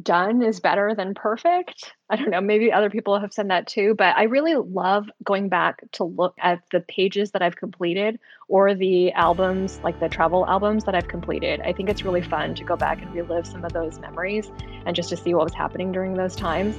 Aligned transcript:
Done 0.00 0.40
is 0.42 0.60
better 0.60 0.94
than 0.94 1.14
perfect. 1.14 1.92
I 2.08 2.16
don't 2.16 2.30
know, 2.30 2.40
maybe 2.40 2.72
other 2.72 2.90
people 2.90 3.18
have 3.18 3.32
said 3.32 3.50
that 3.50 3.66
too, 3.66 3.94
but 3.98 4.16
I 4.16 4.24
really 4.24 4.54
love 4.54 5.10
going 5.24 5.48
back 5.48 5.82
to 5.92 6.04
look 6.04 6.34
at 6.38 6.60
the 6.70 6.80
pages 6.80 7.32
that 7.32 7.42
I've 7.42 7.56
completed 7.56 8.20
or 8.48 8.74
the 8.74 9.10
albums, 9.12 9.80
like 9.82 9.98
the 9.98 10.08
travel 10.08 10.46
albums 10.46 10.84
that 10.84 10.94
I've 10.94 11.08
completed. 11.08 11.60
I 11.62 11.72
think 11.72 11.88
it's 11.88 12.04
really 12.04 12.22
fun 12.22 12.54
to 12.54 12.64
go 12.64 12.76
back 12.76 13.02
and 13.02 13.12
relive 13.12 13.46
some 13.46 13.64
of 13.64 13.72
those 13.72 13.98
memories 13.98 14.50
and 14.86 14.94
just 14.94 15.08
to 15.08 15.16
see 15.16 15.34
what 15.34 15.44
was 15.44 15.54
happening 15.54 15.90
during 15.90 16.14
those 16.14 16.36
times. 16.36 16.76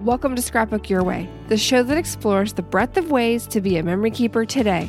Welcome 0.00 0.34
to 0.36 0.42
Scrapbook 0.42 0.88
Your 0.88 1.02
Way, 1.02 1.28
the 1.48 1.58
show 1.58 1.82
that 1.82 1.98
explores 1.98 2.54
the 2.54 2.62
breadth 2.62 2.96
of 2.96 3.10
ways 3.10 3.46
to 3.48 3.60
be 3.60 3.76
a 3.76 3.82
memory 3.82 4.10
keeper 4.10 4.46
today. 4.46 4.88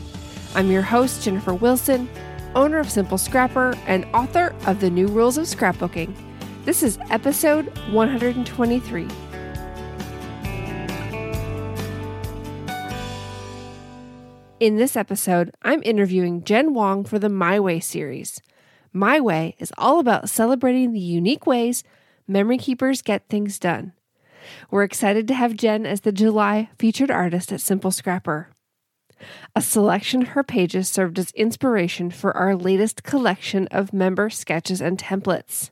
I'm 0.55 0.71
your 0.71 0.81
host, 0.81 1.23
Jennifer 1.23 1.53
Wilson, 1.53 2.09
owner 2.55 2.79
of 2.79 2.89
Simple 2.89 3.17
Scrapper 3.17 3.75
and 3.85 4.05
author 4.13 4.55
of 4.65 4.79
The 4.79 4.89
New 4.89 5.07
Rules 5.07 5.37
of 5.37 5.43
Scrapbooking. 5.43 6.24
This 6.65 6.81
is 6.81 6.97
episode 7.11 7.67
123. 7.91 9.07
In 14.59 14.75
this 14.77 14.95
episode, 14.95 15.51
I'm 15.61 15.83
interviewing 15.83 16.43
Jen 16.43 16.73
Wong 16.73 17.03
for 17.03 17.19
the 17.19 17.29
My 17.29 17.59
Way 17.59 17.79
series. 17.79 18.41
My 18.91 19.19
Way 19.19 19.55
is 19.59 19.71
all 19.77 19.99
about 19.99 20.27
celebrating 20.27 20.91
the 20.91 20.99
unique 20.99 21.45
ways 21.45 21.83
memory 22.27 22.57
keepers 22.57 23.03
get 23.03 23.29
things 23.29 23.59
done. 23.59 23.93
We're 24.71 24.81
excited 24.81 25.27
to 25.27 25.35
have 25.35 25.55
Jen 25.55 25.85
as 25.85 26.01
the 26.01 26.11
July 26.11 26.69
featured 26.79 27.11
artist 27.11 27.51
at 27.51 27.61
Simple 27.61 27.91
Scrapper. 27.91 28.49
A 29.55 29.61
selection 29.61 30.23
of 30.23 30.27
her 30.29 30.43
pages 30.43 30.89
served 30.89 31.19
as 31.19 31.29
inspiration 31.33 32.09
for 32.09 32.35
our 32.35 32.55
latest 32.55 33.03
collection 33.03 33.67
of 33.67 33.93
member 33.93 34.31
sketches 34.31 34.81
and 34.81 34.97
templates. 34.97 35.69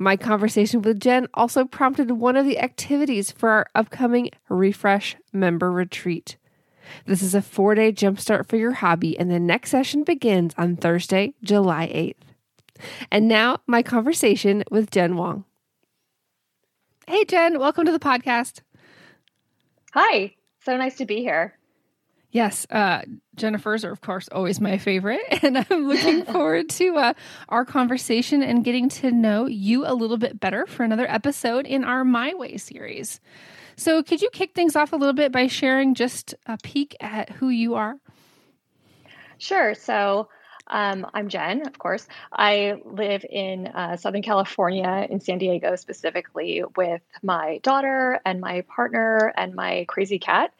My 0.00 0.16
conversation 0.16 0.82
with 0.82 1.00
Jen 1.00 1.26
also 1.34 1.64
prompted 1.64 2.12
one 2.12 2.36
of 2.36 2.46
the 2.46 2.60
activities 2.60 3.32
for 3.32 3.50
our 3.50 3.66
upcoming 3.74 4.30
Refresh 4.48 5.16
member 5.32 5.72
retreat. 5.72 6.36
This 7.04 7.20
is 7.20 7.34
a 7.34 7.42
four 7.42 7.74
day 7.74 7.92
jumpstart 7.92 8.46
for 8.46 8.56
your 8.56 8.74
hobby, 8.74 9.18
and 9.18 9.28
the 9.28 9.40
next 9.40 9.70
session 9.70 10.04
begins 10.04 10.54
on 10.56 10.76
Thursday, 10.76 11.34
July 11.42 11.88
8th. 11.88 12.84
And 13.10 13.26
now, 13.26 13.58
my 13.66 13.82
conversation 13.82 14.62
with 14.70 14.92
Jen 14.92 15.16
Wong. 15.16 15.44
Hey, 17.08 17.24
Jen, 17.24 17.58
welcome 17.58 17.84
to 17.84 17.92
the 17.92 17.98
podcast. 17.98 18.60
Hi, 19.94 20.36
so 20.60 20.76
nice 20.76 20.96
to 20.98 21.06
be 21.06 21.16
here. 21.16 21.57
Yes, 22.30 22.66
uh, 22.70 23.02
Jennifer's 23.36 23.84
are, 23.84 23.90
of 23.90 24.02
course, 24.02 24.28
always 24.30 24.60
my 24.60 24.78
favorite. 24.78 25.20
And 25.42 25.58
I'm 25.58 25.88
looking 25.88 26.24
forward 26.32 26.68
to 26.70 26.96
uh, 26.96 27.14
our 27.48 27.64
conversation 27.64 28.42
and 28.42 28.64
getting 28.64 28.88
to 28.90 29.10
know 29.10 29.46
you 29.46 29.86
a 29.86 29.94
little 29.94 30.18
bit 30.18 30.38
better 30.38 30.66
for 30.66 30.82
another 30.82 31.08
episode 31.08 31.66
in 31.66 31.84
our 31.84 32.04
My 32.04 32.34
Way 32.34 32.56
series. 32.58 33.20
So, 33.76 34.02
could 34.02 34.20
you 34.20 34.28
kick 34.30 34.54
things 34.54 34.76
off 34.76 34.92
a 34.92 34.96
little 34.96 35.14
bit 35.14 35.32
by 35.32 35.46
sharing 35.46 35.94
just 35.94 36.34
a 36.46 36.58
peek 36.62 36.96
at 37.00 37.30
who 37.30 37.48
you 37.48 37.76
are? 37.76 37.96
Sure. 39.38 39.74
So, 39.74 40.28
um, 40.66 41.06
I'm 41.14 41.28
Jen, 41.28 41.66
of 41.66 41.78
course. 41.78 42.06
I 42.32 42.82
live 42.84 43.24
in 43.28 43.68
uh, 43.68 43.96
Southern 43.96 44.22
California, 44.22 45.06
in 45.08 45.20
San 45.20 45.38
Diego 45.38 45.76
specifically, 45.76 46.62
with 46.76 47.00
my 47.22 47.58
daughter 47.62 48.20
and 48.24 48.40
my 48.40 48.62
partner 48.62 49.32
and 49.36 49.54
my 49.54 49.86
crazy 49.88 50.18
cat. 50.18 50.52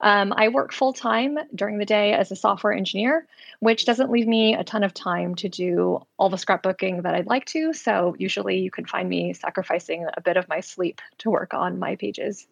Um, 0.00 0.32
I 0.36 0.48
work 0.48 0.72
full 0.72 0.92
time 0.92 1.38
during 1.54 1.78
the 1.78 1.86
day 1.86 2.12
as 2.12 2.30
a 2.30 2.36
software 2.36 2.72
engineer, 2.72 3.26
which 3.60 3.84
doesn't 3.84 4.10
leave 4.10 4.26
me 4.26 4.54
a 4.54 4.64
ton 4.64 4.84
of 4.84 4.92
time 4.92 5.34
to 5.36 5.48
do 5.48 6.00
all 6.18 6.28
the 6.28 6.36
scrapbooking 6.36 7.02
that 7.02 7.14
I'd 7.14 7.26
like 7.26 7.46
to. 7.46 7.72
So, 7.72 8.14
usually, 8.18 8.58
you 8.58 8.70
can 8.70 8.86
find 8.86 9.08
me 9.08 9.32
sacrificing 9.32 10.06
a 10.16 10.20
bit 10.20 10.36
of 10.36 10.48
my 10.48 10.60
sleep 10.60 11.00
to 11.18 11.30
work 11.30 11.54
on 11.54 11.78
my 11.78 11.96
pages. 11.96 12.46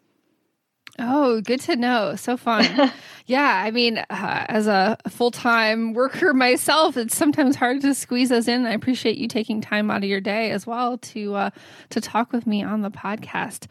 Oh, 0.99 1.41
good 1.41 1.61
to 1.63 1.77
know. 1.77 2.15
So 2.15 2.37
fun. 2.37 2.93
yeah, 3.27 3.63
I 3.65 3.71
mean, 3.73 3.99
uh, 3.99 4.47
as 4.49 4.67
a 4.69 4.97
full 5.09 5.33
time 5.33 5.93
worker 5.93 6.33
myself, 6.33 6.97
it's 6.97 7.17
sometimes 7.17 7.57
hard 7.57 7.81
to 7.81 7.95
squeeze 7.95 8.29
those 8.29 8.47
in. 8.47 8.65
I 8.65 8.73
appreciate 8.73 9.17
you 9.17 9.27
taking 9.27 9.61
time 9.61 9.91
out 9.91 10.05
of 10.05 10.09
your 10.09 10.21
day 10.21 10.51
as 10.51 10.67
well 10.67 10.99
to 10.99 11.35
uh, 11.35 11.51
to 11.91 12.01
talk 12.01 12.33
with 12.33 12.47
me 12.47 12.63
on 12.63 12.83
the 12.83 12.91
podcast. 12.91 13.67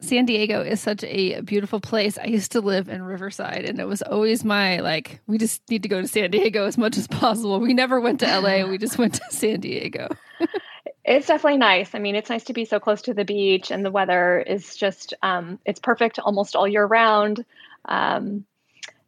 San 0.00 0.26
Diego 0.26 0.60
is 0.60 0.80
such 0.80 1.02
a 1.04 1.40
beautiful 1.40 1.80
place. 1.80 2.18
I 2.18 2.26
used 2.26 2.52
to 2.52 2.60
live 2.60 2.88
in 2.88 3.02
Riverside, 3.02 3.64
and 3.64 3.80
it 3.80 3.86
was 3.86 4.02
always 4.02 4.44
my 4.44 4.80
like, 4.80 5.20
we 5.26 5.38
just 5.38 5.62
need 5.70 5.82
to 5.84 5.88
go 5.88 6.00
to 6.00 6.08
San 6.08 6.30
Diego 6.30 6.66
as 6.66 6.76
much 6.76 6.98
as 6.98 7.06
possible. 7.06 7.60
We 7.60 7.72
never 7.72 8.00
went 8.00 8.20
to 8.20 8.40
LA, 8.40 8.66
we 8.68 8.78
just 8.78 8.98
went 8.98 9.14
to 9.14 9.22
San 9.30 9.60
Diego. 9.60 10.08
It's 11.04 11.28
definitely 11.28 11.58
nice. 11.58 11.94
I 11.94 12.00
mean, 12.00 12.16
it's 12.16 12.28
nice 12.28 12.44
to 12.44 12.52
be 12.52 12.64
so 12.64 12.80
close 12.80 13.02
to 13.02 13.14
the 13.14 13.24
beach, 13.24 13.70
and 13.70 13.84
the 13.84 13.92
weather 13.92 14.40
is 14.40 14.76
just 14.76 15.14
um, 15.22 15.58
it's 15.64 15.78
perfect 15.78 16.18
almost 16.18 16.56
all 16.56 16.66
year 16.66 16.84
round. 16.84 17.44
Um, 17.84 18.44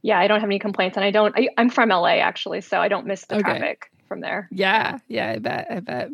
yeah, 0.00 0.18
I 0.18 0.28
don't 0.28 0.40
have 0.40 0.48
any 0.48 0.60
complaints, 0.60 0.96
and 0.96 1.04
I 1.04 1.10
don't. 1.10 1.36
I, 1.36 1.48
am 1.58 1.70
from 1.70 1.88
LA 1.88 2.18
actually, 2.18 2.60
so 2.60 2.78
I 2.78 2.86
don't 2.86 3.06
miss 3.06 3.24
the 3.26 3.34
okay. 3.36 3.42
traffic 3.42 3.90
from 4.06 4.20
there. 4.20 4.48
Yeah, 4.52 4.98
yeah, 5.08 5.30
I 5.30 5.38
bet, 5.38 5.66
I 5.70 5.80
bet. 5.80 6.10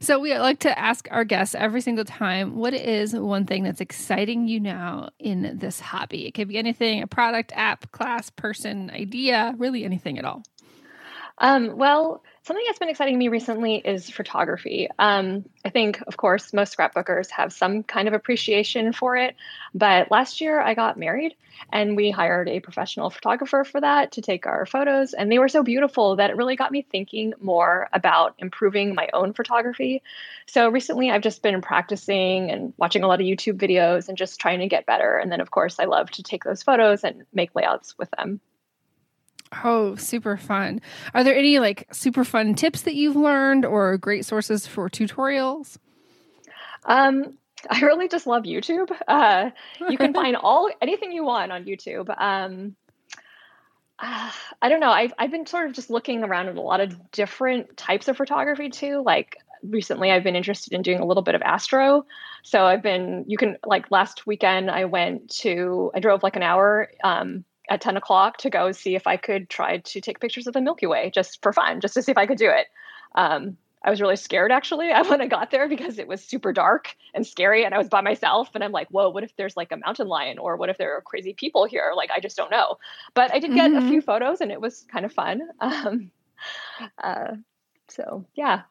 So 0.00 0.18
we 0.18 0.36
like 0.38 0.60
to 0.60 0.78
ask 0.78 1.08
our 1.10 1.24
guests 1.24 1.54
every 1.54 1.80
single 1.80 2.04
time, 2.04 2.56
what 2.56 2.74
is 2.74 3.14
one 3.14 3.46
thing 3.46 3.64
that's 3.64 3.80
exciting 3.80 4.46
you 4.46 4.60
now 4.60 5.10
in 5.18 5.58
this 5.58 5.80
hobby? 5.80 6.26
It 6.26 6.32
could 6.32 6.48
be 6.48 6.58
anything, 6.58 7.02
a 7.02 7.06
product, 7.06 7.52
app, 7.54 7.90
class, 7.90 8.30
person, 8.30 8.90
idea, 8.90 9.54
really 9.58 9.84
anything 9.84 10.18
at 10.18 10.24
all. 10.24 10.42
Um, 11.38 11.76
well, 11.76 12.22
Something 12.48 12.64
that's 12.66 12.78
been 12.78 12.88
exciting 12.88 13.18
me 13.18 13.28
recently 13.28 13.74
is 13.74 14.08
photography. 14.08 14.88
Um, 14.98 15.44
I 15.66 15.68
think, 15.68 16.00
of 16.06 16.16
course, 16.16 16.54
most 16.54 16.74
scrapbookers 16.74 17.28
have 17.28 17.52
some 17.52 17.82
kind 17.82 18.08
of 18.08 18.14
appreciation 18.14 18.94
for 18.94 19.18
it. 19.18 19.36
But 19.74 20.10
last 20.10 20.40
year 20.40 20.58
I 20.58 20.72
got 20.72 20.98
married 20.98 21.34
and 21.70 21.94
we 21.94 22.10
hired 22.10 22.48
a 22.48 22.60
professional 22.60 23.10
photographer 23.10 23.64
for 23.64 23.82
that 23.82 24.12
to 24.12 24.22
take 24.22 24.46
our 24.46 24.64
photos. 24.64 25.12
And 25.12 25.30
they 25.30 25.38
were 25.38 25.50
so 25.50 25.62
beautiful 25.62 26.16
that 26.16 26.30
it 26.30 26.38
really 26.38 26.56
got 26.56 26.72
me 26.72 26.80
thinking 26.80 27.34
more 27.38 27.86
about 27.92 28.34
improving 28.38 28.94
my 28.94 29.10
own 29.12 29.34
photography. 29.34 30.02
So 30.46 30.70
recently 30.70 31.10
I've 31.10 31.20
just 31.20 31.42
been 31.42 31.60
practicing 31.60 32.50
and 32.50 32.72
watching 32.78 33.02
a 33.02 33.08
lot 33.08 33.20
of 33.20 33.26
YouTube 33.26 33.58
videos 33.58 34.08
and 34.08 34.16
just 34.16 34.40
trying 34.40 34.60
to 34.60 34.68
get 34.68 34.86
better. 34.86 35.18
And 35.18 35.30
then, 35.30 35.42
of 35.42 35.50
course, 35.50 35.78
I 35.78 35.84
love 35.84 36.10
to 36.12 36.22
take 36.22 36.44
those 36.44 36.62
photos 36.62 37.04
and 37.04 37.26
make 37.30 37.54
layouts 37.54 37.98
with 37.98 38.10
them. 38.12 38.40
Oh, 39.64 39.96
super 39.96 40.36
fun. 40.36 40.80
Are 41.14 41.24
there 41.24 41.36
any 41.36 41.58
like 41.58 41.86
super 41.92 42.24
fun 42.24 42.54
tips 42.54 42.82
that 42.82 42.94
you've 42.94 43.16
learned 43.16 43.64
or 43.64 43.96
great 43.96 44.24
sources 44.24 44.66
for 44.66 44.88
tutorials? 44.88 45.78
Um, 46.84 47.38
I 47.68 47.80
really 47.80 48.08
just 48.08 48.26
love 48.26 48.44
YouTube. 48.44 48.90
Uh, 49.06 49.50
you 49.88 49.96
can 49.96 50.12
find 50.14 50.36
all 50.36 50.70
anything 50.80 51.12
you 51.12 51.24
want 51.24 51.52
on 51.52 51.64
YouTube. 51.64 52.08
Um, 52.20 52.76
uh, 53.98 54.30
I 54.62 54.68
don't 54.68 54.80
know. 54.80 54.90
I've 54.90 55.12
I've 55.18 55.30
been 55.30 55.46
sort 55.46 55.66
of 55.66 55.72
just 55.72 55.90
looking 55.90 56.22
around 56.22 56.48
at 56.48 56.56
a 56.56 56.60
lot 56.60 56.80
of 56.80 57.10
different 57.10 57.76
types 57.76 58.08
of 58.08 58.16
photography 58.16 58.70
too. 58.70 59.02
Like 59.04 59.36
recently, 59.62 60.12
I've 60.12 60.22
been 60.22 60.36
interested 60.36 60.72
in 60.72 60.82
doing 60.82 61.00
a 61.00 61.04
little 61.04 61.22
bit 61.22 61.34
of 61.34 61.42
astro. 61.42 62.06
So 62.44 62.64
I've 62.64 62.82
been. 62.82 63.24
You 63.26 63.36
can 63.36 63.56
like 63.66 63.90
last 63.90 64.26
weekend, 64.26 64.70
I 64.70 64.84
went 64.84 65.30
to. 65.40 65.90
I 65.94 66.00
drove 66.00 66.22
like 66.22 66.36
an 66.36 66.42
hour 66.42 66.90
um, 67.02 67.44
at 67.68 67.80
10 67.80 67.96
o'clock 67.96 68.38
to 68.38 68.50
go 68.50 68.72
see 68.72 68.94
if 68.94 69.06
I 69.06 69.16
could 69.16 69.48
try 69.48 69.78
to 69.78 70.00
take 70.00 70.20
pictures 70.20 70.46
of 70.46 70.54
the 70.54 70.60
Milky 70.60 70.86
Way 70.86 71.10
just 71.14 71.42
for 71.42 71.52
fun, 71.52 71.80
just 71.80 71.94
to 71.94 72.02
see 72.02 72.12
if 72.12 72.18
I 72.18 72.26
could 72.26 72.38
do 72.38 72.48
it. 72.48 72.66
Um, 73.14 73.56
I 73.82 73.90
was 73.90 74.00
really 74.00 74.16
scared 74.16 74.50
actually 74.50 74.88
when 75.06 75.20
I 75.20 75.26
got 75.26 75.50
there 75.50 75.68
because 75.68 75.98
it 75.98 76.08
was 76.08 76.22
super 76.22 76.52
dark 76.52 76.94
and 77.14 77.26
scary 77.26 77.64
and 77.64 77.74
I 77.74 77.78
was 77.78 77.88
by 77.88 78.00
myself 78.00 78.50
and 78.54 78.64
I'm 78.64 78.72
like, 78.72 78.88
whoa, 78.88 79.10
what 79.10 79.24
if 79.24 79.34
there's 79.36 79.56
like 79.56 79.72
a 79.72 79.76
mountain 79.76 80.08
lion 80.08 80.38
or 80.38 80.56
what 80.56 80.68
if 80.68 80.78
there 80.78 80.96
are 80.96 81.00
crazy 81.00 81.32
people 81.32 81.64
here? 81.64 81.92
Like 81.94 82.10
I 82.10 82.20
just 82.20 82.36
don't 82.36 82.50
know. 82.50 82.76
But 83.14 83.32
I 83.32 83.38
did 83.38 83.54
get 83.54 83.70
mm-hmm. 83.70 83.86
a 83.86 83.88
few 83.88 84.00
photos 84.00 84.40
and 84.40 84.50
it 84.50 84.60
was 84.60 84.84
kind 84.90 85.04
of 85.04 85.12
fun. 85.12 85.42
Um, 85.60 86.10
uh, 87.02 87.32
so 87.88 88.24
yeah. 88.34 88.62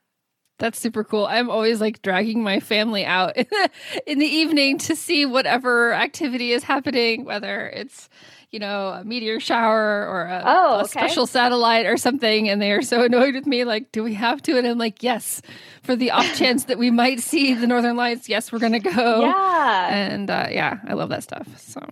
That's 0.59 0.79
super 0.79 1.03
cool. 1.03 1.25
I'm 1.27 1.49
always 1.49 1.79
like 1.79 2.01
dragging 2.01 2.41
my 2.41 2.59
family 2.59 3.05
out 3.05 3.37
in 4.07 4.19
the 4.19 4.25
evening 4.25 4.79
to 4.79 4.95
see 4.95 5.25
whatever 5.25 5.93
activity 5.93 6.51
is 6.51 6.63
happening, 6.63 7.25
whether 7.25 7.67
it's 7.67 8.09
you 8.51 8.59
know, 8.59 8.89
a 8.89 9.03
meteor 9.03 9.39
shower 9.39 10.07
or 10.07 10.25
a, 10.25 10.41
oh, 10.45 10.75
okay. 10.75 10.85
a, 10.85 10.87
special 10.87 11.27
satellite 11.27 11.85
or 11.85 11.97
something. 11.97 12.47
And 12.47 12.61
they 12.61 12.71
are 12.71 12.81
so 12.81 13.03
annoyed 13.05 13.35
with 13.35 13.45
me. 13.45 13.65
Like, 13.65 13.91
do 13.91 14.03
we 14.03 14.13
have 14.13 14.41
to? 14.43 14.57
And 14.57 14.65
I'm 14.65 14.77
like, 14.77 15.03
yes, 15.03 15.41
for 15.83 15.95
the 15.95 16.11
off 16.11 16.33
chance 16.37 16.65
that 16.65 16.77
we 16.77 16.89
might 16.89 17.19
see 17.19 17.53
the 17.53 17.67
Northern 17.67 17.97
Lights. 17.97 18.29
Yes, 18.29 18.51
we're 18.51 18.59
going 18.59 18.73
to 18.73 18.79
go. 18.79 19.21
Yeah. 19.21 19.95
And 19.95 20.29
uh, 20.29 20.47
yeah, 20.49 20.79
I 20.87 20.93
love 20.93 21.09
that 21.09 21.23
stuff. 21.23 21.47
So. 21.59 21.85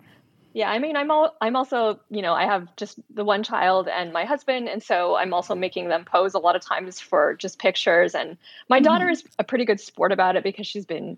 Yeah, 0.56 0.72
I 0.72 0.80
mean, 0.80 0.96
I'm 0.96 1.12
all, 1.12 1.36
I'm 1.42 1.58
also, 1.58 2.00
you 2.10 2.22
know, 2.22 2.34
I 2.34 2.46
have 2.46 2.74
just 2.78 2.98
the 3.14 3.26
one 3.26 3.44
child 3.44 3.90
and 3.90 4.14
my 4.14 4.24
husband, 4.24 4.70
and 4.70 4.82
so 4.82 5.18
I'm 5.18 5.34
also 5.34 5.54
making 5.54 5.90
them 5.90 6.06
pose 6.06 6.34
a 6.34 6.40
lot 6.40 6.56
of 6.56 6.62
times 6.62 6.98
for 6.98 7.36
just 7.36 7.60
pictures. 7.60 8.16
And 8.16 8.38
my 8.70 8.78
mm-hmm. 8.78 8.86
daughter 8.86 9.10
is 9.10 9.26
a 9.38 9.44
pretty 9.44 9.66
good 9.66 9.82
sport 9.82 10.14
about 10.14 10.38
it 10.38 10.46
because 10.46 10.66
she's 10.66 10.86
been 10.86 11.18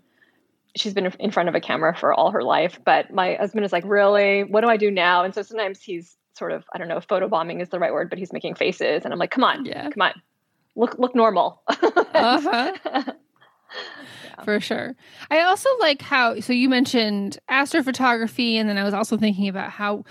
she's 0.74 0.92
been 0.92 1.06
in 1.20 1.30
front 1.30 1.48
of 1.48 1.54
a 1.54 1.60
camera 1.60 1.96
for 1.96 2.12
all 2.12 2.32
her 2.32 2.42
life. 2.42 2.80
But 2.84 3.12
my 3.12 3.34
husband 3.34 3.64
is 3.64 3.72
like, 3.72 3.84
really? 3.86 4.42
What 4.42 4.62
do 4.62 4.68
I 4.68 4.76
do 4.76 4.90
now? 4.90 5.22
And 5.22 5.32
so 5.32 5.42
sometimes 5.42 5.80
he's 5.80 6.16
sort 6.36 6.50
of, 6.50 6.64
I 6.72 6.78
don't 6.78 6.88
know 6.88 6.96
if 6.96 7.06
photobombing 7.06 7.62
is 7.62 7.68
the 7.68 7.78
right 7.78 7.92
word, 7.92 8.10
but 8.10 8.18
he's 8.18 8.32
making 8.32 8.56
faces. 8.56 9.04
And 9.04 9.12
I'm 9.12 9.20
like, 9.20 9.30
come 9.30 9.44
on, 9.44 9.64
yeah. 9.64 9.88
come 9.88 10.02
on, 10.02 10.20
look, 10.74 10.98
look 10.98 11.14
normal. 11.14 11.62
uh-huh. 11.68 12.72
For 14.44 14.60
sure. 14.60 14.94
I 15.30 15.42
also 15.42 15.68
like 15.80 16.02
how, 16.02 16.40
so 16.40 16.52
you 16.52 16.68
mentioned 16.68 17.38
astrophotography, 17.50 18.54
and 18.54 18.68
then 18.68 18.78
I 18.78 18.84
was 18.84 18.94
also 18.94 19.16
thinking 19.16 19.48
about 19.48 19.70
how 19.70 20.04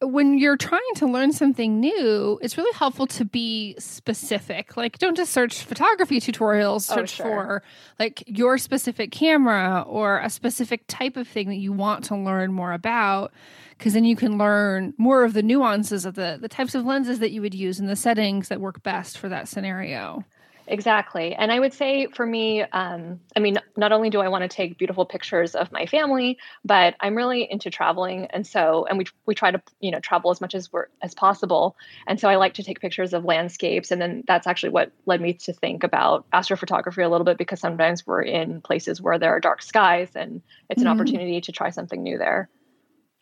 when 0.00 0.38
you're 0.38 0.56
trying 0.56 0.80
to 0.94 1.06
learn 1.06 1.32
something 1.32 1.80
new, 1.80 2.38
it's 2.40 2.56
really 2.56 2.72
helpful 2.76 3.06
to 3.08 3.24
be 3.24 3.74
specific. 3.78 4.76
Like, 4.76 4.98
don't 4.98 5.16
just 5.16 5.32
search 5.32 5.64
photography 5.64 6.20
tutorials, 6.20 6.88
oh, 6.90 6.96
search 6.96 7.20
oh, 7.20 7.24
sure. 7.24 7.24
for 7.24 7.62
like 7.98 8.22
your 8.26 8.58
specific 8.58 9.10
camera 9.10 9.84
or 9.86 10.18
a 10.18 10.30
specific 10.30 10.84
type 10.86 11.16
of 11.16 11.26
thing 11.26 11.48
that 11.48 11.56
you 11.56 11.72
want 11.72 12.04
to 12.04 12.16
learn 12.16 12.52
more 12.52 12.72
about. 12.72 13.32
Because 13.76 13.94
then 13.94 14.04
you 14.04 14.16
can 14.16 14.38
learn 14.38 14.94
more 14.98 15.24
of 15.24 15.34
the 15.34 15.42
nuances 15.42 16.04
of 16.04 16.14
the, 16.14 16.38
the 16.40 16.48
types 16.48 16.74
of 16.74 16.84
lenses 16.84 17.18
that 17.20 17.30
you 17.30 17.40
would 17.42 17.54
use 17.54 17.78
and 17.78 17.88
the 17.88 17.96
settings 17.96 18.48
that 18.48 18.60
work 18.60 18.82
best 18.82 19.18
for 19.18 19.28
that 19.28 19.48
scenario. 19.48 20.24
Exactly. 20.70 21.34
And 21.34 21.50
I 21.50 21.58
would 21.58 21.72
say 21.72 22.08
for 22.08 22.26
me, 22.26 22.60
um, 22.60 23.20
I 23.34 23.40
mean, 23.40 23.56
not 23.76 23.90
only 23.90 24.10
do 24.10 24.20
I 24.20 24.28
want 24.28 24.42
to 24.42 24.48
take 24.48 24.76
beautiful 24.76 25.06
pictures 25.06 25.54
of 25.54 25.72
my 25.72 25.86
family, 25.86 26.36
but 26.62 26.94
I'm 27.00 27.16
really 27.16 27.50
into 27.50 27.70
traveling. 27.70 28.26
And 28.26 28.46
so, 28.46 28.84
and 28.86 28.98
we, 28.98 29.06
we 29.24 29.34
try 29.34 29.50
to, 29.50 29.62
you 29.80 29.90
know, 29.90 30.00
travel 30.00 30.30
as 30.30 30.42
much 30.42 30.54
as 30.54 30.70
we're, 30.70 30.88
as 31.00 31.14
possible. 31.14 31.74
And 32.06 32.20
so 32.20 32.28
I 32.28 32.36
like 32.36 32.54
to 32.54 32.62
take 32.62 32.80
pictures 32.80 33.14
of 33.14 33.24
landscapes. 33.24 33.90
And 33.90 34.00
then 34.00 34.24
that's 34.26 34.46
actually 34.46 34.70
what 34.70 34.92
led 35.06 35.22
me 35.22 35.32
to 35.34 35.54
think 35.54 35.84
about 35.84 36.28
astrophotography 36.32 37.02
a 37.02 37.08
little 37.08 37.24
bit, 37.24 37.38
because 37.38 37.60
sometimes 37.60 38.06
we're 38.06 38.22
in 38.22 38.60
places 38.60 39.00
where 39.00 39.18
there 39.18 39.30
are 39.30 39.40
dark 39.40 39.62
skies 39.62 40.10
and 40.14 40.42
it's 40.68 40.82
an 40.82 40.86
mm-hmm. 40.86 41.00
opportunity 41.00 41.40
to 41.40 41.52
try 41.52 41.70
something 41.70 42.02
new 42.02 42.18
there. 42.18 42.50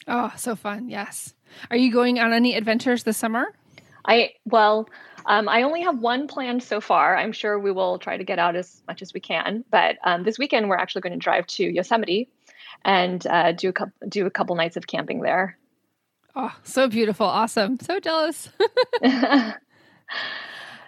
Oh, 0.08 0.32
so 0.36 0.56
fun. 0.56 0.88
Yes. 0.88 1.32
Are 1.70 1.76
you 1.76 1.92
going 1.92 2.18
on 2.18 2.32
any 2.32 2.56
adventures 2.56 3.04
this 3.04 3.16
summer? 3.16 3.46
I, 4.04 4.32
well, 4.44 4.88
um, 5.26 5.48
I 5.48 5.62
only 5.62 5.82
have 5.82 5.98
one 5.98 6.28
planned 6.28 6.62
so 6.62 6.80
far. 6.80 7.16
I'm 7.16 7.32
sure 7.32 7.58
we 7.58 7.72
will 7.72 7.98
try 7.98 8.16
to 8.16 8.24
get 8.24 8.38
out 8.38 8.56
as 8.56 8.82
much 8.86 9.02
as 9.02 9.12
we 9.12 9.20
can. 9.20 9.64
But 9.70 9.96
um, 10.04 10.22
this 10.22 10.38
weekend, 10.38 10.68
we're 10.68 10.76
actually 10.76 11.02
going 11.02 11.12
to 11.12 11.18
drive 11.18 11.46
to 11.48 11.64
Yosemite 11.64 12.28
and 12.84 13.26
uh, 13.26 13.52
do 13.52 13.68
a 13.68 13.72
couple, 13.72 14.08
do 14.08 14.26
a 14.26 14.30
couple 14.30 14.56
nights 14.56 14.76
of 14.76 14.86
camping 14.86 15.20
there. 15.20 15.58
Oh, 16.34 16.54
so 16.62 16.88
beautiful! 16.88 17.26
Awesome! 17.26 17.78
So 17.80 17.98
jealous. 17.98 18.50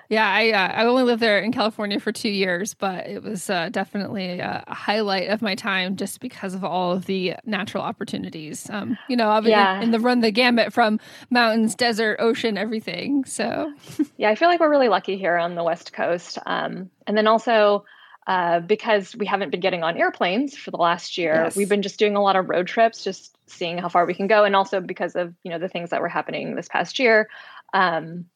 Yeah, 0.09 0.27
I 0.27 0.51
uh, 0.53 0.73
I 0.75 0.87
only 0.87 1.03
lived 1.03 1.21
there 1.21 1.39
in 1.39 1.53
California 1.53 2.01
for 2.01 2.13
two 2.13 2.31
years, 2.31 2.73
but 2.73 3.07
it 3.07 3.23
was 3.23 3.51
uh, 3.51 3.69
definitely 3.69 4.41
a, 4.41 4.65
a, 4.67 4.75
highlight 4.75 5.29
of 5.29 5.43
my 5.43 5.55
time 5.55 5.97
just 5.97 6.21
because 6.21 6.55
of 6.55 6.65
all 6.65 6.93
of 6.93 7.05
the 7.05 7.35
natural 7.45 7.83
opportunities. 7.83 8.71
Um, 8.71 8.97
you 9.09 9.17
know, 9.17 9.29
I've 9.29 9.47
yeah. 9.47 9.83
in 9.83 9.91
the 9.91 10.01
run 10.01 10.21
the 10.21 10.31
gamut 10.31 10.73
from 10.73 10.99
mountains, 11.29 11.75
desert, 11.75 12.17
ocean, 12.21 12.57
everything. 12.57 13.27
So, 13.27 13.71
yeah, 14.17 14.31
I 14.31 14.35
feel 14.35 14.49
like 14.49 14.61
we're 14.61 14.71
really 14.71 14.89
lucky 14.89 15.19
here 15.19 15.37
on 15.37 15.55
the 15.57 15.63
West 15.63 15.93
Coast, 15.93 16.39
um, 16.47 16.91
and 17.07 17.17
then 17.17 17.27
also. 17.27 17.85
Uh, 18.27 18.61
because 18.61 19.17
we 19.17 19.25
haven't 19.25 19.49
been 19.49 19.59
getting 19.61 19.83
on 19.83 19.97
airplanes 19.97 20.55
for 20.55 20.71
the 20.71 20.77
last 20.77 21.17
year, 21.17 21.45
yes. 21.45 21.57
we've 21.57 21.71
been 21.71 21.81
just 21.81 21.99
doing 21.99 22.15
a 22.15 22.21
lot 22.21 22.37
of 22.37 22.47
road 22.51 22.67
trips, 22.67 23.03
just 23.03 23.35
seeing 23.47 23.79
how 23.79 23.89
far 23.89 24.05
we 24.05 24.13
can 24.13 24.27
go, 24.27 24.45
and 24.45 24.55
also 24.55 24.83
because 24.83 25.17
of 25.17 25.35
you 25.45 25.51
know 25.51 25.59
the 25.59 25.67
things 25.67 25.89
that 25.89 26.03
were 26.03 26.11
happening 26.11 26.55
this 26.55 26.69
past 26.69 26.99
year. 26.99 27.31
Um, 27.73 28.27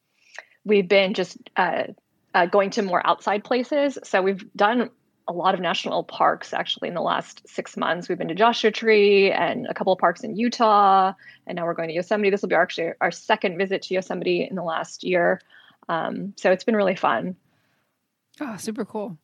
we've 0.65 0.89
been 0.89 1.15
just 1.15 1.37
uh, 1.57 1.85
uh, 2.35 2.47
going 2.47 2.71
to 2.71 2.83
more 2.83 3.05
outside 3.07 3.45
places. 3.45 3.99
So 4.05 4.23
we've 4.23 4.45
done 4.55 4.91
a 5.29 5.33
lot 5.33 5.55
of 5.55 5.61
national 5.61 6.03
parks 6.05 6.53
actually 6.53 6.89
in 6.89 6.95
the 6.95 7.01
last 7.01 7.49
six 7.49 7.77
months. 7.77 8.09
We've 8.09 8.19
been 8.19 8.29
to 8.29 8.35
Joshua 8.35 8.71
Tree 8.71 9.31
and 9.31 9.67
a 9.67 9.75
couple 9.75 9.93
of 9.93 9.99
parks 9.99 10.25
in 10.25 10.37
Utah, 10.37 11.13
and 11.47 11.57
now 11.57 11.65
we're 11.65 11.75
going 11.75 11.89
to 11.89 11.95
Yosemite. 11.95 12.31
This 12.31 12.43
will 12.43 12.49
be 12.49 12.55
actually 12.55 12.93
our 13.01 13.11
second 13.11 13.57
visit 13.57 13.83
to 13.83 13.95
Yosemite 13.95 14.47
in 14.49 14.57
the 14.57 14.63
last 14.63 15.05
year. 15.05 15.41
Um, 15.89 16.35
so 16.37 16.51
it's 16.51 16.65
been 16.65 16.77
really 16.77 16.97
fun. 16.97 17.37
Oh, 18.41 18.57
super 18.57 18.85
cool. 18.85 19.19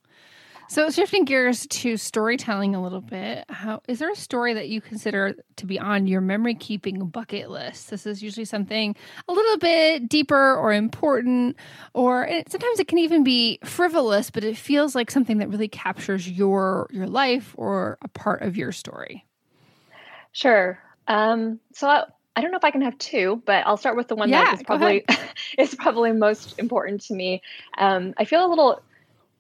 So 0.70 0.91
shifting 0.91 1.25
gears 1.25 1.67
to 1.67 1.97
storytelling 1.97 2.75
a 2.75 2.82
little 2.82 3.00
bit, 3.00 3.47
how 3.49 3.81
is 3.88 4.00
there 4.00 4.11
a 4.11 4.15
story 4.15 4.53
that 4.53 4.69
you 4.69 4.82
consider 4.82 5.35
to 5.56 5.67
be 5.67 5.79
on 5.79 6.06
your 6.06 6.20
memory 6.20 6.55
keeping 6.55 7.06
bucket 7.06 7.49
list? 7.49 7.88
This 7.88 8.05
is 8.05 8.23
usually 8.23 8.44
something 8.44 8.94
a 9.29 9.32
little 9.32 9.56
bit 9.56 10.11
deeper 10.11 10.55
or 10.56 10.75
important, 10.75 11.56
or 11.94 12.29
sometimes 12.49 12.81
it 12.81 12.87
can 12.87 12.99
even 12.99 13.25
be 13.25 13.59
frivolous, 13.65 14.29
but 14.29 14.44
it 14.44 14.59
feels 14.59 14.94
like 14.94 15.11
something 15.11 15.38
that 15.38 15.49
really 15.49 15.69
captures 15.69 16.29
your 16.29 16.87
your 16.91 17.06
life 17.06 17.55
or 17.56 17.97
a 18.03 18.09
part 18.09 18.43
of 18.43 18.59
your 18.59 18.71
story. 18.71 19.25
Sure. 20.32 20.79
Um, 21.06 21.61
so 21.73 21.88
I, 21.88 22.05
I 22.37 22.43
don't 22.43 22.50
know 22.50 22.59
if 22.59 22.64
I 22.64 22.73
can 22.73 22.82
have 22.82 22.99
two, 22.99 23.43
but 23.47 23.67
I'll 23.67 23.79
start 23.79 23.97
with 23.97 24.09
the 24.09 24.17
one 24.17 24.29
yeah, 24.29 24.44
that 24.44 24.55
is 24.56 24.62
probably 24.64 25.06
is 25.59 25.75
probably 25.75 26.12
most 26.12 26.59
important 26.59 27.00
to 27.06 27.14
me. 27.14 27.41
Um, 27.79 28.12
I 28.19 28.26
feel 28.26 28.44
a 28.44 28.50
little 28.50 28.82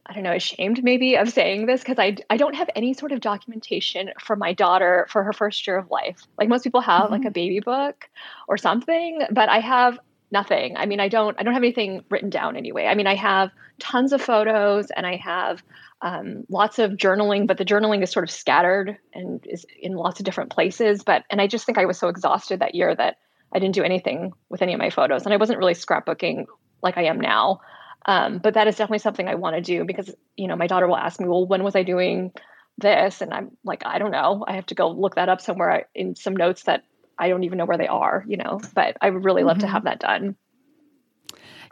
I 0.08 0.14
don't 0.14 0.22
know, 0.22 0.32
ashamed 0.32 0.82
maybe 0.82 1.16
of 1.16 1.28
saying 1.28 1.66
this 1.66 1.80
because 1.80 1.98
I, 1.98 2.16
I 2.30 2.38
don't 2.38 2.54
have 2.54 2.70
any 2.74 2.94
sort 2.94 3.12
of 3.12 3.20
documentation 3.20 4.10
for 4.18 4.36
my 4.36 4.54
daughter 4.54 5.06
for 5.10 5.22
her 5.22 5.34
first 5.34 5.66
year 5.66 5.76
of 5.76 5.90
life. 5.90 6.22
Like 6.38 6.48
most 6.48 6.64
people 6.64 6.80
have 6.80 7.04
mm-hmm. 7.04 7.12
like 7.12 7.24
a 7.26 7.30
baby 7.30 7.60
book 7.60 8.08
or 8.48 8.56
something, 8.56 9.20
but 9.30 9.50
I 9.50 9.60
have 9.60 9.98
nothing. 10.30 10.76
I 10.76 10.86
mean, 10.86 11.00
I 11.00 11.08
don't 11.08 11.36
I 11.38 11.42
don't 11.42 11.54
have 11.54 11.62
anything 11.62 12.04
written 12.08 12.30
down 12.30 12.56
anyway. 12.56 12.86
I 12.86 12.94
mean, 12.94 13.06
I 13.06 13.16
have 13.16 13.50
tons 13.78 14.12
of 14.12 14.22
photos 14.22 14.90
and 14.90 15.06
I 15.06 15.16
have 15.16 15.62
um, 16.00 16.44
lots 16.48 16.78
of 16.78 16.92
journaling, 16.92 17.46
but 17.46 17.58
the 17.58 17.64
journaling 17.64 18.02
is 18.02 18.10
sort 18.10 18.24
of 18.24 18.30
scattered 18.30 18.96
and 19.12 19.44
is 19.46 19.66
in 19.80 19.94
lots 19.94 20.20
of 20.20 20.24
different 20.24 20.50
places. 20.50 21.02
But 21.02 21.24
and 21.30 21.40
I 21.40 21.46
just 21.46 21.66
think 21.66 21.78
I 21.78 21.86
was 21.86 21.98
so 21.98 22.08
exhausted 22.08 22.60
that 22.60 22.74
year 22.74 22.94
that 22.94 23.18
I 23.52 23.58
didn't 23.58 23.74
do 23.74 23.82
anything 23.82 24.32
with 24.48 24.62
any 24.62 24.72
of 24.72 24.78
my 24.78 24.90
photos, 24.90 25.24
and 25.24 25.32
I 25.32 25.38
wasn't 25.38 25.58
really 25.58 25.74
scrapbooking 25.74 26.46
like 26.82 26.96
I 26.96 27.04
am 27.04 27.20
now. 27.20 27.60
Um, 28.06 28.38
but 28.38 28.54
that 28.54 28.68
is 28.68 28.76
definitely 28.76 29.00
something 29.00 29.28
I 29.28 29.34
want 29.34 29.56
to 29.56 29.62
do 29.62 29.84
because, 29.84 30.14
you 30.36 30.48
know, 30.48 30.56
my 30.56 30.66
daughter 30.66 30.86
will 30.86 30.96
ask 30.96 31.20
me, 31.20 31.28
well, 31.28 31.46
when 31.46 31.62
was 31.62 31.76
I 31.76 31.82
doing 31.82 32.32
this? 32.78 33.20
And 33.20 33.34
I'm 33.34 33.56
like, 33.64 33.82
I 33.84 33.98
don't 33.98 34.12
know. 34.12 34.44
I 34.46 34.54
have 34.54 34.66
to 34.66 34.74
go 34.74 34.90
look 34.90 35.16
that 35.16 35.28
up 35.28 35.40
somewhere 35.40 35.88
in 35.94 36.14
some 36.14 36.36
notes 36.36 36.62
that 36.64 36.84
I 37.18 37.28
don't 37.28 37.44
even 37.44 37.58
know 37.58 37.66
where 37.66 37.78
they 37.78 37.88
are, 37.88 38.24
you 38.26 38.36
know, 38.36 38.60
but 38.74 38.96
I 39.00 39.10
would 39.10 39.24
really 39.24 39.42
love 39.42 39.58
mm-hmm. 39.58 39.66
to 39.66 39.72
have 39.72 39.84
that 39.84 40.00
done. 40.00 40.36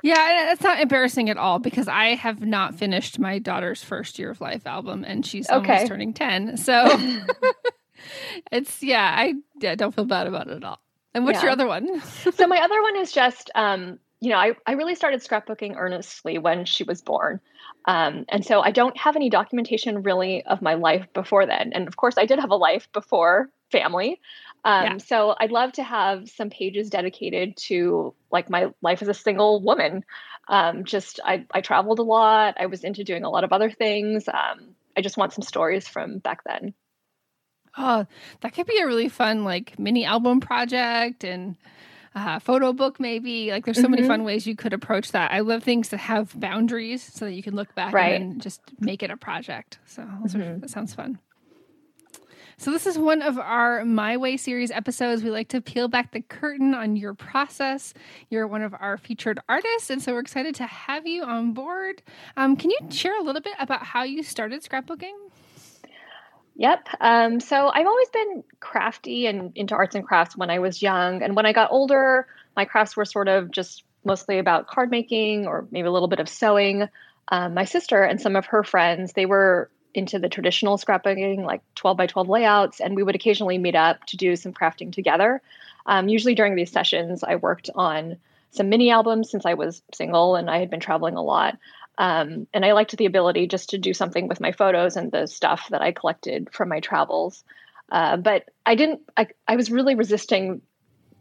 Yeah, 0.02 0.52
it's 0.52 0.62
not 0.62 0.80
embarrassing 0.80 1.30
at 1.30 1.38
all 1.38 1.58
because 1.58 1.88
I 1.88 2.14
have 2.14 2.40
not 2.40 2.74
finished 2.74 3.18
my 3.18 3.38
daughter's 3.38 3.82
first 3.82 4.18
year 4.18 4.30
of 4.30 4.40
life 4.40 4.66
album 4.66 5.04
and 5.06 5.24
she's 5.24 5.48
okay. 5.48 5.72
almost 5.72 5.88
turning 5.88 6.12
10. 6.12 6.58
So 6.58 6.84
it's, 8.52 8.82
yeah, 8.82 9.14
I 9.16 9.34
yeah, 9.58 9.74
don't 9.74 9.94
feel 9.94 10.04
bad 10.04 10.26
about 10.26 10.48
it 10.48 10.56
at 10.56 10.64
all. 10.64 10.80
And 11.14 11.24
what's 11.24 11.36
yeah. 11.36 11.44
your 11.44 11.52
other 11.52 11.66
one? 11.66 12.02
so 12.02 12.46
my 12.46 12.58
other 12.58 12.82
one 12.82 12.96
is 12.96 13.10
just 13.10 13.50
um, 13.54 13.98
you 14.20 14.30
know, 14.30 14.36
I, 14.36 14.52
I 14.66 14.72
really 14.72 14.94
started 14.94 15.20
scrapbooking 15.22 15.76
earnestly 15.76 16.38
when 16.38 16.64
she 16.64 16.84
was 16.84 17.02
born. 17.02 17.40
Um, 17.86 18.24
and 18.28 18.44
so 18.44 18.60
I 18.60 18.70
don't 18.70 18.96
have 18.96 19.14
any 19.14 19.30
documentation 19.30 20.02
really 20.02 20.44
of 20.44 20.62
my 20.62 20.74
life 20.74 21.06
before 21.12 21.46
then. 21.46 21.72
And 21.72 21.86
of 21.86 21.96
course, 21.96 22.16
I 22.16 22.26
did 22.26 22.38
have 22.38 22.50
a 22.50 22.56
life 22.56 22.88
before 22.92 23.50
family. 23.70 24.20
Um, 24.64 24.84
yeah. 24.84 24.96
So 24.98 25.34
I'd 25.38 25.52
love 25.52 25.72
to 25.72 25.82
have 25.82 26.28
some 26.30 26.50
pages 26.50 26.90
dedicated 26.90 27.56
to 27.68 28.14
like 28.32 28.48
my 28.48 28.72
life 28.82 29.02
as 29.02 29.08
a 29.08 29.14
single 29.14 29.62
woman. 29.62 30.04
Um, 30.48 30.84
just 30.84 31.20
I, 31.24 31.44
I 31.52 31.60
traveled 31.60 31.98
a 31.98 32.04
lot. 32.04 32.56
I 32.58 32.66
was 32.66 32.84
into 32.84 33.04
doing 33.04 33.24
a 33.24 33.30
lot 33.30 33.44
of 33.44 33.52
other 33.52 33.70
things. 33.70 34.28
Um, 34.28 34.74
I 34.96 35.02
just 35.02 35.16
want 35.16 35.34
some 35.34 35.42
stories 35.42 35.86
from 35.86 36.18
back 36.18 36.42
then. 36.44 36.74
Oh, 37.76 38.06
that 38.40 38.54
could 38.54 38.66
be 38.66 38.78
a 38.78 38.86
really 38.86 39.10
fun 39.10 39.44
like 39.44 39.78
mini 39.78 40.06
album 40.06 40.40
project 40.40 41.22
and 41.22 41.56
uh, 42.16 42.38
photo 42.38 42.72
book, 42.72 42.98
maybe. 42.98 43.50
Like 43.50 43.66
there's 43.66 43.76
so 43.76 43.84
mm-hmm. 43.84 43.92
many 43.92 44.08
fun 44.08 44.24
ways 44.24 44.46
you 44.46 44.56
could 44.56 44.72
approach 44.72 45.12
that. 45.12 45.30
I 45.32 45.40
love 45.40 45.62
things 45.62 45.90
that 45.90 45.98
have 45.98 46.38
boundaries 46.38 47.02
so 47.02 47.26
that 47.26 47.32
you 47.32 47.42
can 47.42 47.54
look 47.54 47.72
back 47.74 47.92
right. 47.92 48.20
and 48.20 48.40
just 48.40 48.60
make 48.80 49.02
it 49.02 49.10
a 49.10 49.16
project. 49.16 49.78
So 49.86 50.02
mm-hmm. 50.02 50.60
that 50.60 50.70
sounds 50.70 50.94
fun. 50.94 51.18
So, 52.58 52.70
this 52.70 52.86
is 52.86 52.98
one 52.98 53.20
of 53.20 53.38
our 53.38 53.84
My 53.84 54.16
Way 54.16 54.38
series 54.38 54.70
episodes. 54.70 55.22
We 55.22 55.28
like 55.28 55.48
to 55.48 55.60
peel 55.60 55.88
back 55.88 56.12
the 56.12 56.22
curtain 56.22 56.72
on 56.72 56.96
your 56.96 57.12
process. 57.12 57.92
You're 58.30 58.46
one 58.46 58.62
of 58.62 58.74
our 58.80 58.96
featured 58.96 59.38
artists, 59.46 59.90
and 59.90 60.00
so 60.00 60.14
we're 60.14 60.20
excited 60.20 60.54
to 60.54 60.64
have 60.64 61.06
you 61.06 61.22
on 61.22 61.52
board. 61.52 62.02
Um, 62.34 62.56
can 62.56 62.70
you 62.70 62.78
share 62.88 63.18
a 63.20 63.22
little 63.22 63.42
bit 63.42 63.52
about 63.58 63.82
how 63.82 64.04
you 64.04 64.22
started 64.22 64.64
scrapbooking? 64.64 65.12
Yep. 66.56 66.88
Um, 67.00 67.40
so 67.40 67.68
I've 67.68 67.86
always 67.86 68.08
been 68.08 68.44
crafty 68.60 69.26
and 69.26 69.52
into 69.56 69.74
arts 69.74 69.94
and 69.94 70.06
crafts 70.06 70.36
when 70.36 70.50
I 70.50 70.58
was 70.58 70.80
young. 70.80 71.22
And 71.22 71.36
when 71.36 71.44
I 71.44 71.52
got 71.52 71.70
older, 71.70 72.26
my 72.56 72.64
crafts 72.64 72.96
were 72.96 73.04
sort 73.04 73.28
of 73.28 73.50
just 73.50 73.84
mostly 74.04 74.38
about 74.38 74.66
card 74.66 74.90
making 74.90 75.46
or 75.46 75.66
maybe 75.70 75.86
a 75.86 75.92
little 75.92 76.08
bit 76.08 76.20
of 76.20 76.28
sewing. 76.28 76.88
Um, 77.28 77.54
my 77.54 77.64
sister 77.64 78.02
and 78.02 78.20
some 78.20 78.36
of 78.36 78.46
her 78.46 78.62
friends, 78.64 79.12
they 79.12 79.26
were 79.26 79.70
into 79.92 80.18
the 80.18 80.28
traditional 80.28 80.78
scrapbooking, 80.78 81.44
like 81.44 81.62
12 81.74 81.96
by 81.96 82.06
12 82.06 82.28
layouts, 82.28 82.80
and 82.80 82.96
we 82.96 83.02
would 83.02 83.14
occasionally 83.14 83.58
meet 83.58 83.74
up 83.74 84.04
to 84.06 84.16
do 84.16 84.36
some 84.36 84.52
crafting 84.52 84.92
together. 84.92 85.42
Um, 85.86 86.08
usually 86.08 86.34
during 86.34 86.54
these 86.54 86.70
sessions, 86.70 87.22
I 87.22 87.36
worked 87.36 87.68
on 87.74 88.16
some 88.50 88.68
mini 88.68 88.90
albums 88.90 89.30
since 89.30 89.44
I 89.44 89.54
was 89.54 89.82
single 89.92 90.36
and 90.36 90.48
I 90.48 90.58
had 90.58 90.70
been 90.70 90.80
traveling 90.80 91.16
a 91.16 91.22
lot. 91.22 91.58
Um, 91.98 92.46
and 92.52 92.64
I 92.64 92.72
liked 92.72 92.96
the 92.96 93.06
ability 93.06 93.46
just 93.46 93.70
to 93.70 93.78
do 93.78 93.94
something 93.94 94.28
with 94.28 94.40
my 94.40 94.52
photos 94.52 94.96
and 94.96 95.10
the 95.10 95.26
stuff 95.26 95.68
that 95.70 95.82
I 95.82 95.92
collected 95.92 96.48
from 96.52 96.68
my 96.68 96.80
travels. 96.80 97.44
Uh, 97.90 98.16
but 98.16 98.44
I 98.64 98.74
didn't, 98.74 99.00
I, 99.16 99.28
I 99.48 99.56
was 99.56 99.70
really 99.70 99.94
resisting 99.94 100.60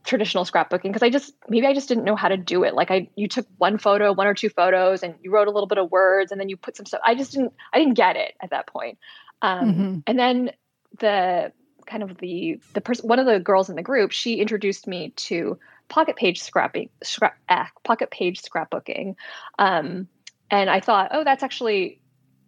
traditional 0.06 0.46
scrapbooking 0.46 0.84
because 0.84 1.04
I 1.04 1.10
just 1.10 1.34
maybe 1.50 1.66
I 1.66 1.74
just 1.74 1.88
didn't 1.88 2.04
know 2.04 2.16
how 2.16 2.28
to 2.28 2.38
do 2.38 2.64
it. 2.64 2.76
Like 2.76 2.92
I 2.92 3.10
you 3.16 3.28
took 3.28 3.48
one 3.58 3.78
photo, 3.78 4.14
one 4.14 4.28
or 4.28 4.34
two 4.34 4.50
photos 4.50 5.04
and 5.04 5.16
you 5.22 5.32
wrote 5.32 5.48
a 5.48 5.52
little 5.52 5.68
bit 5.68 5.80
of 5.80 5.92
words 5.92 6.32
and 6.32 6.40
then 6.40 6.48
you 6.48 6.58
put 6.58 6.78
some 6.78 6.86
stuff. 6.86 7.02
I 7.04 7.16
just 7.16 7.34
didn't 7.34 7.54
I 7.74 7.80
didn't 7.80 7.96
get 7.96 8.16
it 8.16 8.36
at 8.40 8.52
that 8.52 8.68
point. 8.68 9.00
Um, 9.42 9.74
mm-hmm. 9.74 9.98
and 10.08 10.20
then 10.20 10.52
the 11.00 11.52
kind 11.86 12.04
of 12.04 12.18
the 12.18 12.60
the 12.74 12.82
person 12.82 13.08
one 13.08 13.20
of 13.20 13.26
the 13.26 13.40
girls 13.40 13.70
in 13.70 13.76
the 13.76 13.82
group, 13.82 14.12
she 14.12 14.36
introduced 14.36 14.88
me 14.88 15.10
to 15.16 15.60
pocket 15.90 16.16
page 16.16 16.42
scrapping 16.42 16.90
scrap 17.04 17.36
eh, 17.50 17.66
pocket 17.84 18.12
page 18.12 18.42
scrapbooking. 18.42 19.16
Um, 19.60 20.08
and 20.50 20.70
I 20.70 20.80
thought, 20.80 21.10
oh, 21.12 21.24
that's 21.24 21.44
actually 21.44 22.00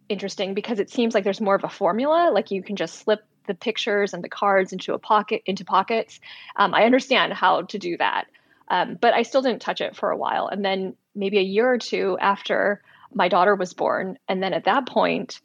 interesting 0.08 0.54
because 0.54 0.78
it 0.78 0.90
seems 0.90 1.14
like 1.14 1.24
there's 1.24 1.40
more 1.40 1.54
of 1.54 1.64
a 1.64 1.68
formula. 1.68 2.30
Like 2.32 2.50
you 2.50 2.62
can 2.62 2.76
just 2.76 3.00
slip 3.00 3.24
the 3.46 3.54
pictures 3.54 4.14
and 4.14 4.22
the 4.22 4.28
cards 4.28 4.72
into 4.72 4.94
a 4.94 4.98
pocket 4.98 5.42
into 5.46 5.64
pockets. 5.64 6.20
Um, 6.56 6.74
I 6.74 6.84
understand 6.84 7.32
how 7.32 7.62
to 7.62 7.78
do 7.78 7.96
that, 7.96 8.26
um, 8.68 8.96
but 9.00 9.14
I 9.14 9.22
still 9.22 9.42
didn't 9.42 9.62
touch 9.62 9.80
it 9.80 9.96
for 9.96 10.10
a 10.10 10.16
while. 10.16 10.48
And 10.48 10.64
then 10.64 10.94
maybe 11.14 11.38
a 11.38 11.42
year 11.42 11.68
or 11.68 11.78
two 11.78 12.16
after 12.20 12.82
my 13.12 13.28
daughter 13.28 13.54
was 13.54 13.72
born, 13.72 14.18
and 14.28 14.42
then 14.42 14.52
at 14.52 14.64
that 14.64 14.86
point, 14.86 15.40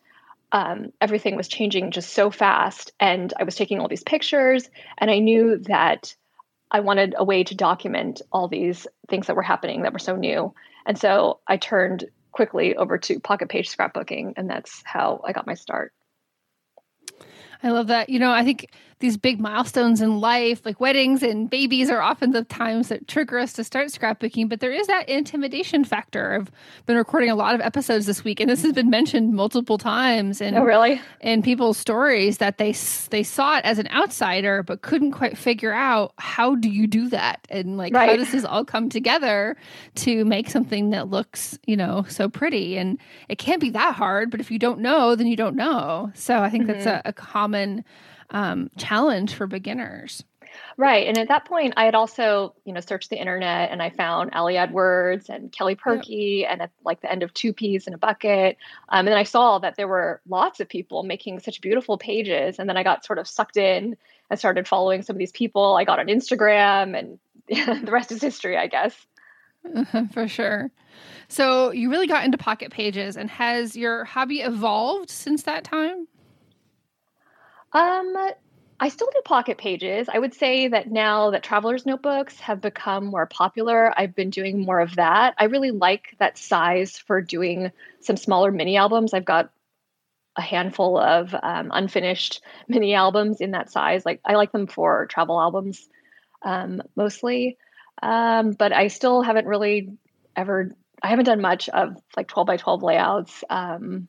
um, 0.52 0.92
everything 1.02 1.38
was 1.38 1.48
changing 1.48 1.92
just 1.92 2.14
so 2.14 2.30
fast, 2.30 2.92
and 3.00 3.34
I 3.40 3.44
was 3.44 3.56
taking 3.56 3.80
all 3.80 3.88
these 3.88 4.04
pictures, 4.04 4.70
and 4.98 5.10
I 5.10 5.20
knew 5.20 5.58
that 5.60 6.14
I 6.70 6.82
wanted 6.82 7.16
a 7.18 7.24
way 7.24 7.44
to 7.46 7.56
document 7.56 8.22
all 8.32 8.48
these 8.48 8.86
things 9.08 9.28
that 9.28 9.36
were 9.36 9.42
happening 9.42 9.84
that 9.84 9.94
were 9.94 10.00
so 10.00 10.16
new. 10.16 10.54
And 10.86 10.98
so 10.98 11.40
I 11.48 11.58
turned 11.58 12.06
quickly 12.34 12.76
over 12.76 12.98
to 12.98 13.20
pocket 13.20 13.48
page 13.48 13.74
scrapbooking, 13.76 14.34
and 14.36 14.50
that's 14.50 14.82
how 14.84 15.22
I 15.24 15.32
got 15.32 15.48
my 15.48 15.54
start. 15.54 15.94
I 17.64 17.70
love 17.70 17.88
that. 17.88 18.10
You 18.10 18.20
know, 18.20 18.32
I 18.32 18.44
think 18.44 18.70
these 19.00 19.18
big 19.18 19.40
milestones 19.40 20.02
in 20.02 20.20
life, 20.20 20.66
like 20.66 20.80
weddings 20.80 21.24
and 21.24 21.50
babies, 21.50 21.90
are 21.90 22.02
often 22.02 22.32
the 22.32 22.44
times 22.44 22.90
that 22.90 23.08
trigger 23.08 23.40
us 23.40 23.54
to 23.54 23.64
start 23.64 23.88
scrapbooking. 23.88 24.48
But 24.48 24.60
there 24.60 24.72
is 24.72 24.88
that 24.88 25.10
intimidation 25.10 25.84
factor. 25.84 26.36
I've 26.36 26.52
been 26.86 26.98
recording 26.98 27.30
a 27.30 27.36
lot 27.36 27.56
of 27.56 27.62
episodes 27.62 28.06
this 28.06 28.24
week, 28.24 28.40
and 28.40 28.50
this 28.50 28.62
has 28.64 28.74
been 28.74 28.90
mentioned 28.90 29.34
multiple 29.34 29.78
times. 29.78 30.42
And 30.42 30.58
oh, 30.58 30.64
really? 30.64 31.02
In 31.22 31.42
people's 31.42 31.78
stories 31.78 32.38
that 32.38 32.58
they 32.58 32.74
they 33.10 33.24
saw 33.24 33.58
it 33.58 33.66
as 33.66 33.80
an 33.80 33.88
outsider, 33.90 34.62
but 34.62 34.82
couldn't 34.82 35.12
quite 35.12 35.38
figure 35.38 35.74
out 35.74 36.14
how 36.18 36.56
do 36.56 36.70
you 36.70 36.86
do 36.86 37.10
that, 37.10 37.46
and 37.50 37.78
like 37.78 37.94
right. 37.94 38.10
how 38.10 38.16
does 38.18 38.32
this 38.32 38.46
all 38.46 38.66
come 38.66 38.90
together 38.90 39.56
to 39.96 40.26
make 40.26 40.50
something 40.50 40.90
that 40.90 41.10
looks, 41.10 41.58
you 41.66 41.78
know, 41.78 42.06
so 42.10 42.28
pretty. 42.30 42.78
And 42.78 42.98
it 43.30 43.38
can't 43.38 43.62
be 43.62 43.70
that 43.72 43.96
hard. 43.96 44.32
But 44.32 44.40
if 44.40 44.52
you 44.52 44.60
don't 44.60 44.80
know, 44.80 45.16
then 45.16 45.28
you 45.28 45.36
don't 45.36 45.56
know. 45.56 46.12
So 46.14 46.40
I 46.42 46.50
think 46.50 46.66
mm-hmm. 46.66 46.74
that's 46.74 46.86
a, 46.86 47.02
a 47.04 47.14
common 47.14 47.53
um, 48.30 48.70
challenge 48.78 49.36
for 49.36 49.48
beginners. 49.48 50.24
Right. 50.78 51.08
And 51.08 51.18
at 51.18 51.28
that 51.28 51.46
point, 51.46 51.74
I 51.78 51.86
had 51.86 51.96
also, 51.96 52.54
you 52.66 52.74
know, 52.74 52.80
searched 52.80 53.10
the 53.10 53.20
internet 53.20 53.72
and 53.72 53.82
I 53.82 53.90
found 53.90 54.34
Ali 54.34 54.58
Edwards 54.58 55.30
and 55.30 55.52
Kelly 55.52 55.76
Purkey 55.76 56.42
yep. 56.42 56.52
and 56.52 56.62
at 56.64 56.72
like 56.84 57.02
the 57.02 57.12
end 57.12 57.24
of 57.24 57.34
Two 57.34 57.54
Peas 57.54 57.88
in 57.88 57.94
a 57.94 57.98
Bucket. 57.98 58.58
Um, 58.90 59.00
and 59.00 59.08
then 59.10 59.18
I 59.18 59.24
saw 59.24 59.60
that 59.60 59.76
there 59.76 59.88
were 59.88 60.22
lots 60.28 60.60
of 60.60 60.70
people 60.70 61.04
making 61.04 61.40
such 61.40 61.62
beautiful 61.62 61.98
pages. 61.98 62.60
And 62.60 62.70
then 62.70 62.78
I 62.78 62.84
got 62.84 63.06
sort 63.06 63.20
of 63.20 63.28
sucked 63.28 63.58
in 63.58 63.96
and 64.30 64.40
started 64.40 64.68
following 64.68 65.02
some 65.02 65.16
of 65.16 65.20
these 65.20 65.32
people. 65.32 65.76
I 65.76 65.84
got 65.84 66.00
on 66.00 66.08
Instagram 66.08 66.98
and 66.98 67.20
the 67.86 67.92
rest 67.92 68.12
is 68.12 68.22
history, 68.22 68.58
I 68.58 68.68
guess. 68.68 68.96
For 70.14 70.28
sure. 70.28 70.72
So 71.28 71.72
you 71.72 71.90
really 71.90 72.08
got 72.08 72.26
into 72.26 72.38
pocket 72.38 72.72
pages 72.72 73.18
and 73.18 73.30
has 73.30 73.76
your 73.76 74.04
hobby 74.06 74.42
evolved 74.42 75.10
since 75.10 75.44
that 75.44 75.64
time? 75.64 76.08
Um, 77.74 78.16
I 78.80 78.90
still 78.90 79.10
do 79.14 79.22
pocket 79.24 79.58
pages. 79.58 80.10
I 80.12 80.20
would 80.20 80.34
say 80.34 80.68
that 80.68 80.92
now 80.92 81.32
that 81.32 81.44
traveler's 81.44 81.86
notebooks 81.86 82.40
have 82.40 82.62
become 82.62 83.06
more 83.06 83.26
popular, 83.26 83.94
I've 83.98 84.16
been 84.16 84.30
doing 84.30 84.66
more 84.66 84.80
of 84.80 84.96
that. 84.96 85.36
I 85.38 85.46
really 85.46 85.72
like 85.72 86.16
that 86.20 86.38
size 86.38 86.98
for 86.98 87.22
doing 87.22 87.72
some 88.02 88.18
smaller 88.18 88.52
mini 88.52 88.78
albums. 88.78 89.14
I've 89.14 89.26
got 89.26 89.52
a 90.36 90.42
handful 90.42 90.98
of 90.98 91.34
um, 91.42 91.72
unfinished 91.74 92.42
mini 92.68 92.94
albums 92.94 93.42
in 93.42 93.52
that 93.52 93.72
size. 93.72 94.06
Like 94.06 94.22
I 94.26 94.36
like 94.36 94.52
them 94.52 94.68
for 94.68 95.06
travel 95.08 95.40
albums 95.40 95.88
um, 96.42 96.82
mostly, 96.96 97.58
um, 98.02 98.52
but 98.52 98.74
I 98.74 98.88
still 98.88 99.22
haven't 99.22 99.48
really 99.48 99.94
ever. 100.36 100.76
I 101.02 101.10
haven't 101.10 101.26
done 101.26 101.42
much 101.42 101.70
of 101.70 101.98
like 102.18 102.28
twelve 102.28 102.48
by 102.48 102.58
twelve 102.58 102.84
layouts. 102.84 103.44
Um, 103.50 104.08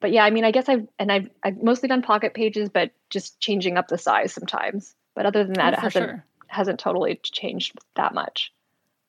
but 0.00 0.12
yeah, 0.12 0.24
I 0.24 0.30
mean, 0.30 0.44
I 0.44 0.50
guess 0.50 0.68
I've 0.68 0.86
and 0.98 1.10
I've 1.10 1.30
I've 1.42 1.62
mostly 1.62 1.88
done 1.88 2.02
pocket 2.02 2.34
pages, 2.34 2.68
but 2.68 2.90
just 3.10 3.40
changing 3.40 3.76
up 3.76 3.88
the 3.88 3.98
size 3.98 4.32
sometimes. 4.32 4.94
But 5.14 5.26
other 5.26 5.44
than 5.44 5.54
that, 5.54 5.74
oh, 5.74 5.78
it 5.78 5.80
hasn't 5.80 6.04
sure. 6.06 6.24
hasn't 6.46 6.78
totally 6.78 7.20
changed 7.22 7.78
that 7.94 8.14
much. 8.14 8.52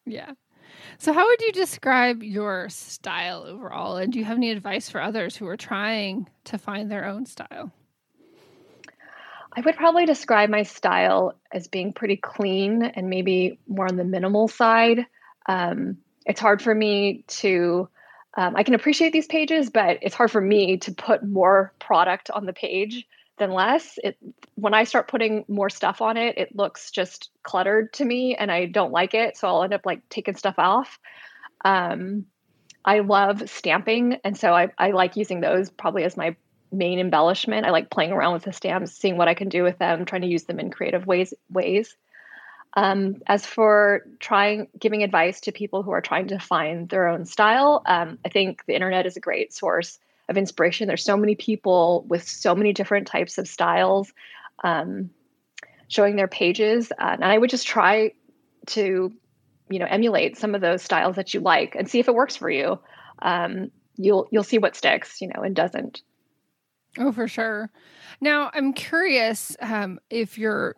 Yeah. 0.06 0.32
So, 0.98 1.13
how 1.13 1.27
would 1.27 1.41
you 1.41 1.51
describe 1.51 2.24
your 2.24 2.70
style 2.70 3.44
overall? 3.44 3.98
And 3.98 4.12
do 4.12 4.20
you 4.20 4.25
have 4.25 4.38
any 4.38 4.51
advice 4.51 4.89
for 4.89 5.01
others 5.01 5.36
who 5.36 5.48
are 5.48 5.58
trying 5.58 6.29
to 6.46 6.58
find 6.58 6.89
their 6.89 7.06
own 7.06 7.25
style? 7.25 7.72
I 9.56 9.62
would 9.62 9.75
probably 9.75 10.06
describe 10.06 10.50
my 10.50 10.63
style 10.63 11.34
as 11.51 11.67
being 11.67 11.91
pretty 11.91 12.17
clean 12.17 12.84
and 12.84 13.10
maybe 13.10 13.60
more 13.67 13.88
on 13.88 13.96
the 13.96 14.03
minimal 14.03 14.48
side. 14.48 15.06
Um, 15.48 15.98
it's 16.25 16.39
hard 16.39 16.62
for 16.62 16.74
me 16.74 17.24
to 17.27 17.89
um, 18.38 18.56
I 18.56 18.63
can 18.63 18.75
appreciate 18.75 19.12
these 19.13 19.25
pages, 19.25 19.72
but 19.72 19.98
it's 20.01 20.15
hard 20.15 20.29
for 20.29 20.39
me 20.39 20.77
to 20.77 20.94
put 20.94 21.24
more 21.24 21.74
product 21.79 22.29
on 22.29 22.46
the 22.46 22.53
page 22.53 23.08
than 23.38 23.51
less. 23.51 23.98
It 24.03 24.15
when 24.56 24.75
I 24.75 24.84
start 24.84 25.08
putting 25.08 25.44
more 25.48 25.70
stuff 25.70 26.01
on 26.01 26.17
it, 26.17 26.38
it 26.38 26.56
looks 26.56 26.91
just 26.91 27.32
cluttered 27.41 27.91
to 27.94 28.06
me, 28.06 28.36
and 28.36 28.51
I 28.51 28.67
don't 28.67 28.91
like 28.91 29.15
it. 29.15 29.38
So 29.38 29.48
I'll 29.48 29.63
end 29.63 29.74
up 29.74 29.86
like 29.86 30.08
taking 30.10 30.36
stuff 30.36 30.56
off. 30.60 31.00
Um, 31.65 32.25
I 32.86 33.00
love 33.00 33.50
stamping, 33.50 34.20
and 34.24 34.38
so 34.38 34.53
I, 34.53 34.70
I 34.77 34.91
like 34.91 35.17
using 35.17 35.41
those 35.41 35.72
probably 35.72 36.03
as 36.03 36.15
my 36.15 36.36
main 36.72 37.00
embellishment. 37.00 37.65
I 37.65 37.72
like 37.72 37.89
playing 37.89 38.12
around 38.12 38.34
with 38.34 38.44
the 38.44 38.53
stamps, 38.53 38.94
seeing 38.94 39.17
what 39.17 39.27
I 39.27 39.34
can 39.34 39.50
do 39.50 39.63
with 39.63 39.79
them, 39.79 40.06
trying 40.06 40.22
to 40.22 40.27
use 40.27 40.44
them 40.44 40.60
in 40.60 40.70
creative 40.70 41.08
ways. 41.08 41.34
Ways. 41.50 41.96
Um, 42.74 43.21
as 43.25 43.45
for 43.45 44.05
trying 44.19 44.67
giving 44.77 45.03
advice 45.03 45.41
to 45.41 45.51
people 45.51 45.83
who 45.83 45.91
are 45.91 46.01
trying 46.01 46.27
to 46.27 46.39
find 46.39 46.88
their 46.89 47.07
own 47.07 47.25
style, 47.25 47.81
um, 47.86 48.19
I 48.25 48.29
think 48.29 48.63
the 48.65 48.75
internet 48.75 49.05
is 49.05 49.17
a 49.17 49.21
great 49.21 49.53
source 49.53 49.97
of 50.29 50.38
inspiration. 50.38 50.88
There's 50.88 51.03
so 51.03 51.17
many 51.17 51.36
people 51.36 52.05
with 52.07 52.27
so 52.27 52.53
many 52.53 52.74
different 52.74 53.07
types 53.07 53.38
of 53.38 53.47
styles 53.47 54.12
um, 54.63 55.09
showing 55.88 56.17
their 56.17 56.27
pages, 56.27 56.91
uh, 56.91 56.95
and 57.13 57.25
I 57.25 57.38
would 57.38 57.50
just 57.50 57.65
try 57.65 58.12
to, 58.67 59.13
you 59.69 59.79
know, 59.79 59.88
emulate 59.89 60.38
some 60.38 60.53
of 60.53 60.62
those 60.62 60.83
styles 60.83 61.15
that 61.15 61.33
you 61.33 61.39
like 61.39 61.75
and 61.75 61.89
see 61.89 62.00
if 62.00 62.07
it 62.07 62.15
works 62.15 62.36
for 62.36 62.50
you. 62.50 62.79
Um, 63.19 63.71
you'll 63.95 64.27
you'll 64.31 64.43
see 64.43 64.57
what 64.57 64.75
sticks, 64.75 65.21
you 65.21 65.29
know, 65.29 65.41
and 65.41 65.55
doesn't. 65.55 66.01
Oh, 67.00 67.12
for 67.12 67.27
sure. 67.27 67.69
Now, 68.21 68.50
I'm 68.53 68.74
curious 68.74 69.55
um, 69.62 70.00
if 70.09 70.38
you're 70.38 70.75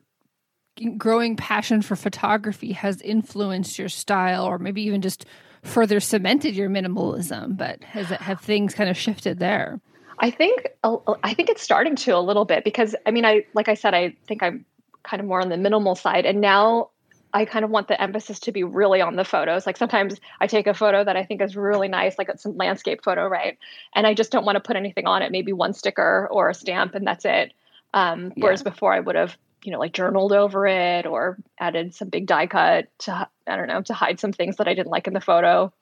growing 0.98 1.36
passion 1.36 1.82
for 1.82 1.96
photography 1.96 2.72
has 2.72 3.02
influenced 3.02 3.78
your 3.78 3.90
style 3.90 4.46
or 4.46 4.58
maybe 4.58 4.82
even 4.82 5.02
just 5.02 5.26
further 5.64 6.00
cemented 6.00 6.56
your 6.56 6.70
minimalism 6.70 7.58
but 7.58 7.84
has 7.84 8.12
it 8.12 8.22
have 8.22 8.40
things 8.40 8.74
kind 8.74 8.90
of 8.90 8.98
shifted 8.98 9.40
there 9.40 9.80
i 10.20 10.30
think 10.30 10.70
i 11.24 11.34
think 11.34 11.50
it's 11.50 11.62
starting 11.62 11.96
to 11.96 12.12
a 12.12 12.20
little 12.20 12.46
bit 12.46 12.64
because 12.64 12.96
i 13.06 13.12
mean 13.12 13.26
i 13.26 13.44
like 13.54 13.68
i 13.68 13.74
said 13.74 13.94
i 13.94 14.16
think 14.28 14.42
i'm 14.42 14.66
kind 15.04 15.20
of 15.20 15.28
more 15.28 15.42
on 15.42 15.50
the 15.50 15.58
minimal 15.58 15.96
side 15.96 16.26
and 16.26 16.40
now 16.40 16.90
I 17.34 17.46
kind 17.46 17.64
of 17.64 17.70
want 17.70 17.88
the 17.88 18.02
emphasis 18.02 18.40
to 18.42 18.52
be 18.52 18.64
really 18.64 19.02
on 19.02 19.16
the 19.16 19.24
photos. 19.24 19.68
Like 19.68 19.78
sometimes 19.78 20.20
I 20.40 20.48
take 20.48 20.68
a 20.68 20.74
photo 20.74 21.04
that 21.04 21.16
I 21.16 21.24
think 21.24 21.42
is 21.42 21.56
really 21.56 21.88
nice, 21.88 22.18
like 22.18 22.30
it's 22.30 22.46
a 22.46 22.50
landscape 22.50 23.04
photo, 23.04 23.28
right? 23.28 23.58
And 23.94 24.08
I 24.08 24.14
just 24.14 24.32
don't 24.32 24.46
want 24.46 24.56
to 24.56 24.62
put 24.62 24.76
anything 24.76 25.06
on 25.06 25.22
it, 25.22 25.32
maybe 25.32 25.54
one 25.54 25.74
sticker 25.74 26.28
or 26.32 26.50
a 26.50 26.56
stamp, 26.56 26.96
and 26.96 27.06
that's 27.06 27.26
it. 27.26 27.54
Um, 27.94 28.32
whereas 28.36 28.62
yeah. 28.62 28.72
before 28.72 28.94
I 28.94 29.00
would 29.00 29.16
have, 29.16 29.38
you 29.64 29.72
know, 29.72 29.80
like 29.80 29.94
journaled 29.94 30.32
over 30.34 30.66
it 30.68 31.06
or 31.06 31.38
added 31.60 31.94
some 31.96 32.10
big 32.10 32.26
die 32.28 32.48
cut 32.48 32.88
to, 33.00 33.28
I 33.48 33.56
don't 33.56 33.68
know, 33.68 33.82
to 33.84 33.94
hide 33.94 34.20
some 34.20 34.32
things 34.32 34.58
that 34.58 34.68
I 34.68 34.74
didn't 34.74 34.92
like 34.92 35.08
in 35.08 35.14
the 35.14 35.22
photo. 35.22 35.74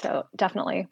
So 0.00 0.26
definitely. 0.34 0.88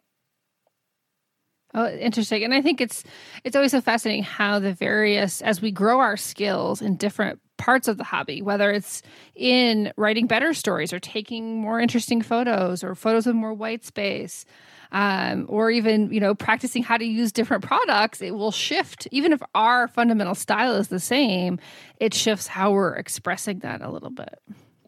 Oh, 1.73 1.89
interesting. 1.89 2.43
And 2.43 2.53
I 2.53 2.63
think 2.63 2.81
it's 2.81 3.05
it's 3.45 3.55
always 3.55 3.71
so 3.71 3.81
fascinating 3.81 4.25
how 4.25 4.59
the 4.59 4.73
various 4.73 5.41
as 5.41 5.63
we 5.63 5.71
grow 5.71 6.01
our 6.01 6.17
skills 6.17 6.83
in 6.83 6.97
different 6.97 7.41
parts 7.61 7.89
of 7.89 7.99
the 7.99 8.05
hobby, 8.05 8.41
whether 8.41 8.71
it's 8.71 9.03
in 9.35 9.93
writing 9.97 10.27
better 10.27 10.55
stories 10.55 10.95
or 10.95 10.99
taking 10.99 11.61
more 11.61 11.79
interesting 11.79 12.23
photos 12.23 12.83
or 12.83 12.95
photos 12.95 13.27
with 13.27 13.37
more 13.37 13.53
white 13.53 13.85
space, 13.85 14.47
um, 14.93 15.45
or 15.49 15.71
even 15.71 16.11
you 16.11 16.21
know 16.21 16.35
practicing 16.35 16.83
how 16.83 16.97
to 16.97 17.05
use 17.05 17.31
different 17.31 17.63
products, 17.63 18.23
it 18.23 18.33
will 18.33 18.51
shift. 18.51 19.07
Even 19.11 19.33
if 19.33 19.43
our 19.55 19.87
fundamental 19.89 20.35
style 20.35 20.75
is 20.75 20.89
the 20.89 20.99
same, 20.99 21.61
it 21.99 22.15
shifts 22.15 22.47
how 22.47 22.73
we're 22.73 22.95
expressing 22.95 23.59
that 23.61 23.83
a 23.83 23.91
little 23.91 24.11
bit. 24.11 24.41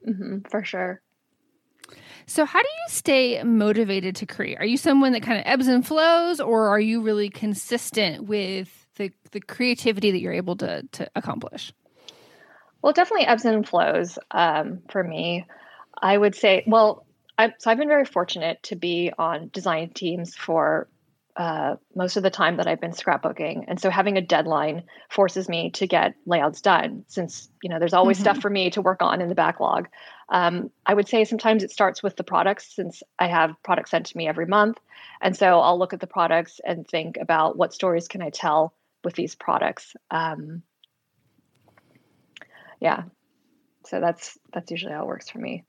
Mm-hmm, 0.08 0.38
for 0.50 0.64
sure. 0.64 1.02
So, 2.26 2.46
how 2.46 2.60
do 2.60 2.68
you 2.68 2.88
stay 2.88 3.42
motivated 3.42 4.16
to 4.16 4.26
create? 4.26 4.58
Are 4.58 4.64
you 4.64 4.78
someone 4.78 5.12
that 5.12 5.22
kind 5.22 5.38
of 5.38 5.44
ebbs 5.46 5.68
and 5.68 5.86
flows, 5.86 6.40
or 6.40 6.68
are 6.68 6.80
you 6.80 7.02
really 7.02 7.28
consistent 7.28 8.24
with 8.24 8.86
the, 8.96 9.12
the 9.32 9.40
creativity 9.40 10.10
that 10.10 10.20
you're 10.20 10.32
able 10.32 10.56
to, 10.56 10.82
to 10.92 11.10
accomplish? 11.14 11.74
Well, 12.82 12.92
definitely 12.92 13.26
ebbs 13.26 13.44
and 13.44 13.66
flows 13.66 14.18
um, 14.30 14.80
for 14.90 15.02
me. 15.02 15.46
I 16.00 16.18
would 16.18 16.34
say, 16.34 16.64
well, 16.66 17.06
I, 17.38 17.52
so 17.58 17.70
I've 17.70 17.78
been 17.78 17.88
very 17.88 18.04
fortunate 18.04 18.62
to 18.64 18.76
be 18.76 19.12
on 19.16 19.50
design 19.52 19.90
teams 19.90 20.34
for 20.34 20.88
uh, 21.36 21.76
most 21.94 22.16
of 22.16 22.22
the 22.22 22.30
time 22.30 22.58
that 22.58 22.66
I've 22.66 22.80
been 22.80 22.92
scrapbooking, 22.92 23.64
and 23.66 23.80
so 23.80 23.88
having 23.88 24.18
a 24.18 24.20
deadline 24.20 24.82
forces 25.08 25.48
me 25.48 25.70
to 25.70 25.86
get 25.86 26.14
layouts 26.26 26.60
done. 26.60 27.04
Since 27.08 27.48
you 27.62 27.70
know 27.70 27.78
there's 27.78 27.94
always 27.94 28.18
mm-hmm. 28.18 28.24
stuff 28.24 28.38
for 28.40 28.50
me 28.50 28.68
to 28.70 28.82
work 28.82 29.00
on 29.00 29.22
in 29.22 29.28
the 29.28 29.34
backlog. 29.34 29.88
Um, 30.28 30.70
I 30.84 30.92
would 30.92 31.08
say 31.08 31.24
sometimes 31.24 31.62
it 31.62 31.70
starts 31.70 32.02
with 32.02 32.16
the 32.16 32.24
products, 32.24 32.74
since 32.76 33.02
I 33.18 33.28
have 33.28 33.54
products 33.62 33.92
sent 33.92 34.06
to 34.06 34.16
me 34.16 34.28
every 34.28 34.46
month, 34.46 34.78
and 35.22 35.34
so 35.34 35.60
I'll 35.60 35.78
look 35.78 35.94
at 35.94 36.00
the 36.00 36.06
products 36.06 36.60
and 36.66 36.86
think 36.86 37.16
about 37.16 37.56
what 37.56 37.72
stories 37.72 38.08
can 38.08 38.20
I 38.20 38.28
tell 38.28 38.74
with 39.02 39.14
these 39.14 39.34
products. 39.34 39.96
Um, 40.10 40.62
yeah, 42.82 43.04
so 43.86 44.00
that's 44.00 44.36
that's 44.52 44.70
usually 44.70 44.92
how 44.92 45.02
it 45.02 45.06
works 45.06 45.30
for 45.30 45.38
me. 45.38 45.64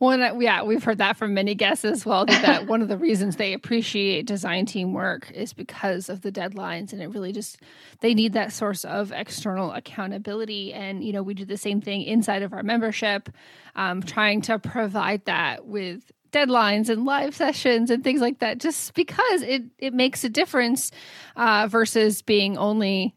Well, 0.00 0.40
yeah, 0.40 0.62
we've 0.62 0.82
heard 0.82 0.98
that 0.98 1.16
from 1.16 1.34
many 1.34 1.54
guests 1.54 1.84
as 1.84 2.06
well. 2.06 2.24
That 2.26 2.66
one 2.68 2.82
of 2.82 2.88
the 2.88 2.96
reasons 2.96 3.36
they 3.36 3.52
appreciate 3.52 4.26
design 4.26 4.66
team 4.66 4.92
work 4.92 5.30
is 5.32 5.52
because 5.52 6.08
of 6.08 6.20
the 6.20 6.30
deadlines, 6.30 6.92
and 6.92 7.02
it 7.02 7.08
really 7.08 7.32
just 7.32 7.58
they 8.00 8.14
need 8.14 8.32
that 8.34 8.52
source 8.52 8.84
of 8.84 9.10
external 9.10 9.72
accountability. 9.72 10.72
And 10.72 11.02
you 11.02 11.12
know, 11.12 11.22
we 11.22 11.34
do 11.34 11.44
the 11.44 11.56
same 11.56 11.80
thing 11.80 12.02
inside 12.02 12.42
of 12.42 12.52
our 12.52 12.62
membership, 12.62 13.28
um, 13.74 14.02
trying 14.02 14.40
to 14.42 14.60
provide 14.60 15.24
that 15.24 15.66
with 15.66 16.12
deadlines 16.30 16.88
and 16.88 17.04
live 17.04 17.34
sessions 17.34 17.90
and 17.90 18.04
things 18.04 18.20
like 18.20 18.38
that, 18.38 18.58
just 18.58 18.94
because 18.94 19.42
it 19.42 19.64
it 19.78 19.92
makes 19.92 20.22
a 20.22 20.28
difference 20.28 20.92
uh, 21.34 21.66
versus 21.68 22.22
being 22.22 22.56
only 22.56 23.16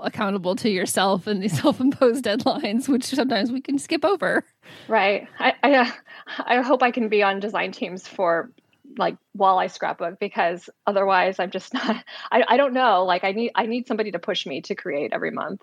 accountable 0.00 0.56
to 0.56 0.70
yourself 0.70 1.26
and 1.26 1.42
these 1.42 1.58
self-imposed 1.60 2.24
deadlines 2.24 2.88
which 2.88 3.04
sometimes 3.04 3.50
we 3.50 3.60
can 3.60 3.78
skip 3.78 4.04
over. 4.04 4.44
Right. 4.88 5.28
I 5.38 5.54
i, 5.62 5.74
uh, 5.74 5.90
I 6.38 6.60
hope 6.62 6.82
i 6.82 6.90
can 6.90 7.08
be 7.08 7.22
on 7.22 7.40
design 7.40 7.72
teams 7.72 8.06
for 8.06 8.50
like 8.98 9.16
while 9.32 9.58
i 9.58 9.66
scrapbook 9.66 10.18
because 10.18 10.70
otherwise 10.86 11.38
i'm 11.38 11.50
just 11.50 11.74
not 11.74 12.04
I, 12.30 12.44
I 12.48 12.56
don't 12.56 12.72
know. 12.72 13.04
Like 13.04 13.24
i 13.24 13.32
need 13.32 13.52
i 13.54 13.66
need 13.66 13.86
somebody 13.86 14.12
to 14.12 14.18
push 14.18 14.46
me 14.46 14.62
to 14.62 14.74
create 14.74 15.12
every 15.12 15.30
month. 15.30 15.62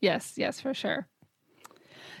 Yes 0.00 0.34
yes 0.36 0.60
for 0.60 0.74
sure 0.74 1.08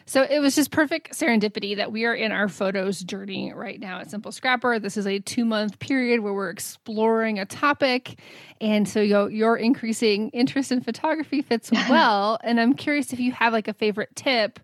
so 0.06 0.22
it 0.28 0.40
was 0.40 0.54
just 0.54 0.70
perfect 0.70 1.12
serendipity 1.12 1.76
that 1.76 1.92
we 1.92 2.04
are 2.04 2.14
in 2.14 2.32
our 2.32 2.48
photos 2.48 3.00
journey 3.00 3.52
right 3.52 3.80
now 3.80 4.00
at 4.00 4.10
Simple 4.10 4.32
Scrapper. 4.32 4.78
This 4.78 4.96
is 4.96 5.06
a 5.06 5.18
two 5.20 5.44
month 5.44 5.78
period 5.78 6.20
where 6.20 6.32
we're 6.32 6.50
exploring 6.50 7.38
a 7.38 7.46
topic. 7.46 8.18
And 8.60 8.88
so 8.88 9.00
your, 9.00 9.30
your 9.30 9.56
increasing 9.56 10.30
interest 10.30 10.72
in 10.72 10.80
photography 10.80 11.42
fits 11.42 11.70
well. 11.88 12.38
and 12.42 12.60
I'm 12.60 12.74
curious 12.74 13.12
if 13.12 13.20
you 13.20 13.32
have 13.32 13.52
like 13.52 13.68
a 13.68 13.74
favorite 13.74 14.14
tip 14.14 14.60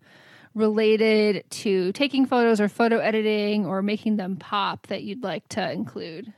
related 0.54 1.48
to 1.50 1.92
taking 1.92 2.26
photos 2.26 2.60
or 2.60 2.68
photo 2.68 2.98
editing 2.98 3.64
or 3.64 3.82
making 3.82 4.16
them 4.16 4.36
pop 4.36 4.88
that 4.88 5.02
you'd 5.02 5.22
like 5.22 5.48
to 5.50 5.72
include. 5.72 6.32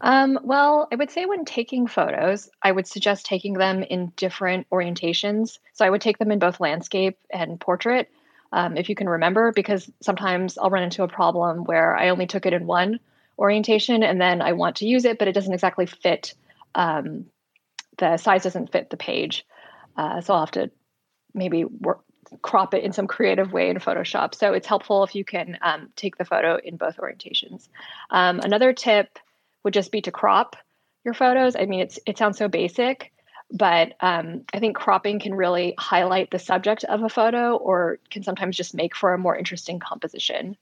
Um, 0.00 0.38
well, 0.42 0.88
I 0.92 0.96
would 0.96 1.10
say 1.10 1.26
when 1.26 1.44
taking 1.44 1.86
photos, 1.86 2.48
I 2.62 2.72
would 2.72 2.86
suggest 2.86 3.26
taking 3.26 3.54
them 3.54 3.82
in 3.82 4.12
different 4.16 4.68
orientations. 4.70 5.58
So 5.72 5.84
I 5.84 5.90
would 5.90 6.00
take 6.00 6.18
them 6.18 6.30
in 6.30 6.38
both 6.38 6.60
landscape 6.60 7.18
and 7.30 7.60
portrait, 7.60 8.10
um, 8.52 8.76
if 8.76 8.88
you 8.88 8.94
can 8.94 9.08
remember, 9.08 9.52
because 9.52 9.90
sometimes 10.00 10.56
I'll 10.56 10.70
run 10.70 10.82
into 10.82 11.02
a 11.02 11.08
problem 11.08 11.64
where 11.64 11.96
I 11.96 12.10
only 12.10 12.26
took 12.26 12.46
it 12.46 12.52
in 12.52 12.66
one 12.66 13.00
orientation 13.38 14.02
and 14.02 14.20
then 14.20 14.40
I 14.40 14.52
want 14.52 14.76
to 14.76 14.86
use 14.86 15.04
it, 15.04 15.18
but 15.18 15.28
it 15.28 15.32
doesn't 15.32 15.52
exactly 15.52 15.86
fit. 15.86 16.34
Um, 16.74 17.26
the 17.98 18.16
size 18.16 18.44
doesn't 18.44 18.72
fit 18.72 18.90
the 18.90 18.96
page. 18.96 19.44
Uh, 19.96 20.20
so 20.20 20.34
I'll 20.34 20.40
have 20.40 20.50
to 20.52 20.70
maybe 21.34 21.64
work, 21.64 22.00
crop 22.42 22.74
it 22.74 22.84
in 22.84 22.92
some 22.92 23.06
creative 23.06 23.52
way 23.52 23.70
in 23.70 23.78
Photoshop. 23.78 24.34
So 24.34 24.52
it's 24.52 24.66
helpful 24.66 25.02
if 25.02 25.14
you 25.14 25.24
can 25.24 25.58
um, 25.62 25.88
take 25.96 26.16
the 26.16 26.24
photo 26.24 26.58
in 26.62 26.76
both 26.76 26.98
orientations. 26.98 27.68
Um, 28.10 28.40
another 28.40 28.72
tip 28.72 29.18
would 29.68 29.74
just 29.74 29.92
be 29.92 30.00
to 30.00 30.10
crop 30.10 30.56
your 31.04 31.12
photos. 31.12 31.54
I 31.54 31.66
mean, 31.66 31.80
it's 31.80 31.98
it 32.06 32.16
sounds 32.16 32.38
so 32.38 32.48
basic, 32.48 33.12
but 33.52 33.92
um, 34.00 34.44
I 34.54 34.60
think 34.60 34.78
cropping 34.78 35.20
can 35.20 35.34
really 35.34 35.74
highlight 35.78 36.30
the 36.30 36.38
subject 36.38 36.84
of 36.84 37.02
a 37.02 37.10
photo, 37.10 37.54
or 37.54 37.98
can 38.10 38.22
sometimes 38.22 38.56
just 38.56 38.74
make 38.74 38.96
for 38.96 39.12
a 39.12 39.18
more 39.18 39.36
interesting 39.36 39.78
composition. 39.78 40.56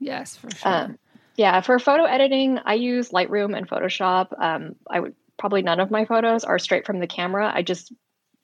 Yes, 0.00 0.34
for 0.34 0.50
sure. 0.50 0.72
Um, 0.72 0.98
yeah, 1.36 1.60
for 1.60 1.78
photo 1.78 2.02
editing, 2.02 2.58
I 2.64 2.74
use 2.74 3.10
Lightroom 3.10 3.56
and 3.56 3.68
Photoshop. 3.68 4.36
Um, 4.36 4.74
I 4.90 4.98
would 4.98 5.14
probably 5.38 5.62
none 5.62 5.78
of 5.78 5.92
my 5.92 6.04
photos 6.04 6.42
are 6.42 6.58
straight 6.58 6.86
from 6.86 6.98
the 6.98 7.06
camera. 7.06 7.52
I 7.54 7.62
just 7.62 7.92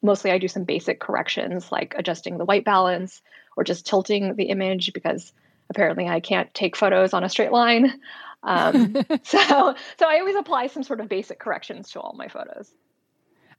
mostly 0.02 0.30
I 0.30 0.38
do 0.38 0.46
some 0.46 0.62
basic 0.62 1.00
corrections 1.00 1.72
like 1.72 1.96
adjusting 1.98 2.38
the 2.38 2.44
white 2.44 2.64
balance 2.64 3.22
or 3.56 3.64
just 3.64 3.86
tilting 3.86 4.36
the 4.36 4.50
image 4.50 4.92
because 4.92 5.32
apparently 5.68 6.06
I 6.06 6.20
can't 6.20 6.54
take 6.54 6.76
photos 6.76 7.12
on 7.12 7.24
a 7.24 7.28
straight 7.28 7.50
line. 7.50 8.00
Um, 8.48 8.94
so, 9.22 9.74
so 9.98 10.06
I 10.08 10.18
always 10.18 10.36
apply 10.36 10.68
some 10.68 10.82
sort 10.82 11.00
of 11.00 11.08
basic 11.08 11.38
corrections 11.38 11.90
to 11.92 12.00
all 12.00 12.14
my 12.16 12.28
photos. 12.28 12.72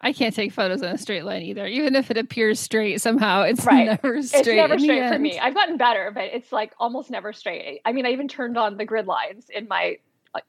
I 0.01 0.13
can't 0.13 0.33
take 0.33 0.53
photos 0.53 0.81
on 0.81 0.93
a 0.93 0.97
straight 0.97 1.25
line 1.25 1.41
either. 1.41 1.67
Even 1.67 1.95
if 1.95 2.09
it 2.09 2.17
appears 2.17 2.59
straight, 2.59 3.01
somehow 3.01 3.41
it's 3.41 3.65
right. 3.65 3.85
never 3.85 4.21
straight. 4.23 4.47
It's 4.47 4.55
never 4.55 4.79
straight 4.79 5.11
for 5.11 5.19
me. 5.19 5.37
I've 5.37 5.53
gotten 5.53 5.77
better, 5.77 6.11
but 6.13 6.23
it's 6.23 6.51
like 6.51 6.73
almost 6.79 7.11
never 7.11 7.33
straight. 7.33 7.81
I 7.83 7.91
mean, 7.91 8.05
I 8.05 8.11
even 8.11 8.29
turned 8.29 8.57
on 8.57 8.77
the 8.77 8.85
grid 8.85 9.07
lines 9.07 9.49
in 9.49 9.67
my 9.67 9.97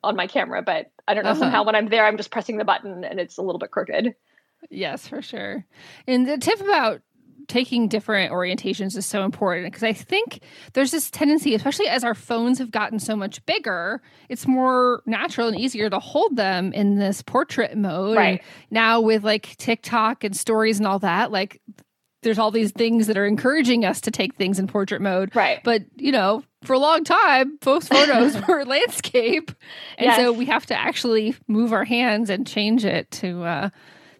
on 0.05 0.15
my 0.15 0.27
camera, 0.29 0.63
but 0.63 0.93
I 1.09 1.15
don't 1.15 1.25
know. 1.25 1.31
Uh-huh. 1.31 1.41
Somehow, 1.41 1.65
when 1.65 1.75
I'm 1.75 1.89
there, 1.89 2.07
I'm 2.07 2.17
just 2.17 2.31
pressing 2.31 2.59
the 2.59 2.65
button 2.65 3.03
and 3.03 3.19
it's 3.19 3.39
a 3.39 3.43
little 3.43 3.59
bit 3.59 3.73
crooked. 3.73 4.15
Yes, 4.69 5.09
for 5.09 5.21
sure. 5.21 5.65
And 6.07 6.29
the 6.29 6.39
tip 6.39 6.61
about 6.61 7.01
taking 7.51 7.89
different 7.89 8.33
orientations 8.33 8.97
is 8.97 9.05
so 9.05 9.25
important 9.25 9.67
because 9.67 9.83
I 9.83 9.93
think 9.93 10.41
there's 10.73 10.93
this 10.93 11.11
tendency, 11.11 11.55
especially 11.57 11.89
as 11.89 12.05
our 12.05 12.15
phones 12.15 12.59
have 12.61 12.71
gotten 12.71 13.01
so 13.01 13.17
much 13.17 13.45
bigger, 13.45 14.01
it's 14.29 14.47
more 14.47 15.03
natural 15.05 15.49
and 15.49 15.59
easier 15.59 15.91
to 15.91 15.99
hold 15.99 16.37
them 16.37 16.73
in 16.73 16.97
this 16.97 17.23
portrait 17.23 17.77
mode. 17.77 18.17
Right. 18.17 18.29
And 18.29 18.41
now 18.71 19.01
with 19.01 19.25
like 19.25 19.57
TikTok 19.57 20.23
and 20.23 20.37
stories 20.37 20.79
and 20.79 20.87
all 20.87 21.01
that, 21.01 21.33
like 21.33 21.61
there's 22.23 22.39
all 22.39 22.53
these 22.53 22.71
things 22.71 23.09
that 23.09 23.17
are 23.17 23.27
encouraging 23.27 23.85
us 23.85 24.01
to 24.03 24.13
take 24.13 24.37
things 24.37 24.61
in 24.61 24.69
portrait 24.69 25.03
mode. 25.03 25.35
Right. 25.35 25.59
But, 25.65 25.83
you 25.97 26.13
know, 26.13 26.45
for 26.63 26.75
a 26.75 26.79
long 26.79 27.03
time, 27.03 27.59
most 27.67 27.89
photos 27.89 28.37
were 28.49 28.65
landscape. 28.65 29.51
And 29.99 30.07
yes. 30.07 30.19
so 30.19 30.31
we 30.31 30.45
have 30.45 30.67
to 30.67 30.79
actually 30.79 31.35
move 31.49 31.73
our 31.73 31.85
hands 31.85 32.31
and 32.31 32.47
change 32.47 32.85
it 32.85 33.11
to 33.13 33.43
uh 33.43 33.71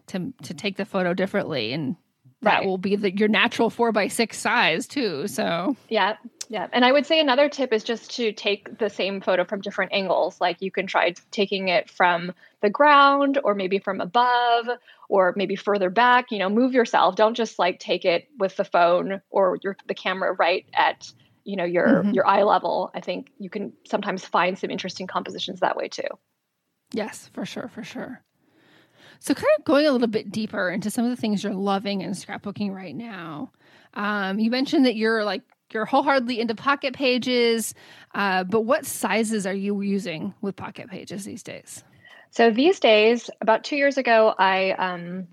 to 0.07 0.33
to 0.43 0.53
take 0.53 0.75
the 0.75 0.85
photo 0.85 1.13
differently 1.13 1.71
and 1.71 1.95
that 2.41 2.59
right. 2.59 2.65
will 2.65 2.77
be 2.77 2.95
the, 2.95 3.15
your 3.15 3.27
natural 3.27 3.69
four 3.69 3.91
by 3.91 4.07
six 4.07 4.37
size 4.37 4.87
too. 4.87 5.27
So 5.27 5.75
yeah, 5.89 6.17
yeah. 6.49 6.67
And 6.73 6.83
I 6.83 6.91
would 6.91 7.05
say 7.05 7.19
another 7.19 7.49
tip 7.49 7.71
is 7.71 7.83
just 7.83 8.15
to 8.15 8.31
take 8.31 8.79
the 8.79 8.89
same 8.89 9.21
photo 9.21 9.45
from 9.45 9.61
different 9.61 9.93
angles. 9.93 10.41
Like 10.41 10.61
you 10.61 10.71
can 10.71 10.87
try 10.87 11.13
taking 11.29 11.67
it 11.67 11.89
from 11.89 12.33
the 12.61 12.69
ground 12.69 13.39
or 13.43 13.53
maybe 13.53 13.77
from 13.79 14.01
above 14.01 14.67
or 15.07 15.33
maybe 15.37 15.55
further 15.55 15.89
back. 15.89 16.31
You 16.31 16.39
know, 16.39 16.49
move 16.49 16.73
yourself. 16.73 17.15
Don't 17.15 17.35
just 17.35 17.59
like 17.59 17.79
take 17.79 18.05
it 18.05 18.27
with 18.39 18.57
the 18.57 18.65
phone 18.65 19.21
or 19.29 19.59
your 19.61 19.77
the 19.87 19.93
camera 19.93 20.33
right 20.33 20.65
at 20.73 21.11
you 21.43 21.55
know 21.55 21.65
your 21.65 21.87
mm-hmm. 21.87 22.11
your 22.11 22.25
eye 22.25 22.43
level. 22.43 22.89
I 22.95 23.01
think 23.01 23.31
you 23.37 23.49
can 23.49 23.73
sometimes 23.85 24.25
find 24.25 24.57
some 24.57 24.71
interesting 24.71 25.05
compositions 25.05 25.59
that 25.59 25.77
way 25.77 25.89
too. 25.89 26.07
Yes, 26.91 27.29
for 27.33 27.45
sure, 27.45 27.69
for 27.69 27.83
sure. 27.83 28.21
So, 29.19 29.33
kind 29.33 29.45
of 29.59 29.65
going 29.65 29.85
a 29.85 29.91
little 29.91 30.07
bit 30.07 30.31
deeper 30.31 30.69
into 30.69 30.89
some 30.89 31.05
of 31.05 31.11
the 31.11 31.15
things 31.15 31.43
you're 31.43 31.53
loving 31.53 32.03
and 32.03 32.15
scrapbooking 32.15 32.73
right 32.73 32.95
now. 32.95 33.51
Um, 33.93 34.39
you 34.39 34.49
mentioned 34.49 34.85
that 34.85 34.95
you're 34.95 35.23
like 35.23 35.41
you're 35.73 35.85
wholeheartedly 35.85 36.39
into 36.39 36.55
pocket 36.55 36.93
pages, 36.93 37.73
uh, 38.13 38.43
but 38.43 38.61
what 38.61 38.85
sizes 38.85 39.45
are 39.45 39.53
you 39.53 39.79
using 39.81 40.33
with 40.41 40.55
pocket 40.55 40.89
pages 40.89 41.23
these 41.23 41.43
days? 41.43 41.83
So 42.29 42.49
these 42.49 42.79
days, 42.79 43.29
about 43.41 43.63
two 43.63 43.75
years 43.75 43.97
ago, 43.97 44.33
I 44.37 44.71
um, 44.71 45.27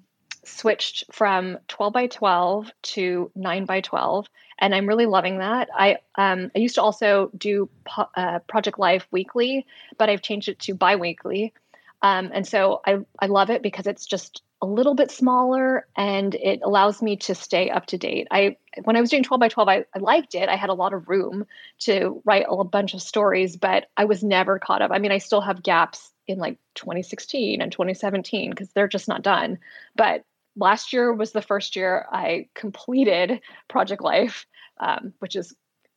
switched 0.48 1.04
from 1.12 1.58
12 1.68 1.92
by 1.92 2.06
12 2.06 2.70
to 2.82 3.30
9 3.34 3.64
by 3.64 3.80
12 3.80 4.26
and 4.58 4.74
i'm 4.74 4.86
really 4.86 5.06
loving 5.06 5.38
that 5.38 5.68
i 5.74 5.96
um, 6.16 6.50
i 6.54 6.58
used 6.58 6.74
to 6.74 6.82
also 6.82 7.30
do 7.36 7.68
po- 7.84 8.08
uh, 8.16 8.38
project 8.40 8.78
life 8.78 9.06
weekly 9.10 9.66
but 9.98 10.08
i've 10.08 10.22
changed 10.22 10.48
it 10.48 10.58
to 10.58 10.74
bi-weekly 10.74 11.52
um, 12.02 12.30
and 12.32 12.46
so 12.46 12.80
I, 12.86 12.98
I 13.18 13.26
love 13.26 13.50
it 13.50 13.62
because 13.62 13.86
it's 13.86 14.06
just 14.06 14.42
a 14.60 14.66
little 14.66 14.94
bit 14.94 15.10
smaller 15.10 15.86
and 15.96 16.34
it 16.34 16.60
allows 16.64 17.00
me 17.00 17.16
to 17.16 17.34
stay 17.34 17.70
up 17.70 17.86
to 17.86 17.98
date. 17.98 18.26
I 18.30 18.56
when 18.84 18.96
i 18.96 19.00
was 19.00 19.10
doing 19.10 19.22
12 19.22 19.40
by 19.40 19.48
12 19.48 19.68
I, 19.68 19.84
I 19.94 19.98
liked 19.98 20.34
it. 20.34 20.48
I 20.48 20.56
had 20.56 20.70
a 20.70 20.74
lot 20.74 20.92
of 20.92 21.08
room 21.08 21.46
to 21.80 22.20
write 22.24 22.46
a 22.48 22.64
bunch 22.64 22.94
of 22.94 23.02
stories 23.02 23.56
but 23.56 23.86
i 23.96 24.04
was 24.04 24.22
never 24.22 24.58
caught 24.58 24.82
up. 24.82 24.90
I 24.92 24.98
mean 24.98 25.12
i 25.12 25.18
still 25.18 25.40
have 25.40 25.62
gaps 25.62 26.10
in 26.28 26.38
like 26.38 26.58
2016 26.74 27.60
and 27.60 27.72
2017 27.72 28.50
because 28.50 28.70
they're 28.72 28.88
just 28.88 29.08
not 29.08 29.22
done. 29.22 29.58
But 29.96 30.24
last 30.56 30.92
year 30.92 31.12
was 31.12 31.32
the 31.32 31.42
first 31.42 31.74
year 31.74 32.06
I 32.12 32.48
completed 32.54 33.40
Project 33.68 34.02
Life, 34.02 34.46
um, 34.78 35.14
which 35.20 35.34
is 35.34 35.54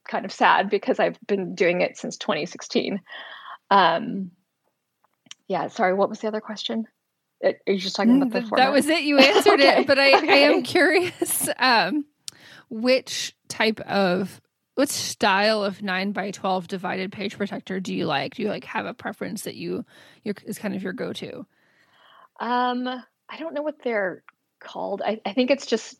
kind 0.07 0.25
of 0.25 0.31
sad 0.31 0.69
because 0.69 0.99
I've 0.99 1.19
been 1.27 1.53
doing 1.53 1.81
it 1.81 1.97
since 1.97 2.17
2016. 2.17 3.01
Um, 3.69 4.31
yeah, 5.51 5.67
sorry, 5.67 5.93
what 5.93 6.07
was 6.07 6.19
the 6.19 6.29
other 6.29 6.39
question? 6.39 6.85
Are 7.43 7.53
you 7.67 7.77
just 7.77 7.97
talking 7.97 8.21
about 8.21 8.31
the 8.31 8.39
mm, 8.39 8.47
format? 8.47 8.67
That 8.67 8.71
was 8.71 8.87
it. 8.87 9.03
You 9.03 9.17
answered 9.19 9.59
okay. 9.59 9.81
it, 9.81 9.87
but 9.87 9.99
I, 9.99 10.17
okay. 10.17 10.45
I 10.45 10.49
am 10.49 10.63
curious 10.63 11.49
um, 11.59 12.05
which 12.69 13.35
type 13.49 13.81
of 13.81 14.39
what 14.75 14.87
style 14.87 15.61
of 15.61 15.81
nine 15.81 16.13
by 16.13 16.31
twelve 16.31 16.69
divided 16.69 17.11
page 17.11 17.37
protector 17.37 17.81
do 17.81 17.93
you 17.93 18.05
like? 18.05 18.35
Do 18.35 18.43
you 18.43 18.47
like 18.47 18.63
have 18.63 18.85
a 18.85 18.93
preference 18.93 19.41
that 19.41 19.55
you 19.55 19.83
your 20.23 20.35
is 20.45 20.57
kind 20.57 20.73
of 20.73 20.83
your 20.83 20.93
go 20.93 21.11
to? 21.11 21.45
Um, 22.39 22.87
I 22.87 23.37
don't 23.37 23.53
know 23.53 23.61
what 23.61 23.83
they're 23.83 24.23
called. 24.61 25.01
I, 25.05 25.19
I 25.25 25.33
think 25.33 25.51
it's 25.51 25.65
just 25.65 25.97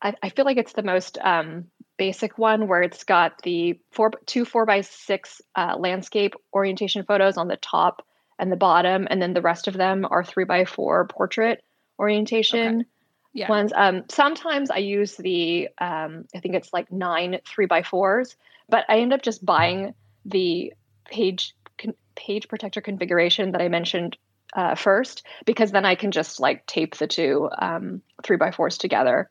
I, 0.00 0.14
I, 0.22 0.30
feel 0.30 0.46
like 0.46 0.56
it's 0.56 0.72
the 0.72 0.82
most 0.82 1.18
um, 1.18 1.66
basic 1.98 2.38
one 2.38 2.68
where 2.68 2.80
it's 2.80 3.04
got 3.04 3.42
the 3.42 3.78
four 3.90 4.12
two 4.24 4.46
four 4.46 4.64
by 4.64 4.80
six 4.80 5.42
uh, 5.54 5.76
landscape 5.78 6.34
orientation 6.54 7.04
photos 7.04 7.36
on 7.36 7.48
the 7.48 7.58
top 7.58 8.06
and 8.42 8.50
the 8.50 8.56
bottom, 8.56 9.06
and 9.08 9.22
then 9.22 9.34
the 9.34 9.40
rest 9.40 9.68
of 9.68 9.74
them 9.74 10.04
are 10.10 10.24
three 10.24 10.44
by 10.44 10.64
four 10.64 11.06
portrait 11.06 11.62
orientation 11.96 12.80
okay. 12.80 12.86
yeah. 13.32 13.48
ones. 13.48 13.72
Um, 13.72 14.02
sometimes 14.10 14.68
I 14.68 14.78
use 14.78 15.16
the 15.16 15.68
um, 15.78 16.24
I 16.34 16.40
think 16.40 16.56
it's 16.56 16.72
like 16.72 16.90
nine 16.90 17.38
three 17.46 17.66
by 17.66 17.84
fours, 17.84 18.36
but 18.68 18.84
I 18.88 18.98
end 18.98 19.12
up 19.12 19.22
just 19.22 19.46
buying 19.46 19.94
the 20.24 20.72
page 21.04 21.54
con- 21.78 21.94
page 22.16 22.48
protector 22.48 22.80
configuration 22.80 23.52
that 23.52 23.62
I 23.62 23.68
mentioned 23.68 24.16
uh, 24.54 24.74
first 24.74 25.24
because 25.46 25.70
then 25.70 25.84
I 25.84 25.94
can 25.94 26.10
just 26.10 26.40
like 26.40 26.66
tape 26.66 26.96
the 26.96 27.06
two 27.06 27.48
um, 27.56 28.02
three 28.24 28.38
by 28.38 28.50
fours 28.50 28.76
together 28.76 29.30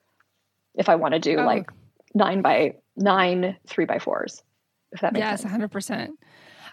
if 0.74 0.88
I 0.88 0.96
want 0.96 1.16
to 1.16 1.20
do 1.20 1.38
oh. 1.38 1.44
like 1.44 1.70
nine 2.14 2.42
by 2.42 2.76
nine 2.96 3.58
three 3.68 3.84
by 3.84 4.00
fours. 4.00 4.42
If 4.94 5.02
that 5.02 5.12
makes 5.12 5.26
sense. 5.26 5.32
yes, 5.32 5.42
sense. 5.42 5.52
hundred 5.52 5.72
percent. 5.72 6.12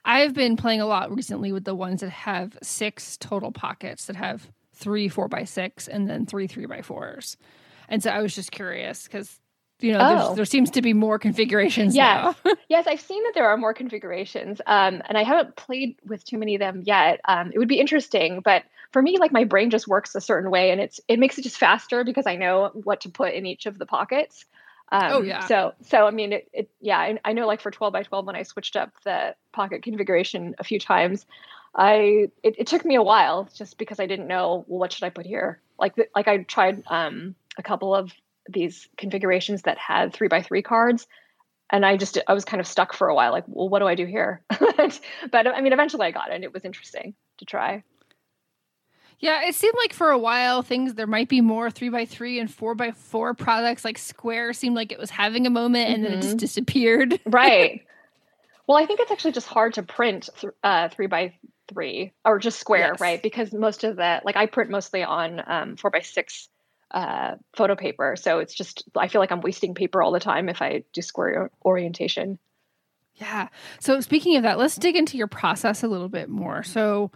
I've 0.04 0.34
been 0.34 0.56
playing 0.56 0.80
a 0.80 0.86
lot 0.86 1.14
recently 1.14 1.52
with 1.52 1.64
the 1.64 1.74
ones 1.74 2.00
that 2.00 2.10
have 2.10 2.56
six 2.62 3.16
total 3.16 3.52
pockets 3.52 4.06
that 4.06 4.16
have 4.16 4.50
three 4.74 5.08
four 5.08 5.28
by 5.28 5.44
six 5.44 5.88
and 5.88 6.08
then 6.08 6.26
three 6.26 6.46
three 6.46 6.66
by 6.66 6.82
fours. 6.82 7.36
And 7.88 8.02
so 8.02 8.10
I 8.10 8.20
was 8.20 8.34
just 8.34 8.52
curious 8.52 9.04
because 9.04 9.40
you 9.80 9.92
know, 9.92 10.30
oh. 10.30 10.34
there 10.34 10.44
seems 10.44 10.72
to 10.72 10.82
be 10.82 10.92
more 10.92 11.18
configurations 11.18 11.94
yes. 11.94 12.34
now. 12.44 12.52
yes, 12.68 12.86
I've 12.88 13.00
seen 13.00 13.22
that 13.24 13.32
there 13.34 13.48
are 13.48 13.56
more 13.56 13.72
configurations, 13.72 14.60
um, 14.66 15.02
and 15.08 15.16
I 15.16 15.22
haven't 15.22 15.54
played 15.54 15.96
with 16.04 16.24
too 16.24 16.36
many 16.36 16.56
of 16.56 16.58
them 16.58 16.82
yet. 16.84 17.20
Um, 17.28 17.52
it 17.54 17.58
would 17.58 17.68
be 17.68 17.78
interesting, 17.78 18.40
but 18.40 18.64
for 18.90 19.02
me, 19.02 19.18
like 19.18 19.30
my 19.30 19.44
brain 19.44 19.70
just 19.70 19.86
works 19.86 20.14
a 20.14 20.20
certain 20.20 20.50
way, 20.50 20.72
and 20.72 20.80
it's 20.80 21.00
it 21.06 21.20
makes 21.20 21.38
it 21.38 21.42
just 21.42 21.58
faster 21.58 22.02
because 22.02 22.26
I 22.26 22.34
know 22.34 22.70
what 22.74 23.02
to 23.02 23.08
put 23.08 23.34
in 23.34 23.46
each 23.46 23.66
of 23.66 23.78
the 23.78 23.86
pockets. 23.86 24.44
Um, 24.90 25.12
oh 25.12 25.22
yeah. 25.22 25.46
So 25.46 25.74
so 25.82 26.06
I 26.06 26.10
mean, 26.10 26.32
it, 26.32 26.48
it 26.52 26.70
yeah, 26.80 26.98
I, 26.98 27.18
I 27.24 27.32
know 27.32 27.46
like 27.46 27.60
for 27.60 27.70
twelve 27.70 27.92
by 27.92 28.02
twelve 28.02 28.26
when 28.26 28.36
I 28.36 28.42
switched 28.42 28.76
up 28.76 28.92
the 29.04 29.34
pocket 29.52 29.82
configuration 29.82 30.54
a 30.58 30.64
few 30.64 30.78
times, 30.78 31.26
I 31.74 32.28
it, 32.42 32.54
it 32.58 32.66
took 32.66 32.84
me 32.84 32.94
a 32.94 33.02
while 33.02 33.48
just 33.54 33.78
because 33.78 34.00
I 34.00 34.06
didn't 34.06 34.28
know 34.28 34.64
well 34.66 34.80
what 34.80 34.92
should 34.92 35.04
I 35.04 35.10
put 35.10 35.26
here. 35.26 35.60
Like 35.78 35.94
like 36.14 36.28
I 36.28 36.38
tried 36.38 36.82
um, 36.86 37.34
a 37.58 37.62
couple 37.62 37.94
of 37.94 38.12
these 38.48 38.88
configurations 38.96 39.62
that 39.62 39.78
had 39.78 40.12
three 40.12 40.28
by 40.28 40.42
three 40.42 40.62
cards 40.62 41.06
and 41.70 41.84
i 41.84 41.96
just 41.96 42.18
i 42.26 42.32
was 42.32 42.44
kind 42.44 42.60
of 42.60 42.66
stuck 42.66 42.92
for 42.92 43.08
a 43.08 43.14
while 43.14 43.32
like 43.32 43.44
well 43.46 43.68
what 43.68 43.80
do 43.80 43.86
i 43.86 43.94
do 43.94 44.06
here 44.06 44.42
but 45.30 45.46
i 45.46 45.60
mean 45.60 45.72
eventually 45.72 46.06
i 46.06 46.10
got 46.10 46.30
it 46.30 46.34
and 46.34 46.44
it 46.44 46.52
was 46.52 46.64
interesting 46.64 47.14
to 47.36 47.44
try 47.44 47.82
yeah 49.18 49.46
it 49.46 49.54
seemed 49.54 49.74
like 49.82 49.92
for 49.92 50.10
a 50.10 50.18
while 50.18 50.62
things 50.62 50.94
there 50.94 51.06
might 51.06 51.28
be 51.28 51.40
more 51.40 51.70
three 51.70 51.88
by 51.88 52.04
three 52.04 52.38
and 52.38 52.52
four 52.52 52.74
by 52.74 52.90
four 52.90 53.34
products 53.34 53.84
like 53.84 53.98
square 53.98 54.52
seemed 54.52 54.76
like 54.76 54.92
it 54.92 54.98
was 54.98 55.10
having 55.10 55.46
a 55.46 55.50
moment 55.50 55.88
and 55.88 56.02
mm-hmm. 56.02 56.04
then 56.04 56.12
it 56.12 56.22
just 56.22 56.28
mm-hmm. 56.28 56.38
disappeared 56.38 57.20
right 57.26 57.84
well 58.66 58.76
i 58.76 58.86
think 58.86 59.00
it's 59.00 59.10
actually 59.10 59.32
just 59.32 59.46
hard 59.46 59.74
to 59.74 59.82
print 59.82 60.28
th- 60.40 60.52
uh, 60.62 60.88
three 60.88 61.06
by 61.06 61.34
three 61.68 62.12
or 62.24 62.38
just 62.38 62.58
square 62.58 62.92
yes. 62.92 63.00
right 63.00 63.22
because 63.22 63.52
most 63.52 63.84
of 63.84 63.96
the 63.96 64.20
like 64.24 64.36
i 64.36 64.46
print 64.46 64.70
mostly 64.70 65.02
on 65.02 65.42
um, 65.46 65.76
four 65.76 65.90
by 65.90 66.00
six 66.00 66.48
uh, 66.90 67.36
photo 67.56 67.74
paper. 67.76 68.16
So 68.16 68.38
it's 68.38 68.54
just, 68.54 68.84
I 68.96 69.08
feel 69.08 69.20
like 69.20 69.30
I'm 69.30 69.40
wasting 69.40 69.74
paper 69.74 70.02
all 70.02 70.12
the 70.12 70.20
time 70.20 70.48
if 70.48 70.62
I 70.62 70.84
do 70.92 71.02
square 71.02 71.50
orientation. 71.64 72.38
Yeah. 73.16 73.48
So 73.80 74.00
speaking 74.00 74.36
of 74.36 74.44
that, 74.44 74.58
let's 74.58 74.76
dig 74.76 74.96
into 74.96 75.16
your 75.16 75.26
process 75.26 75.82
a 75.82 75.88
little 75.88 76.08
bit 76.08 76.28
more. 76.28 76.62
So, 76.62 77.10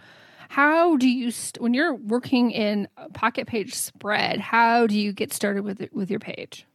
how 0.52 0.98
do 0.98 1.08
you 1.08 1.30
st- 1.30 1.62
when 1.62 1.72
you're 1.72 1.94
working 1.94 2.50
in 2.50 2.86
Pocket 3.14 3.46
Page 3.46 3.74
Spread? 3.74 4.38
How 4.38 4.86
do 4.86 4.98
you 4.98 5.14
get 5.14 5.32
started 5.32 5.64
with 5.64 5.80
it, 5.80 5.94
with 5.94 6.10
your 6.10 6.20
page? 6.20 6.66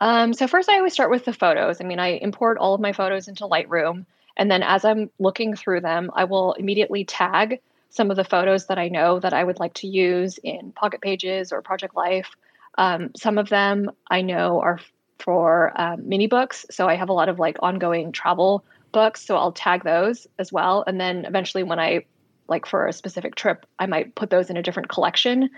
Um, 0.00 0.34
so 0.34 0.48
first, 0.48 0.68
I 0.68 0.78
always 0.78 0.92
start 0.92 1.12
with 1.12 1.24
the 1.24 1.32
photos. 1.32 1.80
I 1.80 1.84
mean, 1.84 2.00
I 2.00 2.14
import 2.14 2.58
all 2.58 2.74
of 2.74 2.80
my 2.80 2.92
photos 2.92 3.28
into 3.28 3.44
Lightroom, 3.44 4.06
and 4.36 4.50
then 4.50 4.64
as 4.64 4.84
I'm 4.84 5.08
looking 5.20 5.54
through 5.54 5.82
them, 5.82 6.10
I 6.14 6.24
will 6.24 6.54
immediately 6.54 7.04
tag 7.04 7.60
some 7.90 8.10
of 8.10 8.16
the 8.16 8.24
photos 8.24 8.66
that 8.66 8.76
I 8.76 8.88
know 8.88 9.20
that 9.20 9.32
I 9.32 9.44
would 9.44 9.60
like 9.60 9.74
to 9.74 9.86
use 9.86 10.38
in 10.38 10.72
Pocket 10.72 11.00
Pages 11.00 11.52
or 11.52 11.62
Project 11.62 11.94
Life. 11.94 12.30
Um, 12.76 13.12
some 13.16 13.38
of 13.38 13.50
them 13.50 13.88
I 14.10 14.22
know 14.22 14.60
are 14.60 14.80
for 15.20 15.72
um, 15.80 16.08
mini 16.08 16.26
books. 16.26 16.66
So 16.72 16.88
I 16.88 16.96
have 16.96 17.08
a 17.08 17.12
lot 17.12 17.28
of 17.28 17.38
like 17.38 17.58
ongoing 17.62 18.10
travel 18.10 18.64
books. 18.90 19.24
So 19.24 19.36
I'll 19.36 19.52
tag 19.52 19.84
those 19.84 20.26
as 20.40 20.52
well. 20.52 20.82
And 20.88 21.00
then 21.00 21.24
eventually, 21.24 21.62
when 21.62 21.78
I 21.78 22.04
like 22.48 22.66
for 22.66 22.86
a 22.86 22.92
specific 22.92 23.34
trip, 23.34 23.66
I 23.78 23.86
might 23.86 24.14
put 24.14 24.30
those 24.30 24.50
in 24.50 24.56
a 24.56 24.62
different 24.62 24.88
collection. 24.88 25.50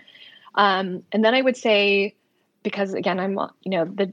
Um, 0.55 1.03
and 1.13 1.25
then 1.25 1.35
I 1.35 1.43
would 1.43 1.57
say, 1.57 2.15
because 2.63 2.95
again, 2.95 3.19
I'm, 3.19 3.39
you 3.63 3.71
know, 3.71 3.85
the, 3.85 4.13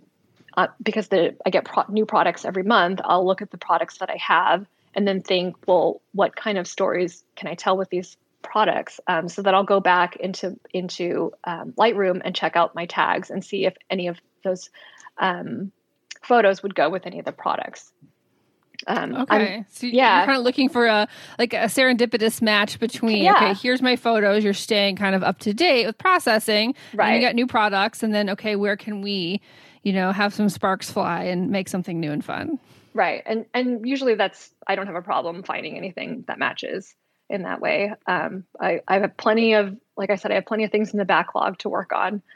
uh, 0.57 0.67
because 0.81 1.07
the 1.07 1.36
I 1.45 1.49
get 1.49 1.65
pro- 1.65 1.86
new 1.89 2.05
products 2.05 2.45
every 2.45 2.63
month, 2.63 3.01
I'll 3.03 3.25
look 3.25 3.41
at 3.41 3.51
the 3.51 3.57
products 3.57 3.99
that 3.99 4.10
I 4.10 4.17
have 4.17 4.65
and 4.93 5.07
then 5.07 5.21
think, 5.21 5.55
well, 5.67 6.01
what 6.13 6.36
kind 6.36 6.57
of 6.57 6.67
stories 6.67 7.23
can 7.36 7.47
I 7.47 7.55
tell 7.55 7.77
with 7.77 7.89
these 7.89 8.17
products? 8.41 8.99
Um, 9.07 9.29
so 9.29 9.41
that 9.43 9.53
I'll 9.53 9.63
go 9.63 9.79
back 9.79 10.15
into 10.17 10.60
into 10.73 11.31
um, 11.43 11.73
Lightroom 11.77 12.21
and 12.25 12.36
check 12.36 12.55
out 12.55 12.75
my 12.75 12.86
tags 12.86 13.29
and 13.29 13.45
see 13.45 13.65
if 13.65 13.75
any 13.89 14.07
of 14.07 14.19
those 14.43 14.69
um, 15.17 15.71
photos 16.21 16.62
would 16.63 16.75
go 16.75 16.89
with 16.89 17.05
any 17.05 17.19
of 17.19 17.25
the 17.25 17.31
products. 17.31 17.91
Um, 18.88 19.15
okay, 19.15 19.56
I'm, 19.58 19.65
so 19.70 19.88
yeah, 19.88 20.20
you're 20.20 20.26
kind 20.28 20.38
of 20.38 20.44
looking 20.44 20.70
for 20.70 20.86
a 20.88 21.08
like 21.38 21.54
a 21.54 21.65
serendipitous 21.65 22.41
match 22.41 22.80
between 22.80 23.24
yeah. 23.24 23.36
okay, 23.36 23.54
here's 23.54 23.82
my 23.82 23.96
photos. 23.96 24.44
You're 24.44 24.54
staying 24.54 24.96
kind 24.96 25.15
of 25.15 25.24
up 25.24 25.39
to 25.39 25.54
date 25.54 25.86
with 25.86 25.98
processing, 25.98 26.76
right? 26.94 27.15
you 27.15 27.22
got 27.22 27.36
new 27.36 27.48
products, 27.48 28.04
and 28.04 28.13
then 28.13 28.30
okay, 28.32 28.56
where 28.56 28.76
can 28.76 29.02
we, 29.02 29.41
you 29.84 29.94
know, 29.94 30.12
have 30.12 30.34
some 30.34 30.50
sparks 30.50 30.91
fly 30.91 31.24
and 31.24 31.50
make 31.50 31.70
something 31.70 32.00
new 32.00 32.12
and 32.12 32.24
fun? 32.24 32.60
Right. 32.94 33.24
And 33.26 33.46
and 33.54 33.88
usually 33.88 34.15
that's 34.15 34.52
I 34.67 34.76
don't 34.76 34.88
have 34.88 34.96
a 34.96 35.02
problem 35.02 35.44
finding 35.44 35.78
anything 35.78 36.26
that 36.28 36.39
matches 36.39 36.96
in 37.30 37.44
that 37.44 37.62
way. 37.62 37.94
Um, 38.06 38.44
I, 38.60 38.82
I 38.88 39.00
have 39.00 39.15
plenty 39.15 39.54
of, 39.54 39.78
like 39.96 40.10
I 40.10 40.15
said, 40.15 40.32
I 40.32 40.36
have 40.36 40.46
plenty 40.46 40.65
of 40.65 40.72
things 40.72 40.91
in 40.91 41.00
the 41.00 41.06
backlog 41.06 41.58
to 41.60 41.70
work 41.70 41.91
on. 41.94 42.22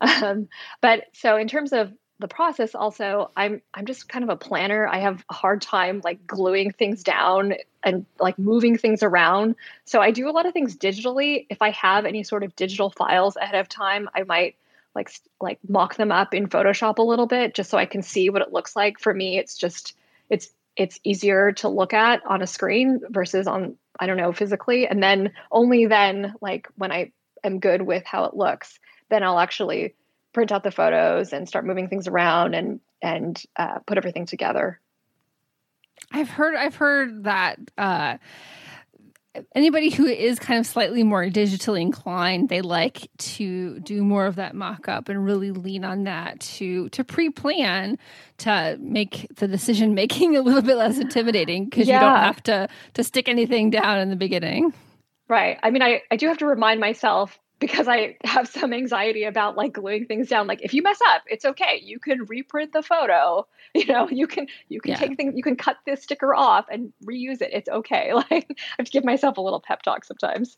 Um, 0.00 0.48
but 0.80 1.06
so 1.12 1.36
in 1.36 1.48
terms 1.48 1.72
of 1.72 1.92
the 2.20 2.28
process, 2.28 2.74
also, 2.74 3.30
I'm 3.36 3.62
I'm 3.72 3.86
just 3.86 4.08
kind 4.08 4.24
of 4.24 4.30
a 4.30 4.36
planner. 4.36 4.86
I 4.86 4.98
have 4.98 5.24
a 5.30 5.34
hard 5.34 5.62
time 5.62 6.00
like 6.02 6.26
gluing 6.26 6.72
things 6.72 7.04
down 7.04 7.54
and 7.84 8.06
like 8.18 8.38
moving 8.38 8.76
things 8.76 9.02
around. 9.02 9.54
So 9.84 10.00
I 10.00 10.10
do 10.10 10.28
a 10.28 10.32
lot 10.32 10.46
of 10.46 10.52
things 10.52 10.76
digitally. 10.76 11.46
If 11.48 11.62
I 11.62 11.70
have 11.70 12.04
any 12.04 12.24
sort 12.24 12.42
of 12.42 12.56
digital 12.56 12.90
files 12.90 13.36
ahead 13.36 13.54
of 13.54 13.68
time, 13.68 14.08
I 14.14 14.24
might 14.24 14.56
like 14.96 15.12
like 15.40 15.60
mock 15.68 15.94
them 15.94 16.10
up 16.10 16.34
in 16.34 16.48
Photoshop 16.48 16.98
a 16.98 17.02
little 17.02 17.26
bit 17.26 17.54
just 17.54 17.70
so 17.70 17.78
I 17.78 17.86
can 17.86 18.02
see 18.02 18.30
what 18.30 18.42
it 18.42 18.52
looks 18.52 18.74
like. 18.74 18.98
For 18.98 19.14
me, 19.14 19.38
it's 19.38 19.56
just 19.56 19.94
it's 20.28 20.50
it's 20.76 20.98
easier 21.04 21.52
to 21.52 21.68
look 21.68 21.94
at 21.94 22.26
on 22.26 22.42
a 22.42 22.46
screen 22.48 23.00
versus 23.08 23.46
on 23.46 23.76
I 24.00 24.06
don't 24.06 24.16
know 24.16 24.32
physically. 24.32 24.88
And 24.88 25.00
then 25.00 25.32
only 25.52 25.86
then, 25.86 26.34
like 26.40 26.68
when 26.76 26.90
I 26.90 27.12
am 27.44 27.60
good 27.60 27.82
with 27.82 28.04
how 28.04 28.24
it 28.24 28.34
looks, 28.34 28.80
then 29.08 29.22
I'll 29.22 29.38
actually 29.38 29.94
print 30.38 30.52
out 30.52 30.62
the 30.62 30.70
photos 30.70 31.32
and 31.32 31.48
start 31.48 31.66
moving 31.66 31.88
things 31.88 32.06
around 32.06 32.54
and 32.54 32.78
and 33.02 33.42
uh, 33.56 33.80
put 33.80 33.98
everything 33.98 34.24
together. 34.24 34.78
I've 36.12 36.30
heard 36.30 36.54
I've 36.54 36.76
heard 36.76 37.24
that 37.24 37.58
uh, 37.76 38.18
anybody 39.52 39.90
who 39.90 40.06
is 40.06 40.38
kind 40.38 40.60
of 40.60 40.64
slightly 40.64 41.02
more 41.02 41.24
digitally 41.24 41.80
inclined, 41.80 42.50
they 42.50 42.60
like 42.60 43.10
to 43.18 43.80
do 43.80 44.04
more 44.04 44.26
of 44.26 44.36
that 44.36 44.54
mock-up 44.54 45.08
and 45.08 45.24
really 45.24 45.50
lean 45.50 45.84
on 45.84 46.04
that 46.04 46.38
to 46.38 46.88
to 46.90 47.02
pre-plan 47.02 47.98
to 48.36 48.78
make 48.80 49.26
the 49.38 49.48
decision 49.48 49.92
making 49.92 50.36
a 50.36 50.40
little 50.40 50.62
bit 50.62 50.76
less 50.76 50.98
intimidating 50.98 51.64
because 51.64 51.88
yeah. 51.88 51.94
you 51.96 52.00
don't 52.00 52.24
have 52.24 52.42
to 52.44 52.68
to 52.94 53.02
stick 53.02 53.28
anything 53.28 53.70
down 53.70 53.98
in 53.98 54.08
the 54.08 54.14
beginning. 54.14 54.72
Right. 55.28 55.58
I 55.64 55.70
mean, 55.72 55.82
I, 55.82 56.02
I 56.12 56.16
do 56.16 56.28
have 56.28 56.38
to 56.38 56.46
remind 56.46 56.78
myself 56.78 57.36
because 57.58 57.88
I 57.88 58.16
have 58.24 58.48
some 58.48 58.72
anxiety 58.72 59.24
about 59.24 59.56
like 59.56 59.72
gluing 59.72 60.06
things 60.06 60.28
down. 60.28 60.46
Like 60.46 60.62
if 60.62 60.74
you 60.74 60.82
mess 60.82 60.98
up, 61.08 61.22
it's 61.26 61.44
okay. 61.44 61.80
You 61.82 61.98
can 61.98 62.24
reprint 62.24 62.72
the 62.72 62.82
photo. 62.82 63.46
You 63.74 63.84
know, 63.84 64.08
you 64.08 64.26
can 64.26 64.46
you 64.68 64.80
can 64.80 64.92
yeah. 64.92 64.96
take 64.96 65.16
things, 65.18 65.34
you 65.36 65.42
can 65.42 65.54
cut 65.54 65.76
this 65.84 66.02
sticker 66.02 66.34
off 66.34 66.64
and 66.70 66.90
reuse 67.04 67.42
it. 67.42 67.50
It's 67.52 67.68
okay. 67.68 68.12
Like 68.14 68.46
I 68.50 68.54
have 68.78 68.86
to 68.86 68.90
give 68.90 69.04
myself 69.04 69.36
a 69.36 69.42
little 69.42 69.60
pep 69.60 69.82
talk 69.82 70.06
sometimes. 70.06 70.56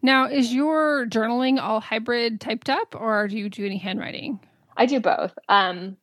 Now, 0.00 0.26
is 0.26 0.52
your 0.52 1.06
journaling 1.06 1.60
all 1.60 1.80
hybrid 1.80 2.40
typed 2.40 2.70
up, 2.70 2.96
or 2.98 3.28
do 3.28 3.36
you 3.36 3.50
do 3.50 3.66
any 3.66 3.76
handwriting? 3.76 4.40
I 4.76 4.86
do 4.86 4.98
both. 4.98 5.38
Um, 5.48 5.98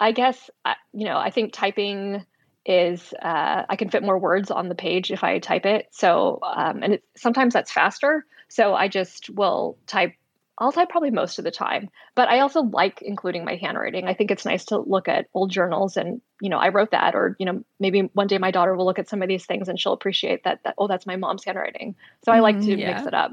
I 0.00 0.10
guess 0.10 0.50
you 0.92 1.06
know. 1.06 1.16
I 1.16 1.30
think 1.30 1.52
typing 1.52 2.24
is 2.66 3.14
uh, 3.22 3.62
I 3.68 3.76
can 3.76 3.88
fit 3.88 4.02
more 4.02 4.18
words 4.18 4.50
on 4.50 4.68
the 4.68 4.74
page 4.74 5.10
if 5.10 5.24
I 5.24 5.38
type 5.38 5.64
it. 5.64 5.88
So, 5.90 6.40
um, 6.42 6.82
and 6.82 6.94
it, 6.94 7.04
sometimes 7.16 7.54
that's 7.54 7.72
faster. 7.72 8.26
So 8.48 8.74
I 8.74 8.88
just 8.88 9.30
will 9.30 9.78
type. 9.86 10.12
I'll 10.60 10.72
type 10.72 10.88
probably 10.88 11.12
most 11.12 11.38
of 11.38 11.44
the 11.44 11.52
time, 11.52 11.88
but 12.16 12.28
I 12.28 12.40
also 12.40 12.62
like 12.62 13.00
including 13.00 13.44
my 13.44 13.54
handwriting. 13.54 14.08
I 14.08 14.14
think 14.14 14.32
it's 14.32 14.44
nice 14.44 14.64
to 14.66 14.78
look 14.80 15.06
at 15.06 15.28
old 15.32 15.52
journals 15.52 15.96
and, 15.96 16.20
you 16.40 16.50
know, 16.50 16.58
I 16.58 16.70
wrote 16.70 16.90
that, 16.90 17.14
or, 17.14 17.36
you 17.38 17.46
know, 17.46 17.62
maybe 17.78 18.10
one 18.14 18.26
day 18.26 18.38
my 18.38 18.50
daughter 18.50 18.74
will 18.74 18.84
look 18.84 18.98
at 18.98 19.08
some 19.08 19.22
of 19.22 19.28
these 19.28 19.46
things 19.46 19.68
and 19.68 19.78
she'll 19.78 19.92
appreciate 19.92 20.42
that, 20.42 20.58
that 20.64 20.74
oh, 20.76 20.88
that's 20.88 21.06
my 21.06 21.14
mom's 21.14 21.44
handwriting. 21.44 21.94
So 22.24 22.32
I 22.32 22.40
like 22.40 22.56
mm, 22.56 22.64
to 22.64 22.76
yeah. 22.76 22.94
mix 22.94 23.06
it 23.06 23.14
up. 23.14 23.30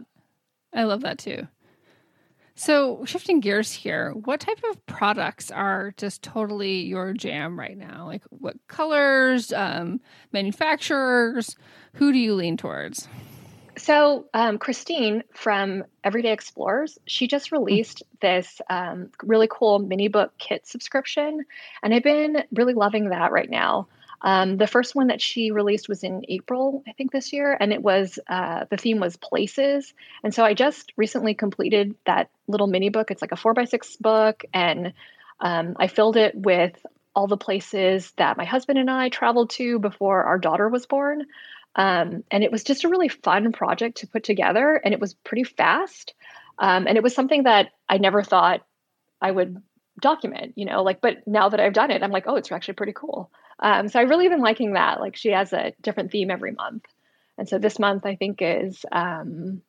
I 0.71 0.84
love 0.84 1.01
that 1.01 1.17
too. 1.17 1.47
So, 2.58 3.04
shifting 3.04 3.41
gears 3.41 3.73
here, 3.73 4.12
what 4.12 4.39
type 4.39 4.62
of 4.69 4.86
products 4.86 5.51
are 5.51 5.93
just 5.97 6.21
totally 6.21 6.84
your 6.84 7.12
jam 7.12 7.60
right 7.60 7.78
now? 7.78 8.06
Like, 8.06 8.23
what 8.30 8.56
colors, 8.67 9.51
um, 9.51 9.99
manufacturers? 10.32 11.58
Who 11.95 12.13
do 12.13 12.17
you 12.17 12.34
lean 12.34 12.56
towards? 12.56 13.10
So, 13.77 14.25
um, 14.33 14.57
Christine 14.57 15.23
from 15.33 15.83
Everyday 16.03 16.31
Explorers, 16.31 16.97
she 17.05 17.27
just 17.27 17.49
hmm. 17.49 17.57
released 17.57 18.03
this 18.21 18.61
um, 18.69 19.09
really 19.23 19.47
cool 19.49 19.79
mini 19.79 20.07
book 20.07 20.33
kit 20.38 20.65
subscription, 20.67 21.45
and 21.83 21.93
I've 21.93 22.03
been 22.03 22.43
really 22.53 22.73
loving 22.73 23.09
that 23.09 23.31
right 23.31 23.49
now. 23.49 23.88
Um, 24.21 24.57
the 24.57 24.65
first 24.65 24.95
one 24.95 25.07
that 25.07 25.21
she 25.21 25.51
released 25.51 25.89
was 25.89 26.03
in 26.03 26.25
April, 26.29 26.83
I 26.88 26.93
think, 26.93 27.11
this 27.11 27.33
year, 27.33 27.55
and 27.59 27.73
it 27.73 27.81
was 27.81 28.17
uh, 28.27 28.65
the 28.69 28.77
theme 28.77 28.99
was 28.99 29.17
places. 29.17 29.93
And 30.23 30.33
so 30.33 30.43
I 30.43 30.53
just 30.53 30.93
recently 30.95 31.33
completed 31.33 31.95
that 32.05 32.29
little 32.47 32.67
mini 32.67 32.89
book. 32.89 33.11
It's 33.11 33.21
like 33.21 33.33
a 33.33 33.38
four 33.38 33.53
by 33.53 33.65
six 33.65 33.97
book, 33.97 34.43
and 34.53 34.93
um, 35.39 35.75
I 35.77 35.88
filled 35.88 36.17
it 36.17 36.33
with 36.33 36.73
all 37.13 37.27
the 37.27 37.38
places 37.38 38.11
that 38.17 38.38
my 38.38 38.45
husband 38.45 38.79
and 38.79 38.89
I 38.89 39.09
traveled 39.09 39.51
to 39.51 39.79
before 39.79 40.23
our 40.23 40.38
daughter 40.38 40.67
was 40.69 40.85
born. 40.85 41.25
Um, 41.75 42.23
and 42.31 42.43
it 42.43 42.51
was 42.51 42.63
just 42.63 42.83
a 42.83 42.89
really 42.89 43.09
fun 43.09 43.51
project 43.51 43.97
to 43.97 44.07
put 44.07 44.23
together, 44.23 44.79
and 44.83 44.93
it 44.93 44.99
was 44.99 45.13
pretty 45.13 45.43
fast. 45.43 46.13
Um, 46.57 46.88
and 46.88 46.97
it 46.97 47.03
was 47.03 47.13
something 47.13 47.43
that 47.43 47.71
I 47.89 47.97
never 47.97 48.23
thought 48.23 48.61
I 49.21 49.31
would 49.31 49.61
document, 49.99 50.53
you 50.55 50.65
know, 50.65 50.83
like, 50.83 51.01
but 51.01 51.27
now 51.27 51.49
that 51.49 51.59
I've 51.59 51.73
done 51.73 51.91
it, 51.91 52.03
I'm 52.03 52.11
like, 52.11 52.25
oh, 52.27 52.35
it's 52.35 52.51
actually 52.51 52.75
pretty 52.75 52.93
cool. 52.93 53.31
Um, 53.59 53.88
so 53.88 53.99
I've 53.99 54.09
really 54.09 54.29
been 54.29 54.41
liking 54.41 54.73
that. 54.73 54.99
Like 54.99 55.15
she 55.15 55.29
has 55.29 55.53
a 55.53 55.73
different 55.81 56.11
theme 56.11 56.31
every 56.31 56.51
month. 56.51 56.83
And 57.38 57.47
so 57.47 57.57
this 57.57 57.79
month 57.79 58.05
I 58.05 58.15
think 58.15 58.39
is 58.41 58.85
um, 58.91 59.61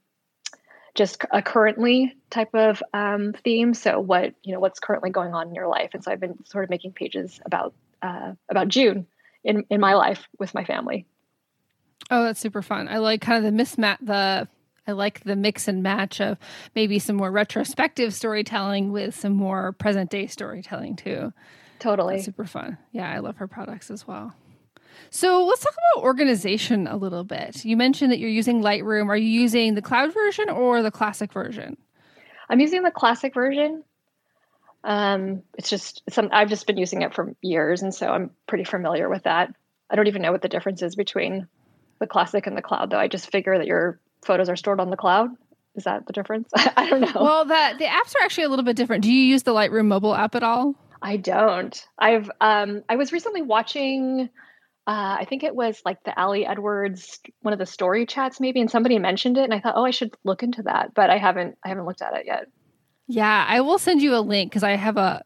just 0.94 1.24
a 1.30 1.42
currently 1.42 2.16
type 2.30 2.54
of 2.54 2.82
um, 2.92 3.34
theme. 3.44 3.74
So 3.74 4.00
what, 4.00 4.34
you 4.42 4.52
know, 4.52 4.60
what's 4.60 4.80
currently 4.80 5.10
going 5.10 5.34
on 5.34 5.48
in 5.48 5.54
your 5.54 5.68
life. 5.68 5.90
And 5.94 6.02
so 6.02 6.10
I've 6.10 6.20
been 6.20 6.44
sort 6.44 6.64
of 6.64 6.70
making 6.70 6.92
pages 6.92 7.40
about, 7.44 7.74
uh, 8.02 8.32
about 8.48 8.68
June 8.68 9.06
in, 9.44 9.64
in 9.70 9.80
my 9.80 9.94
life 9.94 10.28
with 10.38 10.54
my 10.54 10.64
family. 10.64 11.06
Oh, 12.10 12.24
that's 12.24 12.40
super 12.40 12.62
fun. 12.62 12.88
I 12.88 12.98
like 12.98 13.20
kind 13.20 13.44
of 13.44 13.56
the 13.56 13.62
mismatch, 13.62 13.98
the 14.00 14.48
I 14.86 14.92
like 14.92 15.24
the 15.24 15.36
mix 15.36 15.66
and 15.66 15.82
match 15.82 16.20
of 16.20 16.38
maybe 16.74 16.98
some 16.98 17.16
more 17.16 17.30
retrospective 17.30 18.14
storytelling 18.14 18.92
with 18.92 19.16
some 19.16 19.32
more 19.32 19.72
present 19.72 20.10
day 20.10 20.26
storytelling 20.26 20.96
too. 20.96 21.32
Totally. 21.78 22.14
That's 22.14 22.26
super 22.26 22.46
fun. 22.46 22.78
Yeah, 22.92 23.10
I 23.10 23.18
love 23.18 23.36
her 23.38 23.48
products 23.48 23.90
as 23.90 24.06
well. 24.06 24.32
So 25.10 25.44
let's 25.44 25.62
talk 25.62 25.74
about 25.94 26.04
organization 26.04 26.86
a 26.86 26.96
little 26.96 27.24
bit. 27.24 27.64
You 27.64 27.76
mentioned 27.76 28.12
that 28.12 28.18
you're 28.18 28.30
using 28.30 28.62
Lightroom. 28.62 29.08
Are 29.08 29.16
you 29.16 29.28
using 29.28 29.74
the 29.74 29.82
cloud 29.82 30.14
version 30.14 30.48
or 30.48 30.82
the 30.82 30.90
classic 30.90 31.32
version? 31.32 31.76
I'm 32.48 32.60
using 32.60 32.82
the 32.82 32.90
classic 32.90 33.34
version. 33.34 33.82
Um, 34.84 35.42
it's 35.58 35.68
just 35.68 36.02
some 36.10 36.28
I've 36.32 36.48
just 36.48 36.66
been 36.66 36.76
using 36.76 37.02
it 37.02 37.12
for 37.12 37.34
years, 37.42 37.82
and 37.82 37.92
so 37.92 38.08
I'm 38.08 38.30
pretty 38.46 38.64
familiar 38.64 39.08
with 39.08 39.24
that. 39.24 39.52
I 39.90 39.96
don't 39.96 40.06
even 40.06 40.22
know 40.22 40.32
what 40.32 40.42
the 40.42 40.48
difference 40.48 40.80
is 40.80 40.94
between 40.94 41.48
the 42.00 42.06
classic 42.06 42.46
and 42.46 42.56
the 42.56 42.62
cloud, 42.62 42.90
though. 42.90 42.98
I 42.98 43.08
just 43.08 43.30
figure 43.30 43.56
that 43.58 43.66
your 43.66 44.00
photos 44.24 44.48
are 44.48 44.56
stored 44.56 44.80
on 44.80 44.90
the 44.90 44.96
cloud. 44.96 45.30
Is 45.76 45.84
that 45.84 46.06
the 46.06 46.12
difference? 46.12 46.48
I 46.54 46.88
don't 46.88 47.02
know. 47.02 47.22
Well, 47.22 47.44
that 47.44 47.78
the 47.78 47.84
apps 47.84 48.14
are 48.16 48.24
actually 48.24 48.44
a 48.44 48.48
little 48.48 48.64
bit 48.64 48.76
different. 48.76 49.02
Do 49.02 49.12
you 49.12 49.22
use 49.22 49.42
the 49.42 49.52
Lightroom 49.52 49.86
mobile 49.86 50.14
app 50.14 50.34
at 50.34 50.42
all? 50.42 50.74
I 51.02 51.16
don't. 51.18 51.86
I've 51.98 52.30
um 52.40 52.82
I 52.88 52.96
was 52.96 53.12
recently 53.12 53.42
watching 53.42 54.30
uh, 54.88 55.16
I 55.18 55.26
think 55.28 55.42
it 55.42 55.54
was 55.54 55.82
like 55.84 56.02
the 56.04 56.18
Ali 56.18 56.46
Edwards 56.46 57.20
one 57.42 57.52
of 57.52 57.58
the 57.58 57.66
story 57.66 58.06
chats 58.06 58.40
maybe 58.40 58.60
and 58.60 58.70
somebody 58.70 58.98
mentioned 58.98 59.36
it 59.36 59.44
and 59.44 59.52
I 59.52 59.60
thought 59.60 59.74
oh 59.76 59.84
I 59.84 59.90
should 59.90 60.16
look 60.24 60.42
into 60.42 60.62
that 60.62 60.94
but 60.94 61.10
I 61.10 61.18
haven't 61.18 61.58
I 61.64 61.68
haven't 61.68 61.86
looked 61.86 62.02
at 62.02 62.14
it 62.14 62.26
yet. 62.26 62.46
Yeah, 63.08 63.44
I 63.48 63.60
will 63.60 63.78
send 63.78 64.00
you 64.00 64.16
a 64.16 64.20
link 64.20 64.52
cuz 64.52 64.62
I 64.62 64.72
have 64.72 64.96
a 64.96 65.22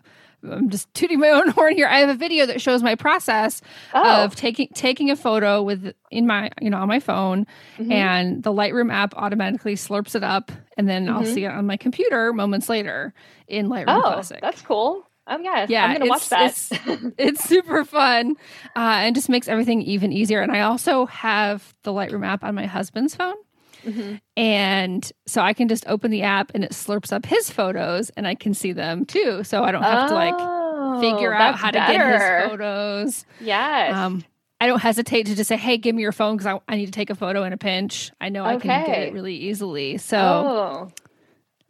I'm 0.48 0.70
just 0.70 0.92
tooting 0.94 1.18
my 1.18 1.30
own 1.30 1.48
horn 1.50 1.74
here. 1.74 1.86
I 1.86 1.98
have 2.00 2.08
a 2.08 2.14
video 2.14 2.46
that 2.46 2.60
shows 2.60 2.82
my 2.82 2.94
process 2.94 3.60
oh. 3.94 4.24
of 4.24 4.36
taking 4.36 4.68
taking 4.74 5.10
a 5.10 5.16
photo 5.16 5.62
with 5.62 5.94
in 6.10 6.26
my 6.26 6.50
you 6.60 6.70
know 6.70 6.78
on 6.78 6.88
my 6.88 7.00
phone, 7.00 7.46
mm-hmm. 7.78 7.92
and 7.92 8.42
the 8.42 8.52
Lightroom 8.52 8.92
app 8.92 9.14
automatically 9.16 9.74
slurps 9.74 10.14
it 10.14 10.24
up, 10.24 10.50
and 10.76 10.88
then 10.88 11.06
mm-hmm. 11.06 11.16
I'll 11.16 11.24
see 11.24 11.44
it 11.44 11.50
on 11.50 11.66
my 11.66 11.76
computer 11.76 12.32
moments 12.32 12.68
later 12.68 13.12
in 13.48 13.68
Lightroom 13.68 13.98
oh, 13.98 14.12
Classic. 14.12 14.40
That's 14.40 14.62
cool. 14.62 15.06
Oh 15.26 15.38
yeah, 15.38 15.66
yeah. 15.68 15.84
I'm 15.84 15.98
gonna 15.98 16.10
watch 16.10 16.28
that. 16.30 16.50
It's, 16.50 16.70
it's 17.18 17.44
super 17.44 17.84
fun, 17.84 18.36
uh, 18.76 19.04
and 19.04 19.14
just 19.14 19.28
makes 19.28 19.48
everything 19.48 19.82
even 19.82 20.12
easier. 20.12 20.40
And 20.40 20.50
I 20.50 20.62
also 20.62 21.06
have 21.06 21.74
the 21.84 21.92
Lightroom 21.92 22.26
app 22.26 22.42
on 22.42 22.54
my 22.54 22.66
husband's 22.66 23.14
phone. 23.14 23.36
Mm-hmm. 23.84 24.16
And 24.36 25.12
so 25.26 25.42
I 25.42 25.52
can 25.52 25.68
just 25.68 25.86
open 25.86 26.10
the 26.10 26.22
app 26.22 26.52
and 26.54 26.64
it 26.64 26.72
slurps 26.72 27.12
up 27.12 27.26
his 27.26 27.50
photos 27.50 28.10
and 28.10 28.26
I 28.26 28.34
can 28.34 28.54
see 28.54 28.72
them 28.72 29.04
too. 29.04 29.44
So 29.44 29.64
I 29.64 29.72
don't 29.72 29.82
have 29.82 30.04
oh, 30.04 30.08
to 30.08 30.14
like 30.14 31.00
figure 31.00 31.34
out 31.34 31.56
how 31.56 31.70
better. 31.70 31.92
to 31.92 31.98
get 31.98 32.40
his 32.42 32.50
photos. 32.50 33.26
Yes. 33.40 33.94
Um, 33.94 34.24
I 34.60 34.66
don't 34.66 34.80
hesitate 34.80 35.26
to 35.26 35.34
just 35.34 35.48
say, 35.48 35.56
"Hey, 35.56 35.78
give 35.78 35.94
me 35.94 36.02
your 36.02 36.12
phone 36.12 36.36
because 36.36 36.46
I, 36.46 36.72
I, 36.72 36.76
need 36.76 36.86
to 36.86 36.92
take 36.92 37.08
a 37.08 37.14
photo 37.14 37.44
in 37.44 37.52
a 37.52 37.56
pinch." 37.56 38.12
I 38.20 38.28
know 38.28 38.44
okay. 38.56 38.68
I 38.68 38.82
can 38.82 38.86
get 38.86 38.98
it 39.04 39.14
really 39.14 39.34
easily. 39.34 39.96
So, 39.96 40.18
oh. 40.18 40.92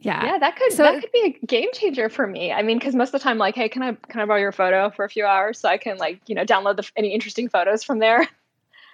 yeah, 0.00 0.24
yeah, 0.24 0.38
that 0.38 0.56
could 0.56 0.72
so, 0.72 0.82
that 0.82 1.00
could 1.00 1.12
be 1.12 1.38
a 1.40 1.46
game 1.46 1.68
changer 1.72 2.08
for 2.08 2.26
me. 2.26 2.50
I 2.50 2.62
mean, 2.62 2.78
because 2.78 2.96
most 2.96 3.08
of 3.08 3.12
the 3.12 3.18
time, 3.20 3.38
like, 3.38 3.54
"Hey, 3.54 3.68
can 3.68 3.82
I 3.82 3.92
can 4.08 4.20
I 4.20 4.24
borrow 4.24 4.40
your 4.40 4.50
photo 4.50 4.90
for 4.90 5.04
a 5.04 5.08
few 5.08 5.24
hours 5.24 5.60
so 5.60 5.68
I 5.68 5.78
can 5.78 5.98
like 5.98 6.20
you 6.26 6.34
know 6.34 6.44
download 6.44 6.76
the, 6.76 6.90
any 6.96 7.14
interesting 7.14 7.48
photos 7.48 7.84
from 7.84 8.00
there?" 8.00 8.26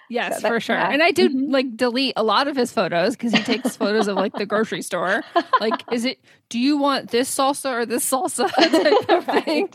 Yes, 0.09 0.40
so 0.40 0.49
for 0.49 0.61
sure. 0.61 0.77
Yeah. 0.77 0.90
And 0.90 1.03
I 1.03 1.11
do 1.11 1.29
mm-hmm. 1.29 1.51
like 1.51 1.77
delete 1.77 2.14
a 2.16 2.23
lot 2.23 2.49
of 2.49 2.57
his 2.57 2.73
photos 2.73 3.16
because 3.16 3.33
he 3.33 3.42
takes 3.42 3.77
photos 3.77 4.09
of 4.09 4.16
like 4.16 4.33
the 4.35 4.47
grocery 4.47 4.83
store. 4.83 5.23
Like, 5.61 5.83
is 5.92 6.05
it? 6.05 6.19
Do 6.49 6.61
you 6.61 6.77
want 6.77 7.11
this 7.11 7.35
salsa 7.35 7.73
or 7.73 7.87
this 7.87 8.09
salsa 8.09 8.49
type 9.09 9.09
of 9.09 9.25
thing? 9.45 9.69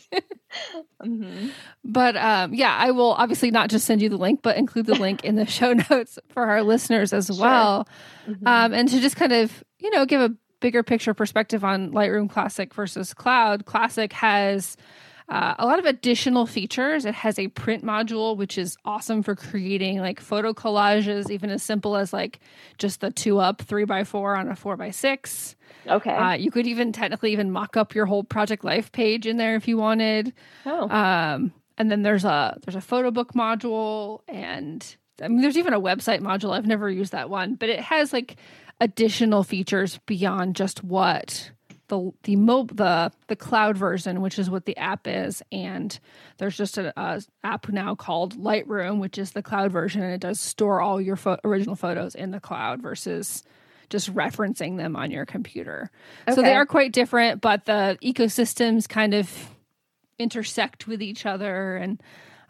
mm-hmm. 1.04 1.50
But 1.84 2.16
um, 2.16 2.54
yeah, 2.54 2.76
I 2.78 2.92
will 2.92 3.12
obviously 3.14 3.52
not 3.52 3.70
just 3.70 3.86
send 3.86 4.02
you 4.02 4.10
the 4.10 4.18
link, 4.18 4.42
but 4.42 4.58
include 4.58 4.86
the 4.86 4.96
link 4.96 5.26
in 5.26 5.36
the 5.36 5.46
show 5.46 5.74
notes 5.74 6.18
for 6.30 6.46
our 6.46 6.64
listeners 6.64 7.12
as 7.12 7.28
sure. 7.28 7.38
well, 7.38 7.88
mm-hmm. 8.28 8.48
um, 8.48 8.74
and 8.74 8.88
to 8.88 9.00
just 9.00 9.18
kind 9.18 9.34
of 9.34 9.64
you 9.80 9.90
know 9.92 10.06
give 10.06 10.22
a 10.22 10.34
bigger 10.62 10.84
picture 10.84 11.14
perspective 11.14 11.66
on 11.66 11.92
Lightroom 11.92 12.30
Classic 12.30 12.74
versus 12.74 13.14
Cloud. 13.14 13.66
Classic 13.66 14.14
has 14.14 14.78
uh, 15.30 15.56
a 15.58 15.66
lot 15.66 15.80
of 15.80 15.86
additional 15.86 16.46
features. 16.46 17.06
It 17.06 17.14
has 17.16 17.40
a 17.40 17.48
print 17.50 17.84
module, 17.84 18.36
which 18.36 18.58
is 18.58 18.78
awesome 18.86 19.24
for 19.24 19.36
creating 19.36 20.00
like 20.00 20.20
photo 20.20 20.54
collages, 20.54 21.30
even 21.30 21.50
as 21.50 21.64
simple 21.64 21.96
as 21.96 22.14
like 22.14 22.40
just 22.78 23.02
the 23.02 23.12
two 23.12 23.40
up 23.40 23.62
three 23.62 23.86
by 23.86 24.04
four 24.04 24.36
on 24.36 24.50
a 24.50 24.56
four 24.56 24.78
by 24.78 24.92
six. 24.92 25.56
Okay. 25.88 26.16
Uh, 26.16 26.34
you 26.34 26.52
could 26.52 26.68
even 26.68 26.92
technically 26.92 27.32
even 27.32 27.52
mock 27.52 27.78
up 27.78 27.96
your 27.96 28.06
whole 28.06 28.24
project 28.24 28.64
life 28.64 28.92
page 28.92 29.26
in 29.26 29.38
there 29.38 29.56
if 29.56 29.68
you 29.68 29.78
wanted. 29.78 30.34
Oh. 30.66 30.90
Um, 30.90 31.54
and 31.78 31.90
then 31.90 32.04
there's 32.04 32.26
a 32.26 32.58
there's 32.66 32.76
a 32.76 32.82
photo 32.82 33.12
book 33.12 33.34
module, 33.34 34.22
and 34.28 34.86
I 35.22 35.28
mean 35.28 35.42
there's 35.42 35.58
even 35.58 35.74
a 35.74 35.82
website 35.82 36.22
module. 36.22 36.52
I've 36.52 36.68
never 36.68 36.90
used 36.90 37.12
that 37.14 37.30
one, 37.30 37.56
but 37.56 37.70
it 37.70 37.80
has 37.80 38.14
like 38.14 38.36
additional 38.80 39.44
features 39.44 40.00
beyond 40.06 40.56
just 40.56 40.84
what 40.84 41.52
the 41.92 42.12
the 42.24 42.38
mob 42.38 42.78
the 42.78 43.12
the 43.28 43.36
cloud 43.36 43.78
version, 43.78 44.22
which 44.22 44.40
is 44.40 44.50
what 44.50 44.66
the 44.66 44.76
app 44.78 45.06
is, 45.06 45.44
and 45.52 46.00
there's 46.38 46.56
just 46.56 46.78
an 46.78 46.94
app 47.44 47.70
now 47.70 47.94
called 47.94 48.38
Lightroom, 48.38 49.00
which 49.00 49.18
is 49.18 49.32
the 49.32 49.44
cloud 49.44 49.72
version, 49.72 50.02
and 50.02 50.14
it 50.14 50.22
does 50.22 50.40
store 50.40 50.80
all 50.80 51.02
your 51.02 51.18
fo- 51.18 51.38
original 51.44 51.76
photos 51.76 52.16
in 52.16 52.32
the 52.32 52.40
cloud 52.40 52.82
versus 52.82 53.44
just 53.90 54.14
referencing 54.16 54.78
them 54.78 54.96
on 54.96 55.12
your 55.12 55.26
computer. 55.26 55.92
Okay. 56.28 56.36
So 56.36 56.42
they 56.42 56.56
are 56.56 56.66
quite 56.66 56.94
different, 56.94 57.42
but 57.42 57.66
the 57.66 57.98
ecosystems 58.02 58.88
kind 58.88 59.14
of 59.14 59.50
intersect 60.18 60.88
with 60.88 61.02
each 61.02 61.26
other. 61.26 61.76
And 61.76 62.02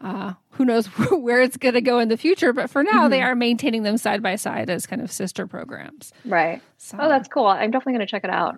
uh, 0.01 0.33
who 0.51 0.65
knows 0.65 0.85
where 1.11 1.41
it's 1.41 1.57
going 1.57 1.73
to 1.73 1.81
go 1.81 1.99
in 1.99 2.09
the 2.09 2.17
future 2.17 2.53
but 2.53 2.71
for 2.71 2.83
now 2.83 3.01
mm-hmm. 3.01 3.11
they 3.11 3.21
are 3.21 3.35
maintaining 3.35 3.83
them 3.83 3.97
side 3.97 4.23
by 4.23 4.35
side 4.35 4.67
as 4.67 4.87
kind 4.87 5.01
of 5.01 5.11
sister 5.11 5.45
programs. 5.45 6.11
Right. 6.25 6.61
So, 6.77 6.97
oh 6.99 7.07
that's 7.07 7.27
cool. 7.27 7.45
I'm 7.45 7.71
definitely 7.71 7.93
going 7.93 8.07
to 8.07 8.11
check 8.11 8.23
it 8.23 8.31
out 8.31 8.55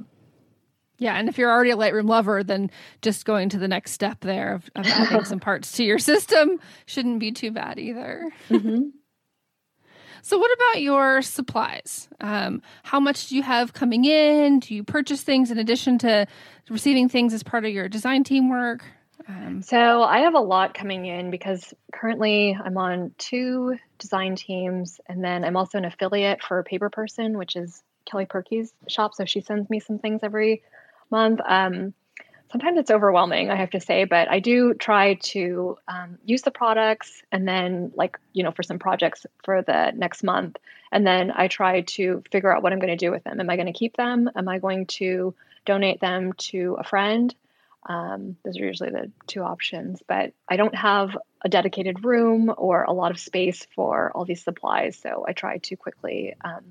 yeah 1.04 1.16
and 1.16 1.30
if 1.30 1.38
you're 1.38 1.52
already 1.52 1.72
a 1.72 1.78
lightroom 1.78 2.08
lover 2.08 2.44
then 2.44 2.72
just 3.02 3.26
going 3.26 3.50
to 3.50 3.58
the 3.58 3.68
next 3.68 3.92
step 3.92 4.22
there 4.22 4.56
of, 4.56 4.70
of 4.76 4.86
adding 4.88 5.26
some 5.26 5.40
parts 5.50 5.72
to 5.74 5.84
your 5.84 6.00
system 6.00 6.60
shouldn't 6.86 7.20
be 7.20 7.32
too 7.32 7.52
bad 7.52 7.78
either 7.78 8.32
mm-hmm. 8.50 8.84
So, 10.26 10.38
what 10.38 10.52
about 10.54 10.82
your 10.82 11.22
supplies? 11.22 12.08
Um, 12.22 12.62
how 12.84 13.02
much 13.02 13.28
do 13.28 13.36
you 13.36 13.44
have 13.44 13.74
coming 13.74 14.06
in? 14.06 14.60
Do 14.60 14.74
you 14.74 14.82
purchase 14.82 15.22
things 15.22 15.52
in 15.52 15.58
addition 15.58 15.98
to 15.98 16.28
receiving 16.70 17.10
things 17.10 17.34
as 17.34 17.44
part 17.44 17.66
of 17.66 17.72
your 17.72 17.90
design 17.90 18.24
team 18.24 18.50
work? 18.50 18.86
Um, 19.28 19.62
so 19.62 20.04
I 20.04 20.20
have 20.20 20.34
a 20.34 20.40
lot 20.40 20.74
coming 20.74 21.06
in 21.06 21.30
because 21.30 21.74
currently 21.94 22.58
I'm 22.62 22.78
on 22.78 23.12
two 23.18 23.78
design 24.00 24.36
teams, 24.36 25.02
and 25.08 25.24
then 25.24 25.44
I'm 25.44 25.58
also 25.58 25.78
an 25.78 25.86
affiliate 25.86 26.42
for 26.42 26.64
Paper 26.64 26.90
Person, 26.90 27.38
which 27.38 27.58
is 27.58 27.84
Kelly 28.06 28.26
Purkey's 28.26 28.74
shop. 28.88 29.14
So 29.16 29.26
she 29.26 29.42
sends 29.42 29.70
me 29.70 29.80
some 29.80 30.00
things 30.00 30.22
every 30.24 30.64
month. 31.14 31.40
Um, 31.46 31.94
sometimes 32.52 32.78
it's 32.78 32.92
overwhelming, 32.92 33.50
I 33.50 33.56
have 33.56 33.72
to 33.72 33.80
say, 33.80 34.04
but 34.04 34.30
I 34.30 34.40
do 34.40 34.74
try 34.74 35.16
to 35.34 35.78
um, 35.88 36.18
use 36.26 36.42
the 36.44 36.52
products 36.52 37.24
and 37.32 37.48
then, 37.48 37.92
like, 37.96 38.20
you 38.34 38.44
know, 38.44 38.52
for 38.52 38.64
some 38.64 38.80
projects 38.80 39.26
for 39.44 39.62
the 39.64 39.92
next 39.96 40.24
month. 40.24 40.58
And 40.92 41.08
then 41.08 41.32
I 41.34 41.48
try 41.48 41.82
to 41.82 42.22
figure 42.32 42.54
out 42.54 42.62
what 42.62 42.72
I'm 42.72 42.80
going 42.80 42.98
to 42.98 43.06
do 43.06 43.12
with 43.12 43.24
them. 43.24 43.40
Am 43.40 43.50
I 43.50 43.56
going 43.56 43.74
to 43.74 43.80
keep 43.80 43.98
them? 43.98 44.30
Am 44.36 44.48
I 44.48 44.60
going 44.60 44.86
to 45.00 45.34
donate 45.66 46.00
them 46.00 46.34
to 46.52 46.78
a 46.80 46.84
friend? 46.84 47.34
Um, 47.90 48.38
those 48.44 48.58
are 48.58 48.66
usually 48.66 48.92
the 48.92 49.12
two 49.26 49.42
options, 49.42 50.02
but 50.08 50.34
I 50.48 50.56
don't 50.56 50.76
have 50.76 51.18
a 51.44 51.50
dedicated 51.50 52.06
room 52.06 52.54
or 52.56 52.84
a 52.84 52.94
lot 52.94 53.12
of 53.12 53.20
space 53.20 53.68
for 53.76 54.12
all 54.14 54.26
these 54.26 54.44
supplies. 54.44 54.98
So 54.98 55.26
I 55.28 55.34
try 55.34 55.58
to 55.58 55.76
quickly 55.76 56.36
um, 56.46 56.64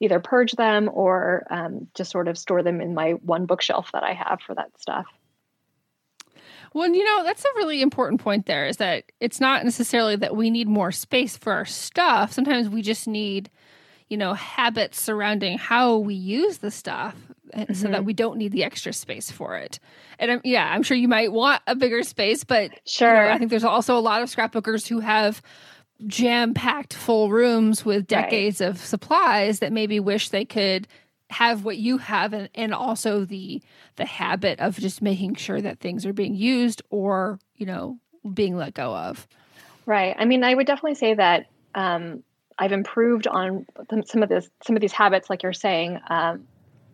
either 0.00 0.20
purge 0.20 0.52
them 0.52 0.88
or 0.92 1.46
um, 1.50 1.88
just 1.94 2.10
sort 2.10 2.28
of 2.28 2.38
store 2.38 2.62
them 2.62 2.80
in 2.80 2.94
my 2.94 3.12
one 3.12 3.46
bookshelf 3.46 3.90
that 3.92 4.04
I 4.04 4.12
have 4.12 4.40
for 4.46 4.54
that 4.54 4.70
stuff. 4.78 5.06
Well, 6.74 6.88
you 6.88 7.04
know, 7.04 7.24
that's 7.24 7.44
a 7.44 7.56
really 7.56 7.80
important 7.80 8.20
point 8.20 8.46
there 8.46 8.66
is 8.66 8.76
that 8.76 9.04
it's 9.20 9.40
not 9.40 9.64
necessarily 9.64 10.16
that 10.16 10.36
we 10.36 10.50
need 10.50 10.68
more 10.68 10.92
space 10.92 11.36
for 11.36 11.52
our 11.52 11.64
stuff. 11.64 12.32
Sometimes 12.32 12.68
we 12.68 12.82
just 12.82 13.08
need, 13.08 13.50
you 14.08 14.16
know, 14.16 14.34
habits 14.34 15.00
surrounding 15.00 15.56
how 15.56 15.96
we 15.96 16.14
use 16.14 16.58
the 16.58 16.70
stuff 16.70 17.16
mm-hmm. 17.54 17.72
so 17.72 17.88
that 17.88 17.98
mm-hmm. 17.98 18.04
we 18.04 18.12
don't 18.12 18.36
need 18.36 18.52
the 18.52 18.64
extra 18.64 18.92
space 18.92 19.30
for 19.30 19.56
it. 19.56 19.80
And 20.18 20.30
I'm, 20.30 20.40
yeah, 20.44 20.70
I'm 20.70 20.82
sure 20.82 20.96
you 20.96 21.08
might 21.08 21.32
want 21.32 21.62
a 21.66 21.74
bigger 21.74 22.02
space, 22.02 22.44
but 22.44 22.70
sure. 22.86 23.08
You 23.08 23.28
know, 23.28 23.34
I 23.34 23.38
think 23.38 23.50
there's 23.50 23.64
also 23.64 23.96
a 23.96 24.00
lot 24.00 24.22
of 24.22 24.28
scrapbookers 24.28 24.86
who 24.86 25.00
have 25.00 25.42
jam 26.06 26.54
packed 26.54 26.94
full 26.94 27.30
rooms 27.30 27.84
with 27.84 28.06
decades 28.06 28.60
right. 28.60 28.68
of 28.68 28.78
supplies 28.78 29.58
that 29.58 29.72
maybe 29.72 29.98
wish 29.98 30.28
they 30.28 30.44
could 30.44 30.86
have 31.30 31.64
what 31.64 31.76
you 31.76 31.98
have 31.98 32.32
and, 32.32 32.48
and 32.54 32.72
also 32.72 33.24
the 33.24 33.60
the 33.96 34.06
habit 34.06 34.58
of 34.60 34.78
just 34.78 35.02
making 35.02 35.34
sure 35.34 35.60
that 35.60 35.80
things 35.80 36.06
are 36.06 36.12
being 36.12 36.34
used 36.34 36.82
or 36.90 37.38
you 37.56 37.66
know 37.66 37.98
being 38.32 38.56
let 38.56 38.74
go 38.74 38.94
of 38.94 39.26
right 39.84 40.14
i 40.18 40.24
mean 40.24 40.44
i 40.44 40.54
would 40.54 40.66
definitely 40.66 40.94
say 40.94 41.14
that 41.14 41.46
um, 41.74 42.22
i've 42.58 42.72
improved 42.72 43.26
on 43.26 43.66
some 44.06 44.22
of 44.22 44.28
this 44.28 44.48
some 44.64 44.76
of 44.76 44.80
these 44.80 44.92
habits 44.92 45.28
like 45.28 45.42
you're 45.42 45.52
saying 45.52 45.98
um, 46.08 46.46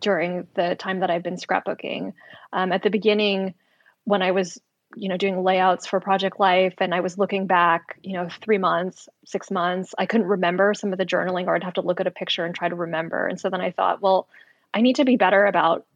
during 0.04 0.46
the 0.54 0.76
time 0.76 1.00
that 1.00 1.10
I've 1.10 1.22
been 1.22 1.36
scrapbooking. 1.36 2.12
Um, 2.52 2.72
at 2.72 2.82
the 2.82 2.90
beginning, 2.90 3.54
when 4.04 4.20
I 4.20 4.32
was 4.32 4.60
you 4.96 5.08
know 5.08 5.16
doing 5.16 5.42
layouts 5.42 5.86
for 5.86 6.00
project 6.00 6.38
life 6.38 6.74
and 6.78 6.94
i 6.94 7.00
was 7.00 7.18
looking 7.18 7.46
back 7.46 7.98
you 8.02 8.12
know 8.12 8.28
three 8.40 8.58
months 8.58 9.08
six 9.24 9.50
months 9.50 9.94
i 9.98 10.06
couldn't 10.06 10.26
remember 10.26 10.74
some 10.74 10.92
of 10.92 10.98
the 10.98 11.06
journaling 11.06 11.46
or 11.46 11.54
i'd 11.54 11.64
have 11.64 11.74
to 11.74 11.80
look 11.80 12.00
at 12.00 12.06
a 12.06 12.10
picture 12.10 12.44
and 12.44 12.54
try 12.54 12.68
to 12.68 12.74
remember. 12.74 13.26
And 13.26 13.40
so 13.40 13.50
then 13.50 13.60
i 13.60 13.70
thought 13.70 14.00
well 14.00 14.28
i 14.72 14.80
need 14.80 14.96
to 14.96 15.04
be 15.04 15.16
better 15.16 15.44
about 15.46 15.86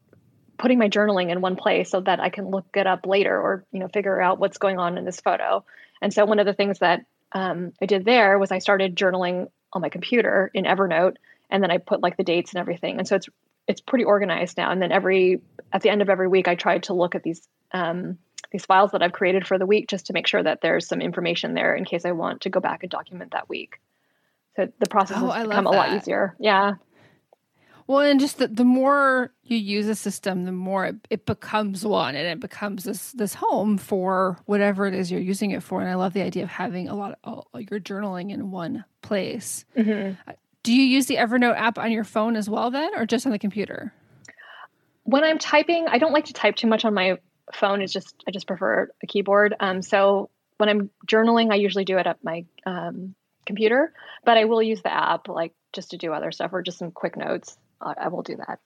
putting 0.59 0.79
my 0.79 0.89
journaling 0.89 1.31
in 1.31 1.41
one 1.41 1.57
place 1.57 1.91
so 1.91 2.01
that 2.01 2.21
i 2.21 2.31
can 2.31 2.51
look 2.51 2.67
it 2.75 2.87
up 2.87 3.07
later 3.07 3.41
or 3.41 3.65
you 3.73 3.81
know 3.81 3.89
figure 3.89 4.21
out 4.21 4.39
what's 4.39 4.59
going 4.59 4.79
on 4.79 4.99
in 4.99 5.05
this 5.05 5.21
photo. 5.21 5.65
And 6.01 6.15
so 6.15 6.25
one 6.25 6.39
of 6.39 6.47
the 6.47 6.55
things 6.55 6.79
that 6.81 7.05
um, 7.33 7.73
i 7.81 7.87
did 7.87 8.05
there 8.05 8.39
was 8.39 8.51
i 8.51 8.59
started 8.59 8.97
journaling 8.97 9.49
on 9.73 9.83
my 9.83 9.89
computer 9.89 10.51
in 10.55 10.65
evernote 10.65 11.17
and 11.51 11.63
then 11.63 11.71
i 11.71 11.79
put 11.79 12.01
like 12.01 12.17
the 12.17 12.25
dates 12.25 12.53
and 12.53 12.61
everything. 12.61 12.99
And 12.99 13.07
so 13.07 13.17
it's 13.17 13.29
it's 13.69 13.83
pretty 13.83 14.05
organized 14.05 14.57
now. 14.57 14.73
And 14.73 14.81
then 14.83 14.91
every 14.91 15.43
at 15.73 15.83
the 15.83 15.91
end 15.91 16.03
of 16.03 16.09
every 16.09 16.27
week, 16.27 16.49
I 16.49 16.55
try 16.55 16.79
to 16.79 16.95
look 16.95 17.15
at 17.15 17.23
these 17.23 17.47
um, 17.73 18.19
these 18.51 18.65
files 18.65 18.93
that 18.93 19.03
I've 19.03 19.13
created 19.13 19.47
for 19.47 19.59
the 19.59 19.67
week 19.67 19.89
just 19.89 20.07
to 20.07 20.13
make 20.13 20.27
sure 20.27 20.43
that 20.43 20.61
there's 20.61 20.87
some 20.87 21.01
information 21.01 21.55
there 21.55 21.75
in 21.75 21.85
case 21.85 22.05
I 22.05 22.13
want 22.13 22.43
to 22.43 22.51
go 22.51 22.61
back 22.61 22.83
and 22.83 22.91
document 22.91 23.33
that 23.33 23.49
week. 23.49 23.81
So 24.57 24.69
the 24.79 24.89
process 24.89 25.19
oh, 25.21 25.31
has 25.31 25.47
become 25.47 25.67
a 25.67 25.71
lot 25.71 25.95
easier. 25.95 26.35
Yeah. 26.41 26.75
Well, 27.87 28.01
and 28.01 28.21
just 28.21 28.37
the, 28.37 28.49
the 28.49 28.65
more 28.65 29.33
you 29.45 29.57
use 29.57 29.87
a 29.87 29.95
system, 29.95 30.45
the 30.45 30.53
more 30.53 30.87
it, 30.87 30.97
it, 31.09 31.27
becomes 31.27 31.87
one 31.87 32.17
and 32.17 32.27
it 32.27 32.39
becomes 32.39 32.85
this 32.85 33.13
this 33.13 33.33
home 33.33 33.79
for 33.79 34.37
whatever 34.45 34.87
it 34.87 34.93
is 34.93 35.11
you're 35.11 35.21
using 35.21 35.53
it 35.53 35.63
for. 35.63 35.81
And 35.81 35.89
I 35.89 35.95
love 35.95 36.13
the 36.13 36.21
idea 36.21 36.43
of 36.43 36.51
having 36.51 36.89
a 36.89 36.95
lot 36.95 37.19
of 37.25 37.47
all, 37.55 37.61
your 37.61 37.81
journaling 37.81 38.31
in 38.31 38.51
one 38.51 38.85
place. 39.01 39.65
Mm-hmm. 39.75 40.33
Do 40.65 40.75
you 40.75 40.83
use 40.83 41.07
the 41.07 41.17
Evernote 41.17 41.57
app 41.57 41.79
on 41.79 41.91
your 41.91 42.05
phone 42.05 42.37
as 42.37 42.51
well, 42.51 42.71
then, 42.71 42.95
or 42.95 43.07
just 43.07 43.25
on 43.25 43.33
the 43.33 43.39
computer? 43.39 43.95
When 45.05 45.25
I'm 45.25 45.39
typing, 45.39 45.87
I 45.89 45.97
don't 45.97 46.13
like 46.13 46.27
to 46.27 46.35
type 46.35 46.57
too 46.57 46.67
much 46.67 46.85
on 46.85 46.93
my 46.93 47.17
phone. 47.55 47.83
is 47.83 47.93
just 47.93 48.15
I 48.27 48.31
just 48.31 48.47
prefer 48.47 48.91
a 49.03 49.07
keyboard. 49.07 49.55
Um, 49.59 49.83
so 49.83 50.31
when 50.59 50.69
I'm 50.69 50.91
journaling, 51.07 51.53
I 51.53 51.57
usually 51.57 51.85
do 51.85 51.99
it 51.99 52.07
at 52.07 52.23
my 52.23 52.45
um, 52.67 53.15
computer, 53.47 53.93
but 54.25 54.37
I 54.37 54.45
will 54.45 54.63
use 54.63 54.83
the 54.83 54.93
app 54.93 55.29
like 55.29 55.53
just 55.73 55.91
to 55.91 55.97
do 55.97 56.13
other 56.13 56.33
stuff 56.33 56.53
or 56.53 56.63
just 56.63 56.79
some 56.79 56.91
quick 56.91 57.17
notes. 57.17 57.57
Uh, 57.81 57.95
I 57.97 58.09
will 58.09 58.23
do 58.23 58.37
that. 58.37 58.59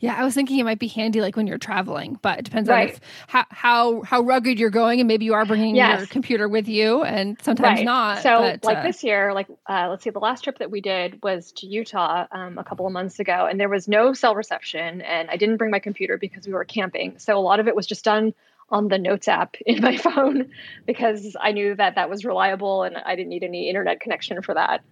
Yeah, 0.00 0.14
I 0.16 0.24
was 0.24 0.34
thinking 0.34 0.58
it 0.58 0.64
might 0.64 0.78
be 0.78 0.88
handy 0.88 1.20
like 1.20 1.36
when 1.36 1.46
you're 1.46 1.58
traveling, 1.58 2.18
but 2.22 2.40
it 2.40 2.44
depends 2.44 2.68
right. 2.68 2.88
on 2.88 2.94
if, 2.94 3.00
how 3.28 3.44
how 3.50 4.02
how 4.02 4.20
rugged 4.20 4.58
you're 4.58 4.70
going, 4.70 5.00
and 5.00 5.06
maybe 5.06 5.24
you 5.24 5.34
are 5.34 5.44
bringing 5.44 5.76
yes. 5.76 6.00
your 6.00 6.06
computer 6.08 6.48
with 6.48 6.68
you, 6.68 7.02
and 7.02 7.40
sometimes 7.42 7.78
right. 7.78 7.84
not. 7.84 8.22
So, 8.22 8.40
but, 8.40 8.64
like 8.64 8.78
uh, 8.78 8.82
this 8.82 9.04
year, 9.04 9.32
like 9.32 9.48
uh, 9.68 9.88
let's 9.90 10.02
see, 10.02 10.10
the 10.10 10.18
last 10.18 10.42
trip 10.42 10.58
that 10.58 10.70
we 10.70 10.80
did 10.80 11.20
was 11.22 11.52
to 11.52 11.66
Utah 11.66 12.26
um, 12.32 12.58
a 12.58 12.64
couple 12.64 12.86
of 12.86 12.92
months 12.92 13.20
ago, 13.20 13.46
and 13.48 13.60
there 13.60 13.68
was 13.68 13.88
no 13.88 14.12
cell 14.12 14.34
reception, 14.34 15.02
and 15.02 15.30
I 15.30 15.36
didn't 15.36 15.56
bring 15.56 15.70
my 15.70 15.78
computer 15.78 16.18
because 16.18 16.46
we 16.46 16.52
were 16.52 16.64
camping. 16.64 17.18
So 17.18 17.38
a 17.38 17.40
lot 17.40 17.60
of 17.60 17.68
it 17.68 17.76
was 17.76 17.86
just 17.86 18.04
done 18.04 18.34
on 18.70 18.88
the 18.88 18.98
Notes 18.98 19.28
app 19.28 19.56
in 19.66 19.80
my 19.80 19.96
phone 19.96 20.50
because 20.86 21.36
I 21.40 21.52
knew 21.52 21.76
that 21.76 21.94
that 21.94 22.10
was 22.10 22.24
reliable, 22.24 22.82
and 22.82 22.96
I 22.96 23.14
didn't 23.14 23.28
need 23.28 23.44
any 23.44 23.68
internet 23.68 24.00
connection 24.00 24.42
for 24.42 24.54
that. 24.54 24.82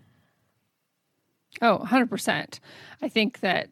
Oh, 1.62 1.84
100%. 1.84 2.60
I 3.02 3.08
think 3.08 3.40
that 3.40 3.70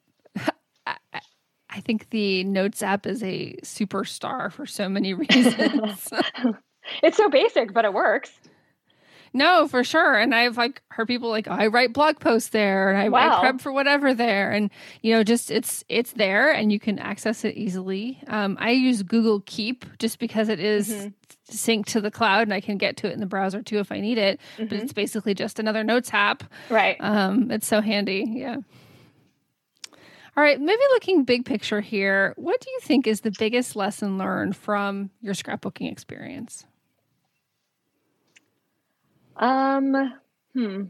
I 1.71 1.81
think 1.81 2.11
the 2.11 2.45
Notes 2.45 2.83
app 2.83 3.07
is 3.07 3.23
a 3.23 3.55
superstar 3.63 4.51
for 4.51 4.67
so 4.67 4.89
many 4.89 5.15
reasons. 5.15 6.09
it's 7.03 7.17
so 7.17 7.29
basic, 7.29 7.73
but 7.73 7.85
it 7.85 7.93
works. 7.93 8.31
No, 9.35 9.69
for 9.69 9.85
sure. 9.85 10.15
And 10.15 10.35
I've 10.35 10.57
like 10.57 10.83
heard 10.91 11.07
people 11.07 11.29
like, 11.29 11.49
oh, 11.49 11.53
I 11.53 11.67
write 11.67 11.93
blog 11.93 12.19
posts 12.19 12.49
there 12.51 12.89
and 12.89 12.99
I, 12.99 13.09
wow. 13.09 13.37
I, 13.37 13.41
prep 13.41 13.61
for 13.61 13.73
whatever 13.73 14.15
there. 14.15 14.51
And 14.51 14.71
you 15.03 15.13
know, 15.13 15.23
just 15.23 15.51
it's 15.51 15.85
it's 15.89 16.13
there 16.13 16.51
and 16.51 16.73
you 16.73 16.81
can 16.81 16.99
access 16.99 17.45
it 17.45 17.55
easily. 17.55 18.23
Um, 18.27 18.57
I 18.59 18.71
use 18.71 19.03
Google 19.03 19.43
Keep 19.47 19.99
just 19.99 20.19
because 20.19 20.49
it 20.49 20.61
is 20.61 20.89
mm-hmm. 20.89 21.09
synced 21.51 21.87
to 21.87 22.01
the 22.01 22.11
cloud 22.11 22.43
and 22.43 22.55
I 22.55 22.61
can 22.61 22.79
get 22.79 22.97
to 22.99 23.09
it 23.09 23.13
in 23.13 23.21
the 23.21 23.27
browser 23.27 23.63
too 23.63 23.79
if 23.79 23.93
I 23.93 24.01
need 24.01 24.19
it. 24.19 24.41
Mm-hmm. 24.57 24.67
But 24.67 24.79
it's 24.79 24.93
basically 24.93 25.35
just 25.35 25.59
another 25.59 25.85
notes 25.85 26.11
app. 26.13 26.43
Right. 26.71 26.97
Um, 27.01 27.51
it's 27.51 27.67
so 27.67 27.81
handy. 27.81 28.25
Yeah. 28.27 28.57
All 30.39 30.45
right, 30.45 30.61
maybe 30.61 30.81
looking 30.93 31.25
big 31.25 31.45
picture 31.45 31.81
here, 31.81 32.33
what 32.37 32.61
do 32.61 32.71
you 32.71 32.79
think 32.83 33.09
is 33.09 33.23
the 33.23 33.33
biggest 33.41 33.75
lesson 33.75 34.19
learned 34.19 34.55
from 34.55 35.11
your 35.21 35.35
scrapbooking 35.35 35.91
experience? 35.91 36.65
Um, 39.37 40.15
hmm. 40.55 40.83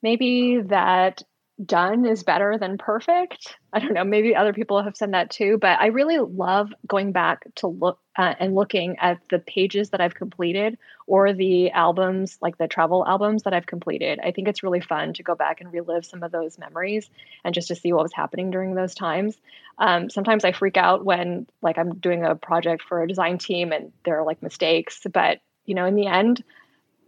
Maybe 0.00 0.62
that 0.64 1.24
done 1.64 2.06
is 2.06 2.22
better 2.22 2.56
than 2.58 2.78
perfect. 2.78 3.56
I 3.72 3.78
don't 3.78 3.92
know, 3.92 4.04
maybe 4.04 4.34
other 4.34 4.52
people 4.52 4.82
have 4.82 4.96
said 4.96 5.12
that 5.12 5.30
too, 5.30 5.58
but 5.58 5.78
I 5.80 5.86
really 5.86 6.18
love 6.18 6.72
going 6.86 7.12
back 7.12 7.44
to 7.56 7.66
look 7.66 7.98
uh, 8.16 8.34
and 8.38 8.54
looking 8.54 8.96
at 8.98 9.18
the 9.30 9.38
pages 9.38 9.90
that 9.90 10.00
I've 10.00 10.14
completed 10.14 10.78
or 11.06 11.32
the 11.32 11.70
albums, 11.70 12.38
like 12.40 12.58
the 12.58 12.68
travel 12.68 13.06
albums 13.06 13.44
that 13.44 13.54
I've 13.54 13.66
completed. 13.66 14.18
I 14.22 14.32
think 14.32 14.48
it's 14.48 14.62
really 14.62 14.80
fun 14.80 15.12
to 15.14 15.22
go 15.22 15.34
back 15.34 15.60
and 15.60 15.72
relive 15.72 16.04
some 16.04 16.22
of 16.22 16.32
those 16.32 16.58
memories 16.58 17.08
and 17.44 17.54
just 17.54 17.68
to 17.68 17.74
see 17.74 17.92
what 17.92 18.02
was 18.02 18.12
happening 18.12 18.50
during 18.50 18.74
those 18.74 18.94
times. 18.94 19.36
Um, 19.78 20.10
sometimes 20.10 20.44
I 20.44 20.52
freak 20.52 20.76
out 20.76 21.04
when 21.04 21.46
like 21.62 21.78
I'm 21.78 21.94
doing 21.96 22.24
a 22.24 22.34
project 22.34 22.82
for 22.82 23.02
a 23.02 23.08
design 23.08 23.38
team 23.38 23.72
and 23.72 23.92
there 24.04 24.18
are 24.18 24.26
like 24.26 24.42
mistakes, 24.42 25.00
but 25.10 25.40
you 25.64 25.74
know, 25.74 25.86
in 25.86 25.94
the 25.94 26.06
end, 26.06 26.42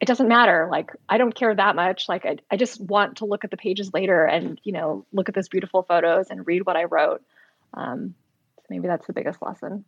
it 0.01 0.07
doesn't 0.07 0.29
matter. 0.29 0.69
Like, 0.71 0.91
I 1.09 1.19
don't 1.19 1.35
care 1.35 1.55
that 1.55 1.77
much. 1.77 2.09
Like, 2.09 2.27
I, 2.27 2.39
I 2.51 2.57
just 2.57 2.81
want 2.81 3.19
to 3.19 3.25
look 3.25 3.45
at 3.45 3.51
the 3.51 3.57
pages 3.57 3.93
later 3.95 4.25
and, 4.25 4.61
you 4.65 4.73
know, 4.73 5.07
look 5.13 5.29
at 5.29 5.35
those 5.35 5.49
beautiful 5.49 5.83
photos 5.83 6.31
and 6.31 6.47
read 6.47 6.67
what 6.67 6.77
I 6.77 6.85
wrote. 6.85 7.23
Um, 7.75 8.15
so 8.59 8.65
maybe 8.71 8.89
that's 8.89 9.07
the 9.07 9.13
biggest 9.13 9.41
lesson. 9.41 9.85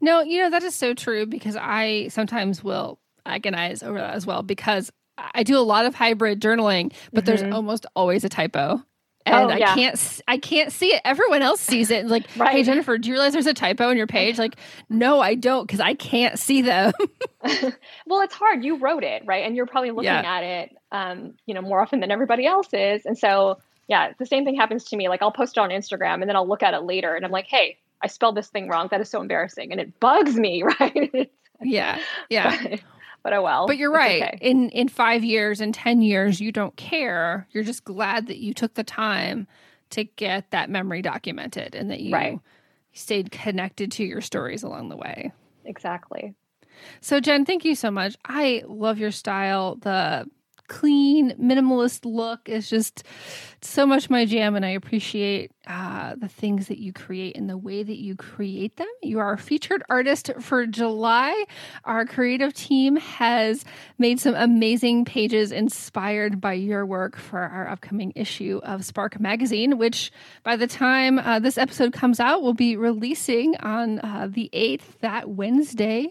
No, 0.00 0.22
you 0.22 0.42
know, 0.42 0.50
that 0.50 0.62
is 0.62 0.74
so 0.74 0.94
true 0.94 1.26
because 1.26 1.56
I 1.56 2.08
sometimes 2.08 2.62
will 2.62 2.98
agonize 3.26 3.82
over 3.82 3.98
that 3.98 4.14
as 4.14 4.24
well 4.24 4.42
because 4.42 4.90
I 5.18 5.42
do 5.42 5.58
a 5.58 5.60
lot 5.60 5.84
of 5.84 5.94
hybrid 5.94 6.40
journaling, 6.40 6.92
but 7.12 7.24
mm-hmm. 7.24 7.36
there's 7.36 7.54
almost 7.54 7.86
always 7.96 8.24
a 8.24 8.28
typo 8.28 8.82
and 9.28 9.52
oh, 9.52 9.56
yeah. 9.56 9.72
I 9.72 9.74
can't 9.74 10.20
I 10.28 10.38
can't 10.38 10.72
see 10.72 10.88
it. 10.88 11.02
Everyone 11.04 11.42
else 11.42 11.60
sees 11.60 11.90
it. 11.90 12.06
Like, 12.06 12.26
right. 12.36 12.50
hey 12.50 12.62
Jennifer, 12.62 12.98
do 12.98 13.08
you 13.08 13.14
realize 13.14 13.32
there's 13.32 13.46
a 13.46 13.54
typo 13.54 13.90
in 13.90 13.96
your 13.96 14.06
page? 14.06 14.38
Like, 14.38 14.56
no, 14.88 15.20
I 15.20 15.34
don't 15.34 15.66
because 15.66 15.80
I 15.80 15.94
can't 15.94 16.38
see 16.38 16.62
them. 16.62 16.92
well, 18.06 18.20
it's 18.20 18.34
hard. 18.34 18.64
You 18.64 18.76
wrote 18.78 19.04
it, 19.04 19.22
right? 19.26 19.44
And 19.44 19.56
you're 19.56 19.66
probably 19.66 19.90
looking 19.90 20.04
yeah. 20.04 20.22
at 20.22 20.44
it, 20.44 20.76
um, 20.92 21.34
you 21.46 21.54
know, 21.54 21.62
more 21.62 21.80
often 21.80 22.00
than 22.00 22.10
everybody 22.10 22.46
else 22.46 22.68
is. 22.72 23.06
And 23.06 23.16
so, 23.16 23.58
yeah, 23.86 24.12
the 24.18 24.26
same 24.26 24.44
thing 24.44 24.56
happens 24.56 24.84
to 24.84 24.96
me. 24.96 25.08
Like, 25.08 25.22
I'll 25.22 25.32
post 25.32 25.56
it 25.56 25.60
on 25.60 25.70
Instagram 25.70 26.14
and 26.14 26.28
then 26.28 26.36
I'll 26.36 26.48
look 26.48 26.62
at 26.62 26.74
it 26.74 26.82
later, 26.82 27.14
and 27.14 27.24
I'm 27.24 27.30
like, 27.30 27.46
hey, 27.46 27.78
I 28.02 28.08
spelled 28.08 28.36
this 28.36 28.48
thing 28.48 28.68
wrong. 28.68 28.88
That 28.90 29.00
is 29.00 29.08
so 29.08 29.20
embarrassing, 29.20 29.72
and 29.72 29.80
it 29.80 29.98
bugs 30.00 30.36
me, 30.36 30.62
right? 30.80 31.30
yeah, 31.62 32.00
yeah. 32.28 32.62
But, 32.62 32.80
but 33.22 33.32
oh 33.32 33.42
well. 33.42 33.66
But 33.66 33.78
you're 33.78 33.92
right. 33.92 34.22
Okay. 34.22 34.38
In 34.40 34.70
in 34.70 34.88
five 34.88 35.24
years, 35.24 35.60
in 35.60 35.72
ten 35.72 36.02
years, 36.02 36.40
you 36.40 36.52
don't 36.52 36.76
care. 36.76 37.46
You're 37.50 37.64
just 37.64 37.84
glad 37.84 38.26
that 38.28 38.38
you 38.38 38.54
took 38.54 38.74
the 38.74 38.84
time 38.84 39.46
to 39.90 40.04
get 40.04 40.50
that 40.50 40.70
memory 40.70 41.02
documented 41.02 41.74
and 41.74 41.90
that 41.90 42.00
you 42.00 42.12
right. 42.12 42.40
stayed 42.92 43.30
connected 43.30 43.90
to 43.92 44.04
your 44.04 44.20
stories 44.20 44.62
along 44.62 44.88
the 44.88 44.96
way. 44.96 45.32
Exactly. 45.64 46.34
So 47.00 47.20
Jen, 47.20 47.44
thank 47.44 47.64
you 47.64 47.74
so 47.74 47.90
much. 47.90 48.16
I 48.24 48.62
love 48.66 48.98
your 48.98 49.10
style. 49.10 49.76
The 49.76 50.26
clean, 50.68 51.32
minimalist 51.32 52.04
look 52.04 52.48
is 52.48 52.70
just 52.70 53.02
so 53.60 53.86
much 53.86 54.08
my 54.08 54.24
jam, 54.24 54.54
and 54.54 54.64
I 54.64 54.70
appreciate 54.70 55.50
uh, 55.66 56.14
the 56.16 56.28
things 56.28 56.68
that 56.68 56.78
you 56.78 56.92
create 56.92 57.36
and 57.36 57.50
the 57.50 57.58
way 57.58 57.82
that 57.82 57.98
you 57.98 58.14
create 58.14 58.76
them. 58.76 58.86
You 59.02 59.18
are 59.18 59.32
a 59.32 59.38
featured 59.38 59.82
artist 59.88 60.30
for 60.40 60.66
July. 60.66 61.44
Our 61.84 62.06
creative 62.06 62.54
team 62.54 62.96
has 62.96 63.64
made 63.98 64.20
some 64.20 64.34
amazing 64.34 65.04
pages 65.04 65.52
inspired 65.52 66.40
by 66.40 66.54
your 66.54 66.86
work 66.86 67.16
for 67.16 67.40
our 67.40 67.68
upcoming 67.68 68.12
issue 68.14 68.60
of 68.62 68.84
Spark 68.84 69.18
Magazine, 69.20 69.76
which 69.76 70.12
by 70.42 70.56
the 70.56 70.66
time 70.66 71.18
uh, 71.18 71.38
this 71.38 71.58
episode 71.58 71.92
comes 71.92 72.20
out, 72.20 72.42
will 72.42 72.54
be 72.54 72.76
releasing 72.76 73.56
on 73.56 73.98
uh, 74.00 74.28
the 74.30 74.50
8th, 74.52 74.98
that 75.00 75.28
Wednesday 75.28 76.10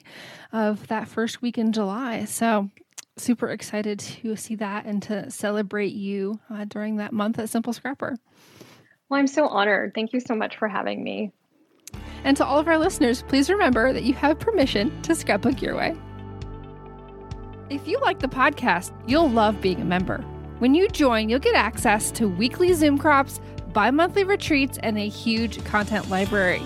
of 0.51 0.87
that 0.87 1.07
first 1.07 1.41
week 1.41 1.57
in 1.57 1.71
July. 1.71 2.25
So 2.25 2.69
super 3.17 3.49
excited 3.49 3.99
to 3.99 4.35
see 4.35 4.55
that 4.55 4.85
and 4.85 5.01
to 5.03 5.29
celebrate 5.29 5.93
you 5.93 6.39
uh, 6.49 6.65
during 6.65 6.97
that 6.97 7.13
month 7.13 7.39
at 7.39 7.49
Simple 7.49 7.73
Scrapper. 7.73 8.17
Well, 9.09 9.19
I'm 9.19 9.27
so 9.27 9.47
honored. 9.47 9.93
Thank 9.95 10.13
you 10.13 10.19
so 10.19 10.35
much 10.35 10.57
for 10.57 10.67
having 10.67 11.03
me. 11.03 11.31
And 12.23 12.35
to 12.37 12.45
all 12.45 12.59
of 12.59 12.67
our 12.67 12.77
listeners, 12.77 13.23
please 13.23 13.49
remember 13.49 13.93
that 13.93 14.03
you 14.03 14.13
have 14.13 14.39
permission 14.39 15.01
to 15.03 15.15
scrapbook 15.15 15.61
your 15.61 15.75
way. 15.75 15.95
If 17.69 17.87
you 17.87 17.99
like 17.99 18.19
the 18.19 18.27
podcast, 18.27 18.91
you'll 19.07 19.29
love 19.29 19.61
being 19.61 19.81
a 19.81 19.85
member. 19.85 20.19
When 20.59 20.73
you 20.73 20.87
join, 20.89 21.29
you'll 21.29 21.39
get 21.39 21.55
access 21.55 22.11
to 22.11 22.27
weekly 22.27 22.73
Zoom 22.73 22.97
crops, 22.97 23.39
bi 23.73 23.91
monthly 23.91 24.23
retreats, 24.23 24.79
and 24.81 24.97
a 24.97 25.07
huge 25.07 25.63
content 25.65 26.09
library. 26.09 26.63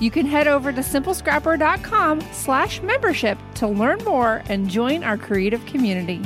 You 0.00 0.10
can 0.10 0.26
head 0.26 0.46
over 0.46 0.72
to 0.72 0.80
simplescrapper.com 0.80 2.20
slash 2.32 2.82
membership 2.82 3.38
to 3.56 3.66
learn 3.66 3.98
more 4.04 4.42
and 4.48 4.68
join 4.68 5.02
our 5.02 5.16
creative 5.16 5.64
community. 5.66 6.22